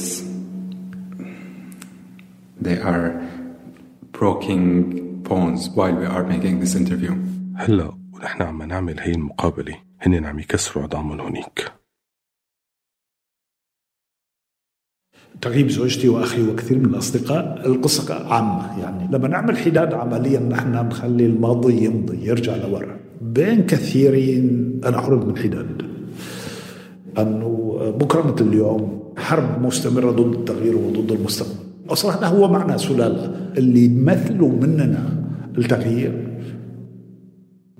they 2.66 2.78
are 2.78 3.08
broken 4.12 5.22
bones 5.22 5.68
while 5.76 5.94
we 5.94 6.06
are 6.06 6.24
making 6.24 6.60
this 6.60 6.74
interview. 6.74 7.12
هلا 7.56 7.98
ونحن 8.12 8.42
عم 8.42 8.62
نعمل 8.62 9.00
هي 9.00 9.12
المقابلة. 9.12 9.76
هن 10.00 10.24
عم 10.24 10.38
يكسروا 10.38 10.84
عظامهم 10.84 11.20
هونيك. 11.20 11.72
تغيب 15.40 15.68
زوجتي 15.68 16.08
وأخي 16.08 16.48
وكثير 16.48 16.78
من 16.78 16.84
الأصدقاء 16.84 17.66
القصة 17.66 18.34
عامة 18.34 18.80
يعني. 18.80 19.08
لما 19.12 19.28
نعمل 19.28 19.58
حداد 19.58 19.94
عمليا 19.94 20.40
نحن 20.40 20.72
نخلي 20.72 21.26
الماضي 21.26 21.84
يمضي 21.84 22.26
يرجع 22.26 22.56
لورا. 22.56 23.00
بين 23.20 23.66
كثيرين 23.66 24.80
أنا 24.84 24.98
احرم 24.98 25.28
من 25.28 25.38
حداد. 25.38 25.85
أنه 27.18 27.76
بكرة 28.00 28.32
مثل 28.32 28.48
اليوم 28.48 29.00
حرب 29.16 29.62
مستمرة 29.62 30.10
ضد 30.10 30.34
التغيير 30.34 30.76
وضد 30.76 31.12
المستقبل. 31.12 31.66
هذا 32.04 32.26
هو 32.26 32.48
معنى 32.48 32.78
سلالة. 32.78 33.50
اللي 33.58 33.84
يمثلوا 33.84 34.48
مننا 34.48 35.04
التغيير 35.58 36.42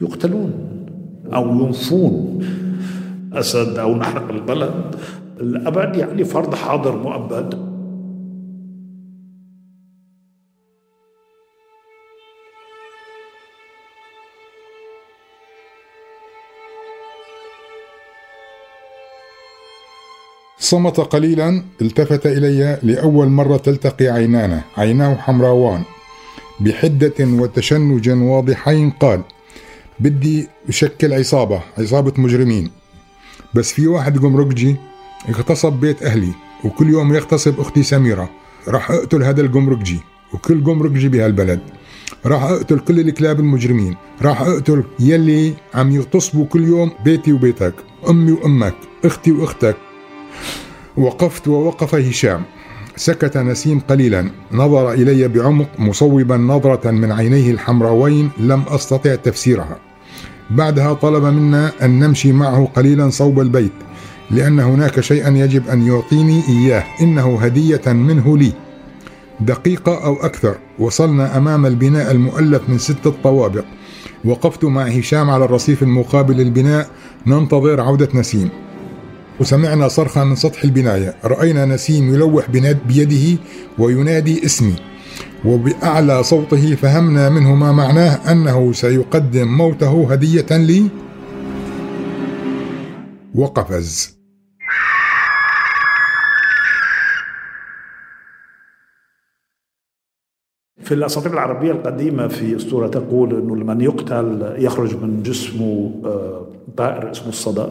يقتلون 0.02 0.52
أو 1.34 1.66
ينفون 1.66 2.40
أسد 3.32 3.78
أو 3.78 3.94
نحرق 3.94 4.30
البلد. 4.30 4.94
الأبد 5.40 5.96
يعني 5.96 6.24
فرض 6.24 6.54
حاضر 6.54 7.02
مؤبد. 7.02 7.65
صمت 20.66 21.00
قليلا 21.00 21.62
التفت 21.82 22.26
إلي 22.26 22.78
لأول 22.82 23.28
مرة 23.28 23.56
تلتقي 23.56 24.08
عينانا 24.08 24.62
عيناه 24.76 25.14
حمراوان. 25.14 25.82
بحدة 26.60 27.14
وتشنج 27.20 28.08
واضحين 28.08 28.90
قال 28.90 29.20
بدي 30.00 30.48
أشكل 30.68 31.12
عصابة 31.12 31.60
عصابة 31.78 32.12
مجرمين. 32.16 32.70
بس 33.54 33.72
في 33.72 33.86
واحد 33.86 34.18
جمركجي 34.18 34.76
اغتصب 35.28 35.72
بيت 35.72 36.02
أهلي 36.02 36.32
وكل 36.64 36.88
يوم 36.88 37.14
يغتصب 37.14 37.60
أختي 37.60 37.82
سميرة. 37.82 38.30
راح 38.68 38.90
أقتل 38.90 39.22
هذا 39.22 39.40
الجمركجي 39.40 40.00
وكل 40.34 40.64
جمركجي 40.64 41.08
بهالبلد. 41.08 41.60
راح 42.26 42.42
أقتل 42.42 42.78
كل 42.78 43.00
الكلاب 43.00 43.40
المجرمين. 43.40 43.96
راح 44.22 44.42
أقتل 44.42 44.84
يلي 45.00 45.54
عم 45.74 45.90
يغتصبوا 45.90 46.46
كل 46.46 46.64
يوم 46.64 46.90
بيتي 47.04 47.32
وبيتك 47.32 47.74
أمي 48.08 48.32
وأمك 48.32 48.74
أختي 49.04 49.32
وأختك. 49.32 49.76
وقفت 50.96 51.48
ووقف 51.48 51.94
هشام. 51.94 52.42
سكت 52.96 53.36
نسيم 53.36 53.80
قليلا. 53.80 54.30
نظر 54.52 54.92
إلي 54.92 55.28
بعمق 55.28 55.68
مصوبا 55.78 56.36
نظرة 56.36 56.90
من 56.90 57.12
عينيه 57.12 57.50
الحمراوين. 57.50 58.30
لم 58.38 58.62
أستطع 58.68 59.14
تفسيرها. 59.14 59.76
بعدها 60.50 60.92
طلب 60.92 61.24
منا 61.24 61.72
أن 61.82 61.98
نمشي 61.98 62.32
معه 62.32 62.68
قليلا 62.76 63.10
صوب 63.10 63.40
البيت 63.40 63.72
لأن 64.30 64.60
هناك 64.60 65.00
شيئا 65.00 65.28
يجب 65.28 65.68
أن 65.68 65.86
يعطيني 65.86 66.42
إياه. 66.48 66.84
إنه 67.00 67.38
هدية 67.40 67.92
منه 67.92 68.38
لي. 68.38 68.52
دقيقة 69.40 70.04
أو 70.04 70.14
أكثر. 70.14 70.54
وصلنا 70.78 71.36
أمام 71.36 71.66
البناء 71.66 72.10
المؤلف 72.10 72.62
من 72.68 72.78
ستة 72.78 73.14
طوابق 73.24 73.64
وقفت 74.24 74.64
مع 74.64 74.82
هشام 74.82 75.30
على 75.30 75.44
الرصيف 75.44 75.82
المقابل 75.82 76.36
للبناء. 76.36 76.90
ننتظر 77.26 77.80
عودة 77.80 78.08
نسيم. 78.14 78.48
وسمعنا 79.40 79.88
صرخا 79.88 80.24
من 80.24 80.36
سطح 80.36 80.64
البناية. 80.64 81.14
رأينا 81.24 81.64
نسيم 81.64 82.14
يلوح 82.14 82.50
بيده 82.88 83.42
وينادي 83.78 84.44
اسمي. 84.46 84.74
وبأعلى 85.44 86.22
صوته 86.22 86.74
فهمنا 86.74 87.28
منه 87.28 87.54
ما 87.54 87.72
معناه 87.72 88.32
أنه 88.32 88.72
سيقدم 88.72 89.48
موته 89.48 90.12
هدية 90.12 90.46
لي. 90.50 90.88
وقفز. 93.34 94.16
في 100.82 100.94
الأساطير 100.94 101.32
العربية 101.32 101.72
القديمة 101.72 102.28
في 102.28 102.56
أسطورة 102.56 102.88
تقول 102.88 103.34
إنه 103.34 103.56
لمن 103.56 103.80
يقتل 103.80 104.54
يخرج 104.58 104.96
من 104.96 105.22
جسمه 105.22 106.02
آه، 106.04 106.46
طائر 106.76 107.10
اسمه 107.10 107.28
الصدى 107.28 107.66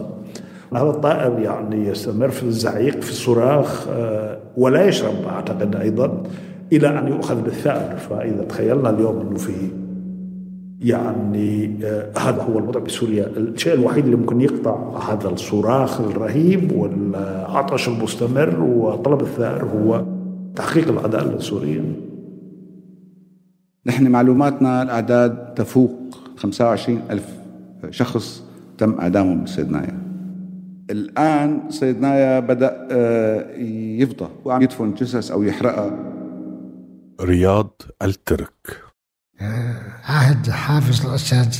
هذا 0.74 0.90
الطائر 0.90 1.38
يعني 1.38 1.86
يستمر 1.88 2.28
في 2.28 2.42
الزعيق 2.42 3.00
في 3.00 3.10
الصراخ 3.10 3.88
آه، 3.88 4.38
ولا 4.56 4.86
يشرب 4.86 5.14
أعتقد 5.28 5.76
أيضا 5.76 6.22
إلى 6.72 6.98
أن 6.98 7.08
يؤخذ 7.08 7.42
بالثأر. 7.42 7.96
فإذا 7.96 8.44
تخيلنا 8.44 8.90
اليوم 8.90 9.20
أنه 9.20 9.36
في 9.36 9.52
يعني 10.80 11.78
آه، 11.84 12.12
هذا 12.18 12.42
هو 12.42 12.58
الوضع 12.58 12.80
بسوريا. 12.80 13.26
الشيء 13.26 13.74
الوحيد 13.74 14.04
اللي 14.04 14.16
ممكن 14.16 14.40
يقطع 14.40 14.98
هذا 14.98 15.28
الصراخ 15.28 16.00
الرهيب 16.00 16.72
والعطش 16.72 17.88
المستمر 17.88 18.60
وطلب 18.60 19.20
الثأر 19.20 19.64
هو 19.64 20.04
تحقيق 20.56 20.88
العدالة 20.88 21.36
السورية 21.36 21.80
نحن 23.86 24.08
معلوماتنا 24.08 24.82
الأعداد 24.82 25.54
تفوق 25.54 25.92
25 26.36 27.00
ألف 27.10 27.28
شخص 27.90 28.44
تم 28.78 29.00
إعدامهم 29.00 29.44
بسيدنايا 29.44 30.05
الآن 30.90 31.70
سيدنايا 31.70 32.40
بدأ 32.40 32.88
آه، 32.90 33.56
يفضى 34.00 34.28
وعم. 34.44 34.62
يدفن 34.62 34.94
جثث 34.94 35.30
أو 35.30 35.42
يحرقها. 35.42 35.90
رياض 37.20 37.82
الترك. 38.02 38.82
عهد 40.04 40.50
حافظ 40.50 41.06
الأسد 41.06 41.54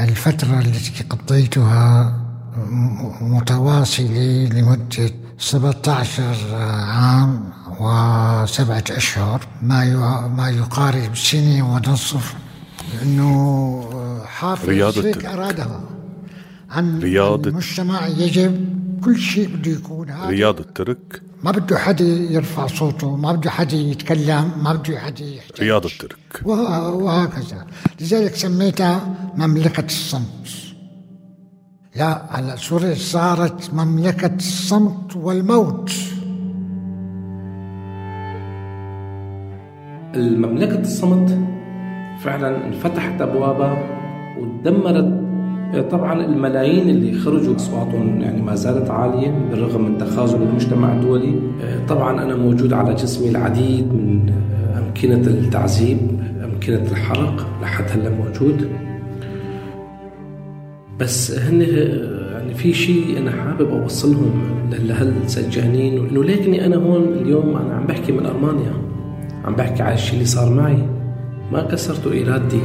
الفترة 0.00 0.58
التي 0.58 1.04
قضيتها 1.10 2.12
متواصلة 3.20 4.48
لمدة 4.52 5.10
17 5.38 6.22
عام 6.86 7.52
وسبعة 7.80 8.84
أشهر. 8.90 9.40
ما 9.62 10.28
ما 10.28 10.50
يقارب 10.50 11.16
سنة 11.16 11.74
ونصف. 11.74 12.34
لأنه 12.94 14.24
حافظ 14.26 14.68
رياض 14.68 14.98
هيك 14.98 15.24
أرادها. 15.24 15.93
عن 16.70 16.98
رياض 16.98 17.46
المجتمع 17.46 18.06
يجب 18.06 18.74
كل 19.04 19.18
شيء 19.18 19.48
بده 19.48 19.70
يكون 19.70 20.10
هذا. 20.10 20.28
رياض 20.28 20.60
الترك. 20.60 21.22
ما 21.42 21.50
بده 21.50 21.78
حدا 21.78 22.04
يرفع 22.04 22.66
صوته 22.66 23.16
ما 23.16 23.32
بده 23.32 23.50
حدا 23.50 23.76
يتكلم 23.76 24.50
ما 24.62 24.72
بده 24.72 24.98
حدا 24.98 25.24
يحكي 25.24 25.62
رياض 25.62 25.84
الترك. 25.84 26.40
وهكذا. 26.44 27.66
لذلك 28.00 28.34
سميتها 28.34 29.14
مملكة 29.36 29.84
الصمت. 29.84 30.48
لا 31.96 32.26
على 32.30 32.56
سوريا 32.56 32.94
صارت 32.94 33.74
مملكة 33.74 34.34
الصمت 34.36 35.16
والموت. 35.16 35.92
المملكة 40.14 40.80
الصمت 40.80 41.38
فعلا 42.24 42.66
انفتحت 42.66 43.20
أبوابها 43.20 43.76
ودمرت 44.38 45.23
طبعا 45.82 46.24
الملايين 46.24 46.90
اللي 46.90 47.18
خرجوا 47.18 47.56
أصواتهم 47.56 48.20
يعني 48.20 48.42
ما 48.42 48.54
زالت 48.54 48.90
عالية 48.90 49.48
بالرغم 49.50 49.84
من 49.84 49.98
تخاذل 49.98 50.42
المجتمع 50.42 50.92
الدولي. 50.92 51.34
طبعا 51.88 52.22
أنا 52.22 52.36
موجود 52.36 52.72
على 52.72 52.94
جسمي 52.94 53.28
العديد 53.28 53.84
من 53.94 54.32
أمكنة 54.78 55.26
التعذيب 55.26 55.98
أمكنة 56.44 56.90
الحرق 56.90 57.46
لحد 57.62 57.84
هلأ 57.90 58.10
موجود. 58.10 58.68
بس 61.00 61.38
هن 61.38 61.60
يعني 62.32 62.54
في 62.54 62.72
شيء 62.72 63.18
أنا 63.18 63.30
حابب 63.30 63.68
أوصلهم 63.70 64.42
لهالسجانين 64.72 66.06
إنه 66.06 66.24
ليكني 66.24 66.66
أنا 66.66 66.76
هون 66.76 67.02
اليوم 67.02 67.56
أنا 67.56 67.74
عم 67.74 67.86
بحكي 67.86 68.12
من 68.12 68.26
المانيا 68.26 68.72
عم 69.44 69.54
بحكي 69.54 69.82
على 69.82 69.94
الشيء 69.94 70.14
اللي 70.14 70.24
صار 70.24 70.54
معي. 70.54 70.78
ما 71.52 71.62
كسرت 71.62 72.06
إرادتي. 72.06 72.60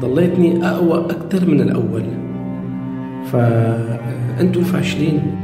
ضليتني 0.00 0.68
أقوى 0.68 1.04
أكثر 1.10 1.50
من 1.50 1.60
الأول. 1.60 2.04
فأنتوا 3.32 4.62
فاشلين. 4.62 5.40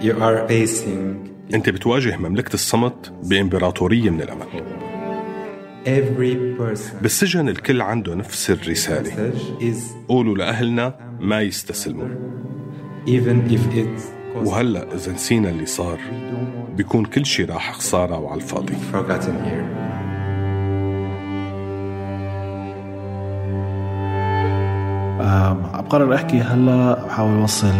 You 0.00 0.14
are 0.14 0.48
facing 0.48 1.32
أنت 1.54 1.70
بتواجه 1.70 2.16
مملكة 2.16 2.54
الصمت 2.54 3.12
بإمبراطورية 3.22 4.10
من 4.10 4.22
الأمل. 4.22 4.46
Every 5.86 6.60
person 6.60 7.02
بالسجن 7.02 7.48
الكل 7.48 7.80
عنده 7.80 8.14
نفس 8.14 8.50
الرسالة. 8.50 9.32
قولوا 10.08 10.36
لأهلنا 10.36 10.94
ما 11.20 11.40
يستسلموا 11.40 12.08
وهلأ 14.36 14.94
إذا 14.94 15.12
نسينا 15.12 15.48
اللي 15.50 15.66
صار 15.66 15.98
بيكون 16.76 17.04
كل 17.04 17.26
شي 17.26 17.44
راح 17.44 17.72
خسارة 17.72 18.18
وعلى 18.18 18.40
الفاضي. 18.40 18.74
عم 25.20 25.82
بقرر 25.82 26.14
أحكي 26.14 26.40
هلا 26.40 27.06
بحاول 27.06 27.40
أوصل 27.40 27.72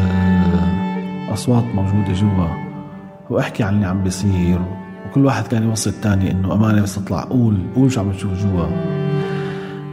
أصوات 1.32 1.64
موجودة 1.64 2.12
جوا. 2.12 2.48
واحكي 3.30 3.62
عن 3.62 3.74
اللي 3.74 3.86
عم 3.86 4.02
بيصير 4.02 4.60
وكل 5.06 5.24
واحد 5.24 5.46
كان 5.46 5.62
يوصل 5.62 5.90
الثاني 5.90 6.30
إنه 6.30 6.54
أمانة 6.54 6.82
بس 6.82 6.94
تطلع. 6.94 7.24
قول 7.24 7.58
قول 7.76 7.92
شو 7.92 8.00
عم 8.00 8.12
تشوف 8.12 8.32
جوا. 8.32 8.66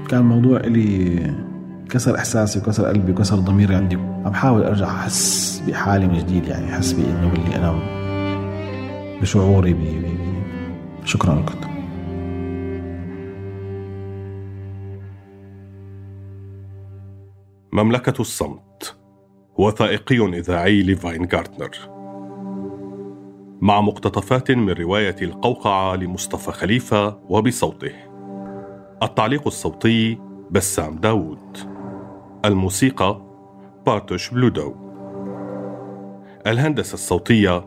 كان 0.09 0.19
الموضوع 0.19 0.59
إلي 0.59 1.48
كسر 1.89 2.15
إحساسي 2.15 2.59
وكسر 2.59 2.85
قلبي 2.85 3.11
وكسر 3.11 3.35
ضميري 3.35 3.75
عندي. 3.75 3.95
عم 3.95 4.29
بحاول 4.29 4.63
أرجع 4.63 4.87
أحس 4.87 5.63
بحالي 5.67 6.07
من 6.07 6.17
جديد 6.17 6.47
يعني 6.47 6.73
أحس 6.73 6.91
بإنه 6.91 7.29
باللي 7.31 7.55
أنا 7.55 7.79
بشعوري 9.21 9.73
بي 9.73 9.99
بي 9.99 9.99
بي. 9.99 10.43
شكرا 11.05 11.35
لكم 11.35 11.69
مملكة 17.73 18.21
الصمت 18.21 18.97
وثائقي 19.57 20.39
إذاعي 20.39 20.83
لفاين 20.83 21.27
جارتنر 21.27 21.69
مع 23.61 23.81
مقتطفات 23.81 24.51
من 24.51 24.69
رواية 24.69 25.15
القوقعة 25.21 25.95
لمصطفى 25.95 26.51
خليفة 26.51 27.19
وبصوته. 27.29 27.91
التعليق 29.03 29.47
الصوتي 29.47 30.19
بسام 30.51 30.95
داوود. 30.95 31.78
الموسيقى 32.45 33.21
بارتوش 33.85 34.29
بلودو. 34.29 34.75
الهندسة 36.47 36.93
الصوتية 36.93 37.65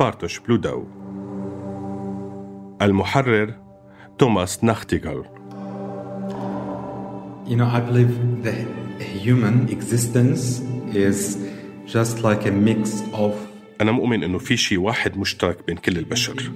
بارتوش 0.00 0.38
بلودو. 0.38 0.84
المحرر 2.82 3.54
توماس 4.18 4.64
ناختيغل. 4.64 5.24
You 7.46 7.56
know, 7.56 7.68
I 7.78 7.80
believe 7.80 8.12
the 8.42 8.54
human 9.24 9.68
existence 9.76 10.60
is 10.94 11.38
just 11.86 12.22
like 12.22 12.46
a 12.46 12.52
mix 12.52 13.02
of 13.12 13.32
أنا 13.80 13.92
مؤمن 13.92 14.24
إنه 14.24 14.38
في 14.38 14.56
شيء 14.56 14.78
واحد 14.78 15.18
مشترك 15.18 15.66
بين 15.66 15.76
كل 15.76 15.98
البشر. 15.98 16.52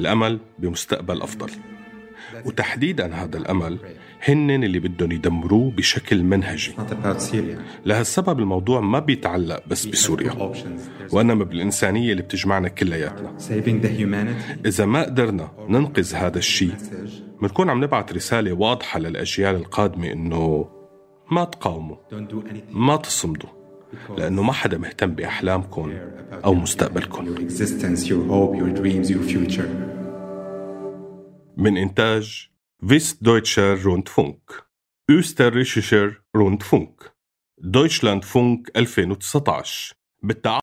الأمل 0.00 0.40
بمستقبل 0.58 1.22
أفضل. 1.22 1.50
وتحديدا 2.44 3.14
هذا 3.14 3.38
الأمل 3.38 3.78
هن 4.24 4.50
اللي 4.64 4.78
بدهم 4.78 5.12
يدمروه 5.12 5.70
بشكل 5.70 6.22
منهجي. 6.22 6.72
لهالسبب 7.86 8.38
الموضوع 8.38 8.80
ما 8.80 8.98
بيتعلق 8.98 9.62
بس 9.68 9.86
بسوريا 9.86 10.32
وإنما 11.12 11.44
بالإنسانية 11.44 12.12
اللي 12.12 12.22
بتجمعنا 12.22 12.68
كلياتنا. 12.68 13.36
إذا 14.66 14.84
ما 14.84 15.02
قدرنا 15.02 15.48
ننقذ 15.68 16.14
هذا 16.14 16.38
الشيء 16.38 16.74
بنكون 17.42 17.70
عم 17.70 17.84
نبعث 17.84 18.12
رسالة 18.12 18.52
واضحة 18.52 18.98
للأجيال 19.00 19.56
القادمة 19.56 20.12
إنه 20.12 20.68
ما 21.30 21.44
تقاوموا 21.44 21.96
ما 22.70 22.96
تصمدوا 22.96 23.50
لأنه 24.18 24.42
ما 24.42 24.52
حدا 24.52 24.78
مهتم 24.78 25.10
بأحلامكم 25.10 25.92
أو 26.44 26.54
مستقبلكم. 26.54 27.34
من 31.56 31.76
إنتاج 31.76 32.48
فيست 32.89 33.23
دويتشر 33.23 33.75
روندفونك 33.75 34.63
أوستريشيشر 35.09 36.21
روندفونك 36.35 37.13
دويتشلاند 37.57 38.23
فونك 38.23 38.71
2019 38.77 39.95
بالتعاون 40.23 40.61